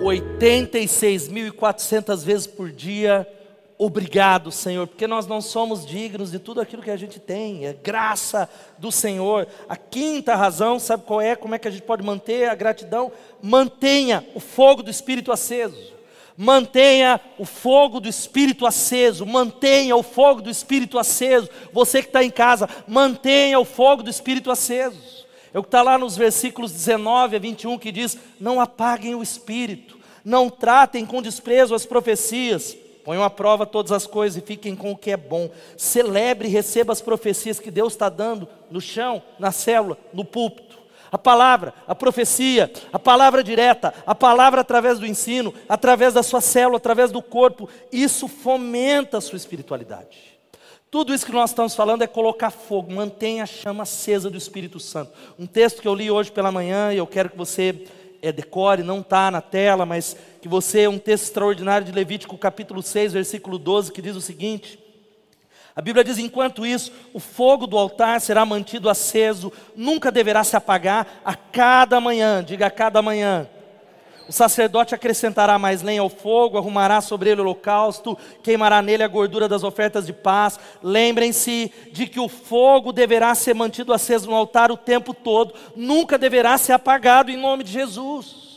86.400 0.00 2.24
vezes 2.24 2.46
por 2.46 2.70
dia. 2.70 3.28
Obrigado, 3.76 4.50
Senhor, 4.50 4.86
porque 4.86 5.06
nós 5.06 5.26
não 5.26 5.42
somos 5.42 5.84
dignos 5.86 6.30
de 6.30 6.38
tudo 6.38 6.60
aquilo 6.60 6.82
que 6.82 6.90
a 6.90 6.96
gente 6.96 7.20
tem, 7.20 7.66
é 7.66 7.72
graça 7.72 8.48
do 8.76 8.90
Senhor. 8.90 9.46
A 9.68 9.76
quinta 9.76 10.34
razão, 10.34 10.80
sabe 10.80 11.04
qual 11.04 11.20
é? 11.20 11.36
Como 11.36 11.54
é 11.54 11.58
que 11.58 11.68
a 11.68 11.70
gente 11.70 11.82
pode 11.82 12.02
manter 12.02 12.48
a 12.48 12.54
gratidão? 12.54 13.12
Mantenha 13.40 14.26
o 14.34 14.40
fogo 14.40 14.82
do 14.82 14.90
Espírito 14.90 15.30
aceso. 15.30 15.96
Mantenha 16.36 17.20
o 17.36 17.44
fogo 17.44 18.00
do 18.00 18.08
Espírito 18.08 18.64
aceso, 18.64 19.26
mantenha 19.26 19.96
o 19.96 20.04
fogo 20.04 20.40
do 20.40 20.50
Espírito 20.50 20.96
aceso. 20.98 21.48
Você 21.72 22.00
que 22.00 22.08
está 22.08 22.22
em 22.22 22.30
casa, 22.30 22.68
mantenha 22.86 23.58
o 23.58 23.64
fogo 23.64 24.04
do 24.04 24.10
Espírito 24.10 24.48
aceso. 24.50 25.17
É 25.58 25.60
o 25.60 25.62
que 25.64 25.66
está 25.66 25.82
lá 25.82 25.98
nos 25.98 26.16
versículos 26.16 26.70
19 26.70 27.34
a 27.34 27.38
21 27.40 27.78
que 27.78 27.90
diz: 27.90 28.16
Não 28.38 28.60
apaguem 28.60 29.16
o 29.16 29.22
espírito, 29.24 29.98
não 30.24 30.48
tratem 30.48 31.04
com 31.04 31.20
desprezo 31.20 31.74
as 31.74 31.84
profecias, 31.84 32.76
ponham 33.04 33.24
à 33.24 33.28
prova 33.28 33.66
todas 33.66 33.90
as 33.90 34.06
coisas 34.06 34.40
e 34.40 34.46
fiquem 34.46 34.76
com 34.76 34.92
o 34.92 34.96
que 34.96 35.10
é 35.10 35.16
bom. 35.16 35.50
Celebre 35.76 36.46
e 36.46 36.50
receba 36.52 36.92
as 36.92 37.00
profecias 37.00 37.58
que 37.58 37.72
Deus 37.72 37.94
está 37.94 38.08
dando 38.08 38.46
no 38.70 38.80
chão, 38.80 39.20
na 39.36 39.50
célula, 39.50 39.98
no 40.14 40.24
púlpito. 40.24 40.78
A 41.10 41.18
palavra, 41.18 41.74
a 41.88 41.94
profecia, 41.94 42.70
a 42.92 42.98
palavra 43.00 43.42
direta, 43.42 43.92
a 44.06 44.14
palavra 44.14 44.60
através 44.60 45.00
do 45.00 45.06
ensino, 45.06 45.52
através 45.68 46.14
da 46.14 46.22
sua 46.22 46.40
célula, 46.40 46.76
através 46.76 47.10
do 47.10 47.20
corpo, 47.20 47.68
isso 47.90 48.28
fomenta 48.28 49.18
a 49.18 49.20
sua 49.20 49.36
espiritualidade. 49.38 50.37
Tudo 50.90 51.12
isso 51.12 51.26
que 51.26 51.32
nós 51.32 51.50
estamos 51.50 51.74
falando 51.74 52.00
é 52.00 52.06
colocar 52.06 52.50
fogo, 52.50 52.90
mantenha 52.90 53.42
a 53.42 53.46
chama 53.46 53.82
acesa 53.82 54.30
do 54.30 54.38
Espírito 54.38 54.80
Santo. 54.80 55.12
Um 55.38 55.46
texto 55.46 55.82
que 55.82 55.88
eu 55.88 55.94
li 55.94 56.10
hoje 56.10 56.32
pela 56.32 56.50
manhã 56.50 56.94
e 56.94 56.96
eu 56.96 57.06
quero 57.06 57.28
que 57.28 57.36
você 57.36 57.84
é, 58.22 58.32
decore, 58.32 58.82
não 58.82 59.00
está 59.00 59.30
na 59.30 59.42
tela, 59.42 59.84
mas 59.84 60.16
que 60.40 60.48
você, 60.48 60.82
é 60.82 60.88
um 60.88 60.98
texto 60.98 61.24
extraordinário 61.24 61.86
de 61.86 61.92
Levítico 61.92 62.38
capítulo 62.38 62.82
6, 62.82 63.12
versículo 63.12 63.58
12, 63.58 63.92
que 63.92 64.00
diz 64.00 64.16
o 64.16 64.20
seguinte: 64.22 64.78
a 65.76 65.82
Bíblia 65.82 66.02
diz: 66.02 66.16
enquanto 66.16 66.64
isso, 66.64 66.90
o 67.12 67.20
fogo 67.20 67.66
do 67.66 67.76
altar 67.76 68.18
será 68.22 68.46
mantido 68.46 68.88
aceso, 68.88 69.52
nunca 69.76 70.10
deverá 70.10 70.42
se 70.42 70.56
apagar 70.56 71.20
a 71.22 71.34
cada 71.34 72.00
manhã, 72.00 72.42
diga 72.42 72.66
a 72.66 72.70
cada 72.70 73.02
manhã. 73.02 73.46
O 74.28 74.32
sacerdote 74.32 74.94
acrescentará 74.94 75.58
mais 75.58 75.80
lenha 75.80 76.02
ao 76.02 76.10
fogo, 76.10 76.58
arrumará 76.58 77.00
sobre 77.00 77.30
ele 77.30 77.40
o 77.40 77.44
holocausto, 77.44 78.16
queimará 78.42 78.82
nele 78.82 79.02
a 79.02 79.08
gordura 79.08 79.48
das 79.48 79.64
ofertas 79.64 80.04
de 80.04 80.12
paz. 80.12 80.60
Lembrem-se 80.82 81.72
de 81.92 82.06
que 82.06 82.20
o 82.20 82.28
fogo 82.28 82.92
deverá 82.92 83.34
ser 83.34 83.54
mantido 83.54 83.90
aceso 83.90 84.28
no 84.28 84.36
altar 84.36 84.70
o 84.70 84.76
tempo 84.76 85.14
todo, 85.14 85.54
nunca 85.74 86.18
deverá 86.18 86.58
ser 86.58 86.72
apagado 86.72 87.30
em 87.30 87.38
nome 87.38 87.64
de 87.64 87.72
Jesus. 87.72 88.48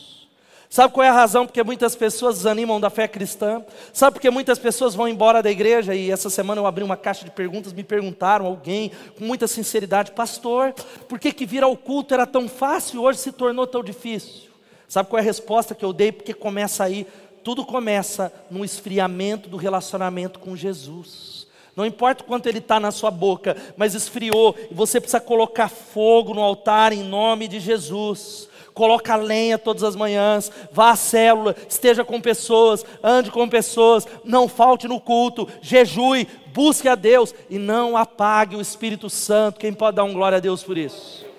Sabe 0.70 0.94
qual 0.94 1.06
é 1.06 1.10
a 1.10 1.14
razão 1.14 1.46
porque 1.46 1.64
muitas 1.64 1.96
pessoas 1.96 2.38
desanimam 2.38 2.80
da 2.80 2.90
fé 2.90 3.08
cristã? 3.08 3.64
Sabe 3.94 4.14
porque 4.14 4.30
muitas 4.30 4.60
pessoas 4.60 4.94
vão 4.94 5.08
embora 5.08 5.42
da 5.42 5.52
igreja? 5.52 5.96
E 5.96 6.12
essa 6.12 6.30
semana 6.30 6.60
eu 6.62 6.66
abri 6.66 6.84
uma 6.84 6.98
caixa 6.98 7.24
de 7.24 7.32
perguntas, 7.32 7.72
me 7.72 7.84
perguntaram, 7.84 8.46
alguém, 8.46 8.92
com 9.18 9.24
muita 9.24 9.48
sinceridade, 9.48 10.12
pastor, 10.12 10.74
por 11.08 11.18
que, 11.18 11.32
que 11.32 11.46
vir 11.46 11.64
ao 11.64 11.78
culto 11.78 12.14
era 12.14 12.26
tão 12.26 12.50
fácil 12.50 12.96
e 12.96 13.06
hoje 13.06 13.20
se 13.20 13.32
tornou 13.32 13.66
tão 13.66 13.82
difícil? 13.82 14.51
Sabe 14.92 15.08
qual 15.08 15.20
é 15.20 15.22
a 15.22 15.26
resposta 15.26 15.74
que 15.74 15.86
eu 15.86 15.94
dei? 15.94 16.12
Porque 16.12 16.34
começa 16.34 16.84
aí, 16.84 17.08
tudo 17.46 17.66
começa 17.66 18.30
no 18.52 18.66
esfriamento 18.66 19.48
do 19.48 19.56
relacionamento 19.56 20.38
com 20.38 20.54
Jesus. 20.54 21.48
Não 21.78 21.86
importa 21.86 22.26
o 22.26 22.28
quanto 22.28 22.48
ele 22.48 22.58
está 22.58 22.78
na 22.78 22.92
sua 22.92 23.10
boca, 23.10 23.56
mas 23.78 23.96
esfriou, 23.96 24.54
e 24.70 24.74
você 24.74 25.00
precisa 25.00 25.22
colocar 25.22 25.70
fogo 25.70 26.34
no 26.34 26.42
altar 26.42 26.92
em 26.92 27.04
nome 27.04 27.48
de 27.48 27.62
Jesus 27.62 28.50
coloca 28.74 29.18
lenha 29.18 29.58
todas 29.58 29.84
as 29.84 29.98
manhãs, 29.98 30.50
vá 30.72 30.92
à 30.92 30.96
célula, 30.96 31.56
esteja 31.68 32.06
com 32.06 32.22
pessoas, 32.22 32.86
ande 33.04 33.30
com 33.30 33.48
pessoas, 33.48 34.08
não 34.24 34.48
falte 34.48 34.88
no 34.88 35.00
culto, 35.00 35.48
jejue, 35.62 36.26
busque 36.54 36.88
a 36.88 36.96
Deus 36.96 37.36
e 37.50 37.60
não 37.60 37.98
apague 37.98 38.56
o 38.56 38.62
Espírito 38.62 39.10
Santo. 39.10 39.60
Quem 39.60 39.74
pode 39.74 39.98
dar 39.98 40.06
um 40.06 40.14
glória 40.14 40.38
a 40.38 40.42
Deus 40.42 40.64
por 40.64 40.78
isso? 40.78 41.31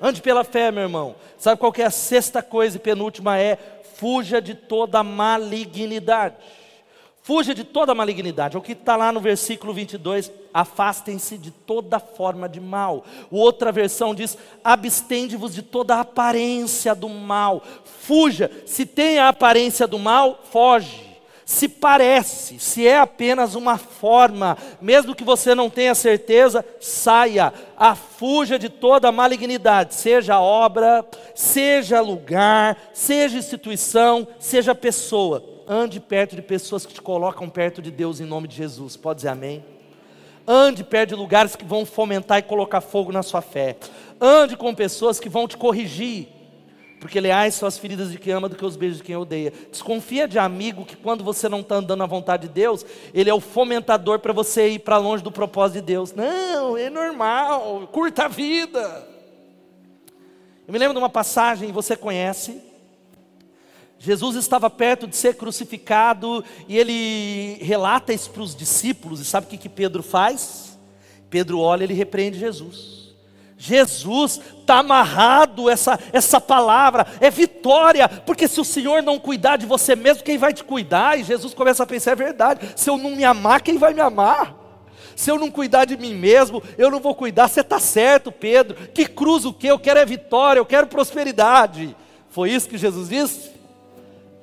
Ande 0.00 0.22
pela 0.22 0.44
fé, 0.44 0.70
meu 0.70 0.84
irmão. 0.84 1.16
Sabe 1.38 1.60
qual 1.60 1.72
é 1.76 1.84
a 1.84 1.90
sexta 1.90 2.42
coisa 2.42 2.76
e 2.76 2.80
penúltima 2.80 3.38
é? 3.38 3.58
Fuja 3.96 4.40
de 4.40 4.54
toda 4.54 5.02
malignidade. 5.02 6.36
Fuja 7.22 7.54
de 7.54 7.64
toda 7.64 7.94
malignidade. 7.94 8.56
O 8.56 8.62
que 8.62 8.72
está 8.72 8.96
lá 8.96 9.12
no 9.12 9.20
versículo 9.20 9.74
22, 9.74 10.32
afastem-se 10.54 11.36
de 11.36 11.50
toda 11.50 11.98
forma 11.98 12.48
de 12.48 12.60
mal. 12.60 13.04
Outra 13.30 13.70
versão 13.70 14.14
diz: 14.14 14.38
abstende-vos 14.64 15.54
de 15.54 15.62
toda 15.62 16.00
aparência 16.00 16.94
do 16.94 17.08
mal. 17.08 17.62
Fuja. 17.84 18.50
Se 18.64 18.86
tem 18.86 19.18
a 19.18 19.28
aparência 19.28 19.86
do 19.86 19.98
mal, 19.98 20.42
foge. 20.50 21.07
Se 21.48 21.66
parece, 21.66 22.58
se 22.58 22.86
é 22.86 22.98
apenas 22.98 23.54
uma 23.54 23.78
forma, 23.78 24.54
mesmo 24.82 25.14
que 25.14 25.24
você 25.24 25.54
não 25.54 25.70
tenha 25.70 25.94
certeza, 25.94 26.62
saia, 26.78 27.54
afuja 27.74 28.58
de 28.58 28.68
toda 28.68 29.10
malignidade, 29.10 29.94
seja 29.94 30.38
obra, 30.38 31.02
seja 31.34 32.02
lugar, 32.02 32.76
seja 32.92 33.38
instituição, 33.38 34.28
seja 34.38 34.74
pessoa 34.74 35.42
ande 35.66 36.00
perto 36.00 36.36
de 36.36 36.42
pessoas 36.42 36.84
que 36.84 36.92
te 36.92 37.00
colocam 37.00 37.48
perto 37.48 37.80
de 37.80 37.90
Deus 37.90 38.20
em 38.20 38.26
nome 38.26 38.46
de 38.46 38.56
Jesus. 38.56 38.94
Pode 38.94 39.18
dizer 39.18 39.28
amém? 39.28 39.64
Ande 40.46 40.84
perto 40.84 41.10
de 41.10 41.14
lugares 41.14 41.56
que 41.56 41.64
vão 41.64 41.86
fomentar 41.86 42.38
e 42.38 42.42
colocar 42.42 42.82
fogo 42.82 43.10
na 43.10 43.22
sua 43.22 43.40
fé. 43.40 43.74
Ande 44.20 44.54
com 44.54 44.74
pessoas 44.74 45.18
que 45.18 45.30
vão 45.30 45.48
te 45.48 45.56
corrigir. 45.56 46.28
Porque 47.00 47.20
leais 47.20 47.54
são 47.54 47.68
as 47.68 47.78
feridas 47.78 48.10
de 48.10 48.18
quem 48.18 48.32
ama 48.32 48.48
do 48.48 48.56
que 48.56 48.64
os 48.64 48.76
beijos 48.76 48.98
de 48.98 49.04
quem 49.04 49.16
odeia. 49.16 49.52
Desconfia 49.70 50.26
de 50.26 50.38
amigo 50.38 50.84
que 50.84 50.96
quando 50.96 51.22
você 51.22 51.48
não 51.48 51.60
está 51.60 51.76
andando 51.76 51.98
na 51.98 52.06
vontade 52.06 52.48
de 52.48 52.54
Deus, 52.54 52.84
ele 53.14 53.30
é 53.30 53.34
o 53.34 53.40
fomentador 53.40 54.18
para 54.18 54.32
você 54.32 54.70
ir 54.70 54.80
para 54.80 54.98
longe 54.98 55.22
do 55.22 55.30
propósito 55.30 55.80
de 55.80 55.82
Deus. 55.82 56.12
Não, 56.12 56.76
é 56.76 56.90
normal, 56.90 57.88
curta 57.92 58.24
a 58.24 58.28
vida. 58.28 59.06
Eu 60.66 60.72
me 60.72 60.78
lembro 60.78 60.94
de 60.94 60.98
uma 60.98 61.08
passagem, 61.08 61.70
você 61.70 61.96
conhece, 61.96 62.60
Jesus 63.98 64.36
estava 64.36 64.70
perto 64.70 65.06
de 65.08 65.16
ser 65.16 65.34
crucificado 65.34 66.44
e 66.68 66.78
ele 66.78 67.58
relata 67.64 68.12
isso 68.12 68.30
para 68.30 68.42
os 68.42 68.54
discípulos. 68.54 69.20
E 69.20 69.24
sabe 69.24 69.46
o 69.46 69.50
que, 69.50 69.56
que 69.56 69.68
Pedro 69.68 70.02
faz? 70.02 70.78
Pedro 71.28 71.58
olha 71.58 71.82
e 71.82 71.86
ele 71.86 71.94
repreende 71.94 72.38
Jesus. 72.38 72.97
Jesus 73.60 74.40
está 74.60 74.78
amarrado 74.78 75.68
essa, 75.68 75.98
essa 76.12 76.40
palavra, 76.40 77.04
é 77.20 77.28
vitória, 77.28 78.08
porque 78.08 78.46
se 78.46 78.60
o 78.60 78.64
Senhor 78.64 79.02
não 79.02 79.18
cuidar 79.18 79.56
de 79.56 79.66
você 79.66 79.96
mesmo, 79.96 80.22
quem 80.22 80.38
vai 80.38 80.54
te 80.54 80.62
cuidar? 80.62 81.18
E 81.18 81.24
Jesus 81.24 81.52
começa 81.52 81.82
a 81.82 81.86
pensar: 81.86 82.12
é 82.12 82.16
verdade, 82.16 82.60
se 82.76 82.88
eu 82.88 82.96
não 82.96 83.10
me 83.10 83.24
amar, 83.24 83.60
quem 83.60 83.76
vai 83.76 83.92
me 83.92 84.00
amar? 84.00 84.54
Se 85.16 85.28
eu 85.28 85.36
não 85.36 85.50
cuidar 85.50 85.84
de 85.84 85.96
mim 85.96 86.14
mesmo, 86.14 86.62
eu 86.78 86.88
não 86.88 87.00
vou 87.00 87.12
cuidar. 87.12 87.48
Você 87.48 87.62
está 87.62 87.80
certo, 87.80 88.30
Pedro. 88.30 88.76
Que 88.94 89.04
cruz 89.04 89.44
o 89.44 89.52
que? 89.52 89.66
Eu 89.66 89.76
quero 89.76 89.98
é 89.98 90.06
vitória, 90.06 90.60
eu 90.60 90.66
quero 90.66 90.86
prosperidade. 90.86 91.96
Foi 92.30 92.52
isso 92.52 92.68
que 92.68 92.78
Jesus 92.78 93.08
disse? 93.08 93.57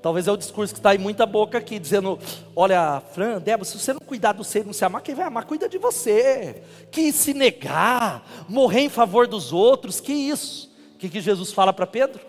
Talvez 0.05 0.27
é 0.27 0.31
o 0.31 0.37
discurso 0.37 0.71
que 0.71 0.79
está 0.79 0.93
em 0.93 0.99
muita 0.99 1.25
boca 1.25 1.57
aqui, 1.57 1.79
dizendo: 1.79 2.19
Olha, 2.55 3.01
Fran, 3.15 3.41
Débora, 3.41 3.65
se 3.65 3.75
você 3.75 3.91
não 3.91 3.99
cuidar 3.99 4.33
do 4.33 4.43
ser 4.43 4.63
não 4.63 4.71
se 4.71 4.85
amar, 4.85 5.01
quem 5.01 5.15
vai 5.15 5.25
amar 5.25 5.45
cuida 5.45 5.67
de 5.67 5.79
você. 5.79 6.61
Que 6.91 7.11
se 7.11 7.33
negar, 7.33 8.23
morrer 8.47 8.81
em 8.81 8.89
favor 8.89 9.25
dos 9.25 9.51
outros, 9.51 9.99
que 9.99 10.13
isso? 10.13 10.71
O 10.93 10.97
que, 10.99 11.09
que 11.09 11.19
Jesus 11.19 11.51
fala 11.51 11.73
para 11.73 11.87
Pedro? 11.87 12.21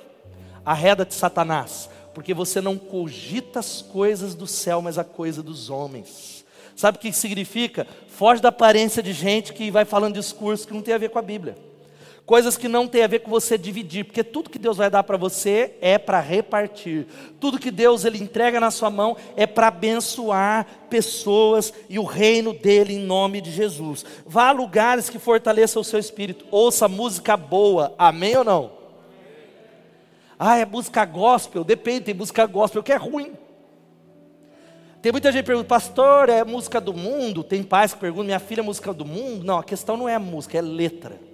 Arreda-te, 0.64 1.12
Satanás, 1.12 1.90
porque 2.14 2.32
você 2.32 2.62
não 2.62 2.78
cogita 2.78 3.58
as 3.58 3.82
coisas 3.82 4.34
do 4.34 4.46
céu, 4.46 4.80
mas 4.80 4.96
a 4.96 5.04
coisa 5.04 5.42
dos 5.42 5.68
homens. 5.68 6.46
Sabe 6.74 6.96
o 6.96 7.00
que 7.02 7.12
significa? 7.12 7.86
Foge 8.08 8.40
da 8.40 8.48
aparência 8.48 9.02
de 9.02 9.12
gente 9.12 9.52
que 9.52 9.70
vai 9.70 9.84
falando 9.84 10.14
discurso 10.14 10.66
que 10.66 10.72
não 10.72 10.80
tem 10.80 10.94
a 10.94 10.98
ver 10.98 11.10
com 11.10 11.18
a 11.18 11.22
Bíblia 11.22 11.65
coisas 12.26 12.56
que 12.56 12.66
não 12.66 12.88
tem 12.88 13.04
a 13.04 13.06
ver 13.06 13.20
com 13.20 13.30
você 13.30 13.56
dividir, 13.56 14.04
porque 14.04 14.24
tudo 14.24 14.50
que 14.50 14.58
Deus 14.58 14.76
vai 14.76 14.90
dar 14.90 15.04
para 15.04 15.16
você 15.16 15.76
é 15.80 15.96
para 15.96 16.18
repartir. 16.18 17.06
Tudo 17.38 17.58
que 17.58 17.70
Deus 17.70 18.04
ele 18.04 18.18
entrega 18.18 18.58
na 18.58 18.72
sua 18.72 18.90
mão 18.90 19.16
é 19.36 19.46
para 19.46 19.68
abençoar 19.68 20.66
pessoas 20.90 21.72
e 21.88 22.00
o 22.00 22.04
reino 22.04 22.52
dele 22.52 22.94
em 22.94 22.98
nome 22.98 23.40
de 23.40 23.52
Jesus. 23.52 24.04
Vá 24.26 24.48
a 24.48 24.52
lugares 24.52 25.08
que 25.08 25.20
fortaleçam 25.20 25.80
o 25.80 25.84
seu 25.84 26.00
espírito. 26.00 26.44
Ouça 26.50 26.88
música 26.88 27.36
boa. 27.36 27.94
Amém 27.96 28.36
ou 28.36 28.44
não? 28.44 28.72
Ah, 30.36 30.58
é 30.58 30.66
música 30.66 31.04
gospel, 31.04 31.64
depende, 31.64 32.06
tem 32.06 32.14
música 32.14 32.44
gospel 32.44 32.82
que 32.82 32.92
é 32.92 32.96
ruim. 32.96 33.32
Tem 35.00 35.12
muita 35.12 35.30
gente 35.30 35.44
que 35.44 35.46
pergunta, 35.46 35.68
pastor, 35.68 36.28
é 36.28 36.42
música 36.42 36.80
do 36.80 36.92
mundo? 36.92 37.44
Tem 37.44 37.62
pais 37.62 37.94
que 37.94 38.00
perguntam, 38.00 38.24
minha 38.24 38.40
filha 38.40 38.60
é 38.60 38.64
música 38.64 38.92
do 38.92 39.04
mundo? 39.04 39.44
Não, 39.44 39.58
a 39.58 39.64
questão 39.64 39.96
não 39.96 40.08
é 40.08 40.16
a 40.16 40.18
música, 40.18 40.58
é 40.58 40.60
letra. 40.60 41.25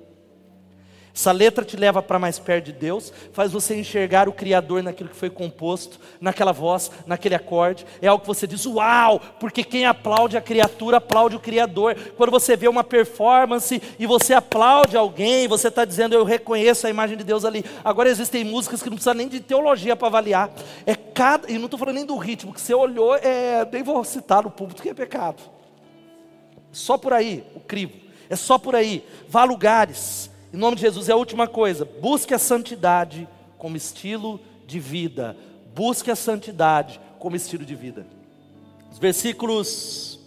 Essa 1.15 1.31
letra 1.31 1.63
te 1.63 1.77
leva 1.77 2.03
para 2.03 2.19
mais 2.19 2.39
perto 2.39 2.67
de 2.67 2.73
Deus, 2.73 3.13
faz 3.35 3.53
você 3.53 3.79
enxergar 3.79 4.31
o 4.31 4.33
Criador 4.33 4.83
naquilo 4.83 5.11
que 5.11 5.17
foi 5.17 5.29
composto, 5.29 6.01
naquela 6.19 6.53
voz, 6.53 6.91
naquele 7.07 7.35
acorde. 7.35 7.85
É 8.01 8.09
algo 8.09 8.23
que 8.23 8.27
você 8.27 8.47
diz, 8.47 8.65
uau, 8.65 9.21
porque 9.39 9.63
quem 9.63 9.85
aplaude 9.85 10.39
a 10.39 10.41
criatura 10.41 10.97
aplaude 10.97 11.37
o 11.37 11.41
Criador. 11.41 11.97
Quando 12.17 12.31
você 12.31 12.57
vê 12.57 12.67
uma 12.67 12.83
performance 12.83 13.81
e 13.99 14.07
você 14.07 14.33
aplaude 14.33 14.97
alguém, 14.97 15.47
você 15.47 15.69
está 15.69 15.85
dizendo, 15.85 16.15
eu 16.15 16.25
reconheço 16.25 16.87
a 16.87 16.91
imagem 16.91 17.19
de 17.19 17.25
Deus 17.25 17.45
ali. 17.45 17.63
Agora 17.85 18.09
existem 18.09 18.43
músicas 18.43 18.83
que 18.83 18.89
não 18.89 18.97
precisa 18.97 19.13
nem 19.13 19.29
de 19.29 19.39
teologia 19.39 19.95
para 19.95 20.09
avaliar. 20.09 20.51
É 20.87 20.95
cada, 20.95 21.51
e 21.51 21.59
não 21.59 21.67
estou 21.67 21.79
falando 21.79 21.97
nem 21.97 22.07
do 22.07 22.17
ritmo, 22.17 22.55
que 22.55 22.61
você 22.61 22.73
olhou, 22.73 23.15
é, 23.17 23.69
nem 23.71 23.83
vou 23.83 24.03
citar 24.03 24.45
no 24.45 24.51
público, 24.51 24.81
que 24.81 24.89
é 24.89 24.95
pecado. 24.95 25.43
Só 26.73 26.97
por 26.97 27.13
aí, 27.13 27.45
o 27.55 27.61
crivo. 27.61 27.93
É 28.31 28.37
só 28.37 28.57
por 28.57 28.75
aí. 28.75 29.05
Vá 29.29 29.43
a 29.43 29.45
lugares 29.45 30.32
em 30.53 30.57
nome 30.57 30.77
de 30.77 30.83
Jesus, 30.83 31.09
é 31.09 31.13
a 31.13 31.17
última 31.17 31.47
coisa. 31.47 31.85
Busque 31.85 32.35
a 32.35 32.39
santidade 32.39 33.27
como 33.57 33.77
estilo 33.77 34.41
de 34.67 34.79
vida. 34.79 35.37
Busque 35.75 36.11
a 36.11 36.17
santidade 36.17 37.01
como 37.19 37.37
estilo 37.37 37.65
de 37.65 37.75
vida. 37.75 38.07
Os 38.91 38.99
versículos 38.99 40.21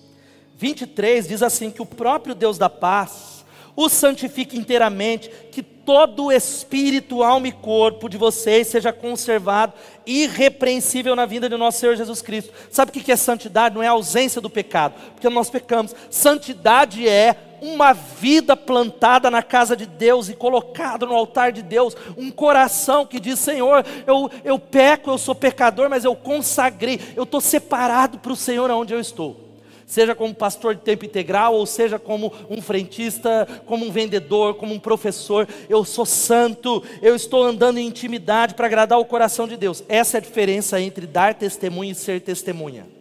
23 0.58 1.28
diz 1.28 1.44
assim: 1.44 1.70
que 1.70 1.82
o 1.82 1.86
próprio 1.86 2.34
Deus 2.34 2.58
da 2.58 2.70
paz 2.70 3.36
o 3.76 3.90
santifique 3.90 4.58
inteiramente, 4.58 5.30
que 5.52 5.62
todo 5.62 6.26
o 6.26 6.32
espírito, 6.32 7.22
alma 7.22 7.50
e 7.50 7.52
corpo 7.52 8.08
de 8.08 8.18
vocês 8.18 8.68
seja 8.68 8.94
conservado 8.94 9.74
irrepreensível 10.06 11.16
na 11.16 11.26
vinda 11.26 11.50
de 11.50 11.58
nosso 11.58 11.80
Senhor 11.80 11.96
Jesus 11.96 12.22
Cristo. 12.22 12.54
Sabe 12.72 12.90
o 12.90 12.94
que 12.94 13.12
é 13.12 13.16
santidade? 13.18 13.76
Não 13.76 13.84
é 13.84 13.88
a 13.88 13.92
ausência 13.92 14.40
do 14.40 14.50
pecado, 14.50 14.96
porque 15.14 15.30
nós 15.30 15.50
pecamos. 15.50 15.94
Santidade 16.10 17.08
é 17.08 17.36
uma 17.66 17.93
vida 17.93 18.55
plantada 18.55 19.32
na 19.32 19.41
casa 19.41 19.76
de 19.76 19.86
Deus 19.86 20.30
e 20.30 20.36
colocada 20.36 21.05
no 21.05 21.16
altar 21.16 21.51
de 21.51 21.63
Deus, 21.63 21.95
um 22.16 22.30
coração 22.30 23.05
que 23.05 23.20
diz: 23.20 23.39
Senhor, 23.39 23.84
eu, 24.05 24.30
eu 24.43 24.59
peco, 24.59 25.09
eu 25.09 25.18
sou 25.18 25.34
pecador, 25.34 25.89
mas 25.89 26.05
eu 26.05 26.16
consagrei, 26.16 26.99
eu 27.16 27.24
estou 27.24 27.41
separado 27.41 28.20
para 28.20 28.32
o 28.32 28.36
Senhor 28.36 28.70
aonde 28.70 28.93
eu 28.93 28.99
estou. 28.99 29.45
Seja 29.86 30.16
como 30.16 30.34
pastor 30.34 30.74
de 30.74 30.82
tempo 30.82 31.05
integral, 31.05 31.53
ou 31.53 31.66
seja 31.66 31.99
como 31.99 32.34
um 32.49 32.59
frentista, 32.59 33.47
como 33.68 33.86
um 33.86 33.91
vendedor, 33.91 34.55
como 34.55 34.74
um 34.74 34.80
professor, 34.80 35.47
eu 35.70 35.86
sou 35.86 36.05
santo, 36.05 36.84
eu 37.03 37.16
estou 37.16 37.43
andando 37.43 37.78
em 37.78 37.86
intimidade 37.86 38.55
para 38.55 38.66
agradar 38.66 38.99
o 38.99 39.05
coração 39.05 39.47
de 39.47 39.55
Deus. 39.55 39.84
Essa 39.88 40.18
é 40.18 40.20
a 40.20 40.22
diferença 40.22 40.82
entre 40.82 41.05
dar 41.05 41.36
testemunho 41.36 41.91
e 41.91 41.95
ser 41.95 42.20
testemunha. 42.22 42.95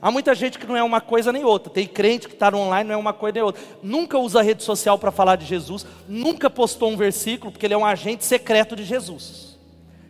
Há 0.00 0.10
muita 0.10 0.34
gente 0.34 0.58
que 0.58 0.66
não 0.66 0.76
é 0.76 0.82
uma 0.82 1.00
coisa 1.00 1.32
nem 1.32 1.44
outra. 1.44 1.72
Tem 1.72 1.86
crente 1.86 2.28
que 2.28 2.34
está 2.34 2.54
online, 2.54 2.88
não 2.88 2.94
é 2.94 2.98
uma 2.98 3.12
coisa 3.12 3.34
nem 3.34 3.42
outra. 3.42 3.60
Nunca 3.82 4.18
usa 4.18 4.42
rede 4.42 4.62
social 4.62 4.98
para 4.98 5.10
falar 5.10 5.36
de 5.36 5.44
Jesus, 5.44 5.84
nunca 6.08 6.48
postou 6.48 6.90
um 6.90 6.96
versículo, 6.96 7.50
porque 7.50 7.66
ele 7.66 7.74
é 7.74 7.78
um 7.78 7.86
agente 7.86 8.24
secreto 8.24 8.76
de 8.76 8.84
Jesus. 8.84 9.58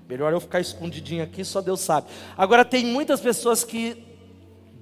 Melhor 0.09 0.32
eu 0.32 0.41
ficar 0.41 0.61
escondidinho 0.61 1.22
aqui, 1.22 1.45
só 1.45 1.61
Deus 1.61 1.80
sabe. 1.80 2.07
Agora, 2.36 2.64
tem 2.64 2.84
muitas 2.84 3.20
pessoas 3.20 3.62
que 3.62 4.05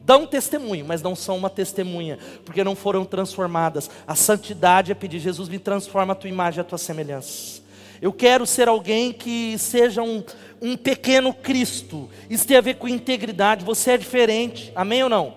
dão 0.04 0.24
testemunho, 0.24 0.86
mas 0.86 1.02
não 1.02 1.16
são 1.16 1.36
uma 1.36 1.50
testemunha, 1.50 2.16
porque 2.44 2.62
não 2.62 2.76
foram 2.76 3.04
transformadas. 3.04 3.90
A 4.06 4.14
santidade 4.14 4.92
é 4.92 4.94
pedir, 4.94 5.18
Jesus 5.18 5.48
me 5.48 5.58
transforma 5.58 6.12
a 6.12 6.16
tua 6.16 6.30
imagem, 6.30 6.60
a 6.60 6.64
tua 6.64 6.78
semelhança. 6.78 7.65
Eu 8.00 8.12
quero 8.12 8.46
ser 8.46 8.68
alguém 8.68 9.12
que 9.12 9.56
seja 9.58 10.02
um, 10.02 10.22
um 10.60 10.76
pequeno 10.76 11.32
Cristo. 11.32 12.08
Isso 12.28 12.46
tem 12.46 12.56
a 12.56 12.60
ver 12.60 12.74
com 12.74 12.88
integridade. 12.88 13.64
Você 13.64 13.92
é 13.92 13.98
diferente. 13.98 14.72
Amém 14.74 15.02
ou 15.02 15.08
não? 15.08 15.34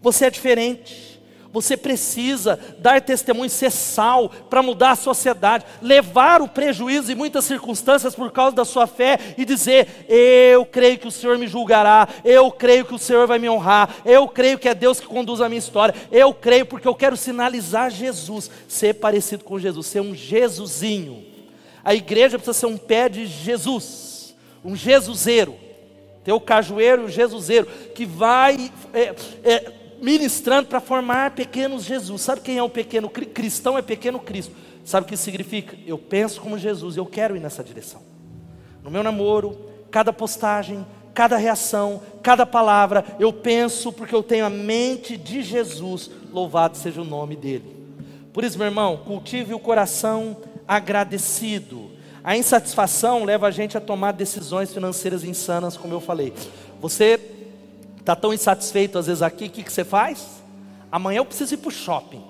Você 0.00 0.26
é 0.26 0.30
diferente. 0.30 1.08
Você 1.50 1.76
precisa 1.76 2.58
dar 2.78 3.00
testemunho, 3.00 3.48
ser 3.48 3.70
sal 3.70 4.28
para 4.28 4.62
mudar 4.62 4.92
a 4.92 4.96
sociedade, 4.96 5.64
levar 5.80 6.42
o 6.42 6.48
prejuízo 6.48 7.10
em 7.10 7.14
muitas 7.14 7.46
circunstâncias 7.46 8.14
por 8.14 8.30
causa 8.30 8.54
da 8.54 8.64
sua 8.64 8.86
fé 8.86 9.18
e 9.36 9.44
dizer: 9.44 10.06
Eu 10.08 10.66
creio 10.66 10.98
que 10.98 11.08
o 11.08 11.10
Senhor 11.10 11.38
me 11.38 11.46
julgará, 11.46 12.06
eu 12.22 12.50
creio 12.50 12.84
que 12.84 12.94
o 12.94 12.98
Senhor 12.98 13.26
vai 13.26 13.38
me 13.38 13.48
honrar, 13.48 13.96
eu 14.04 14.28
creio 14.28 14.58
que 14.58 14.68
é 14.68 14.74
Deus 14.74 15.00
que 15.00 15.06
conduz 15.06 15.40
a 15.40 15.48
minha 15.48 15.58
história, 15.58 15.94
eu 16.12 16.34
creio 16.34 16.66
porque 16.66 16.86
eu 16.86 16.94
quero 16.94 17.16
sinalizar 17.16 17.90
Jesus, 17.90 18.50
ser 18.68 18.94
parecido 18.94 19.42
com 19.42 19.58
Jesus, 19.58 19.86
ser 19.86 20.00
um 20.00 20.14
Jesusinho. 20.14 21.27
A 21.88 21.94
igreja 21.94 22.36
precisa 22.36 22.52
ser 22.52 22.66
um 22.66 22.76
pé 22.76 23.08
de 23.08 23.24
Jesus, 23.24 24.36
um 24.62 24.76
Jesuseiro. 24.76 25.54
Ter 26.22 26.32
o 26.32 26.38
cajueiro 26.38 27.00
e 27.00 27.04
o 27.06 27.08
Jesuseiro, 27.08 27.66
que 27.94 28.04
vai 28.04 28.70
é, 28.92 29.14
é, 29.42 29.72
ministrando 29.98 30.68
para 30.68 30.80
formar 30.80 31.30
pequenos 31.30 31.84
Jesus. 31.84 32.20
Sabe 32.20 32.42
quem 32.42 32.58
é 32.58 32.62
o 32.62 32.68
pequeno 32.68 33.08
cristão? 33.08 33.78
É 33.78 33.80
pequeno 33.80 34.18
Cristo. 34.18 34.54
Sabe 34.84 35.06
o 35.06 35.08
que 35.08 35.14
isso 35.14 35.22
significa? 35.22 35.78
Eu 35.86 35.96
penso 35.96 36.42
como 36.42 36.58
Jesus, 36.58 36.98
eu 36.98 37.06
quero 37.06 37.34
ir 37.34 37.40
nessa 37.40 37.64
direção. 37.64 38.02
No 38.84 38.90
meu 38.90 39.02
namoro, 39.02 39.58
cada 39.90 40.12
postagem, 40.12 40.86
cada 41.14 41.38
reação, 41.38 42.02
cada 42.22 42.44
palavra, 42.44 43.02
eu 43.18 43.32
penso 43.32 43.94
porque 43.94 44.14
eu 44.14 44.22
tenho 44.22 44.44
a 44.44 44.50
mente 44.50 45.16
de 45.16 45.40
Jesus. 45.40 46.10
Louvado 46.30 46.76
seja 46.76 47.00
o 47.00 47.04
nome 47.06 47.34
dele. 47.34 47.74
Por 48.30 48.44
isso, 48.44 48.58
meu 48.58 48.66
irmão, 48.66 48.98
cultive 48.98 49.54
o 49.54 49.58
coração 49.58 50.36
agradecido. 50.68 51.90
A 52.22 52.36
insatisfação 52.36 53.24
leva 53.24 53.48
a 53.48 53.50
gente 53.50 53.76
a 53.76 53.80
tomar 53.80 54.12
decisões 54.12 54.72
financeiras 54.72 55.24
insanas, 55.24 55.76
como 55.76 55.94
eu 55.94 56.00
falei. 56.00 56.32
Você 56.80 57.18
Está 58.08 58.16
tão 58.16 58.32
insatisfeito 58.32 58.98
às 58.98 59.06
vezes 59.06 59.20
aqui, 59.20 59.44
o 59.44 59.50
que, 59.50 59.62
que 59.62 59.70
você 59.70 59.84
faz? 59.84 60.42
Amanhã 60.90 61.18
eu 61.18 61.26
preciso 61.26 61.52
ir 61.52 61.58
para 61.58 61.68
o 61.68 61.70
shopping. 61.70 62.24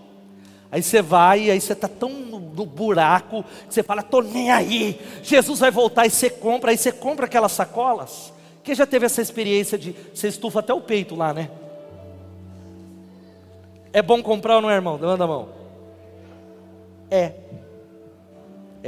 Aí 0.72 0.82
você 0.82 1.00
vai, 1.00 1.48
aí 1.52 1.60
você 1.60 1.72
está 1.72 1.86
tão 1.86 2.10
no, 2.10 2.66
buraco, 2.66 3.44
que 3.68 3.74
você 3.74 3.84
fala, 3.84 4.00
estou 4.00 4.20
nem 4.20 4.50
aí, 4.50 5.00
Jesus 5.22 5.60
vai 5.60 5.70
voltar, 5.70 6.04
e 6.04 6.10
você 6.10 6.28
compra, 6.28 6.72
aí 6.72 6.76
você 6.76 6.90
compra 6.90 7.26
aquelas 7.26 7.52
sacolas. 7.52 8.32
Quem 8.64 8.74
já 8.74 8.86
teve 8.86 9.06
essa 9.06 9.22
experiência 9.22 9.78
de 9.78 9.94
você 10.12 10.26
estufa 10.26 10.58
até 10.58 10.74
o 10.74 10.80
peito 10.80 11.14
lá, 11.14 11.32
né? 11.32 11.48
É 13.92 14.02
bom 14.02 14.20
comprar 14.20 14.56
ou 14.56 14.62
não 14.62 14.70
é, 14.70 14.74
irmão? 14.74 14.96
Levanta 14.96 15.22
a 15.22 15.28
mão. 15.28 15.48
É. 17.08 17.34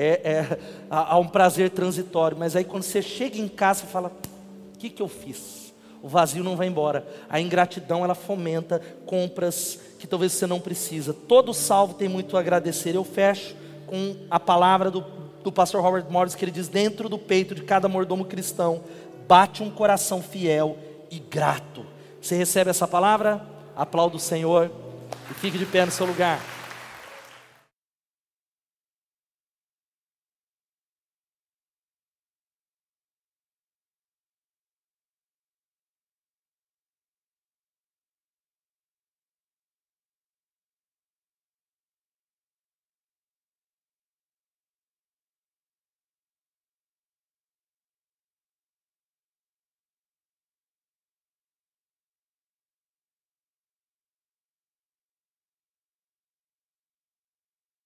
É, 0.00 0.20
é 0.24 0.58
há, 0.88 1.18
um 1.18 1.26
prazer 1.26 1.70
transitório, 1.70 2.36
mas 2.38 2.56
aí 2.56 2.64
quando 2.64 2.82
você 2.82 3.02
chega 3.02 3.38
em 3.38 3.48
casa, 3.48 3.80
você 3.80 3.86
fala: 3.86 4.12
o 4.74 4.78
que, 4.78 4.88
que 4.88 5.02
eu 5.02 5.08
fiz? 5.08 5.60
o 6.02 6.08
vazio 6.08 6.42
não 6.42 6.56
vai 6.56 6.66
embora. 6.66 7.06
A 7.28 7.40
ingratidão 7.40 8.04
ela 8.04 8.14
fomenta 8.14 8.80
compras 9.04 9.78
que 9.98 10.06
talvez 10.06 10.32
você 10.32 10.46
não 10.46 10.60
precisa. 10.60 11.12
Todo 11.12 11.52
salvo 11.52 11.94
tem 11.94 12.08
muito 12.08 12.36
a 12.36 12.40
agradecer. 12.40 12.94
Eu 12.94 13.04
fecho 13.04 13.54
com 13.86 14.16
a 14.30 14.40
palavra 14.40 14.90
do, 14.90 15.04
do 15.42 15.52
pastor 15.52 15.82
Robert 15.82 16.06
Morris 16.08 16.34
que 16.34 16.44
ele 16.44 16.52
diz: 16.52 16.68
dentro 16.68 17.08
do 17.08 17.18
peito 17.18 17.54
de 17.54 17.62
cada 17.62 17.88
mordomo 17.88 18.24
cristão 18.24 18.82
bate 19.28 19.62
um 19.62 19.70
coração 19.70 20.22
fiel 20.22 20.76
e 21.10 21.18
grato. 21.18 21.84
Você 22.20 22.34
recebe 22.36 22.70
essa 22.70 22.88
palavra? 22.88 23.46
Aplauda 23.76 24.16
o 24.16 24.20
Senhor 24.20 24.70
e 25.30 25.34
fique 25.34 25.58
de 25.58 25.66
pé 25.66 25.84
no 25.84 25.92
seu 25.92 26.06
lugar. 26.06 26.40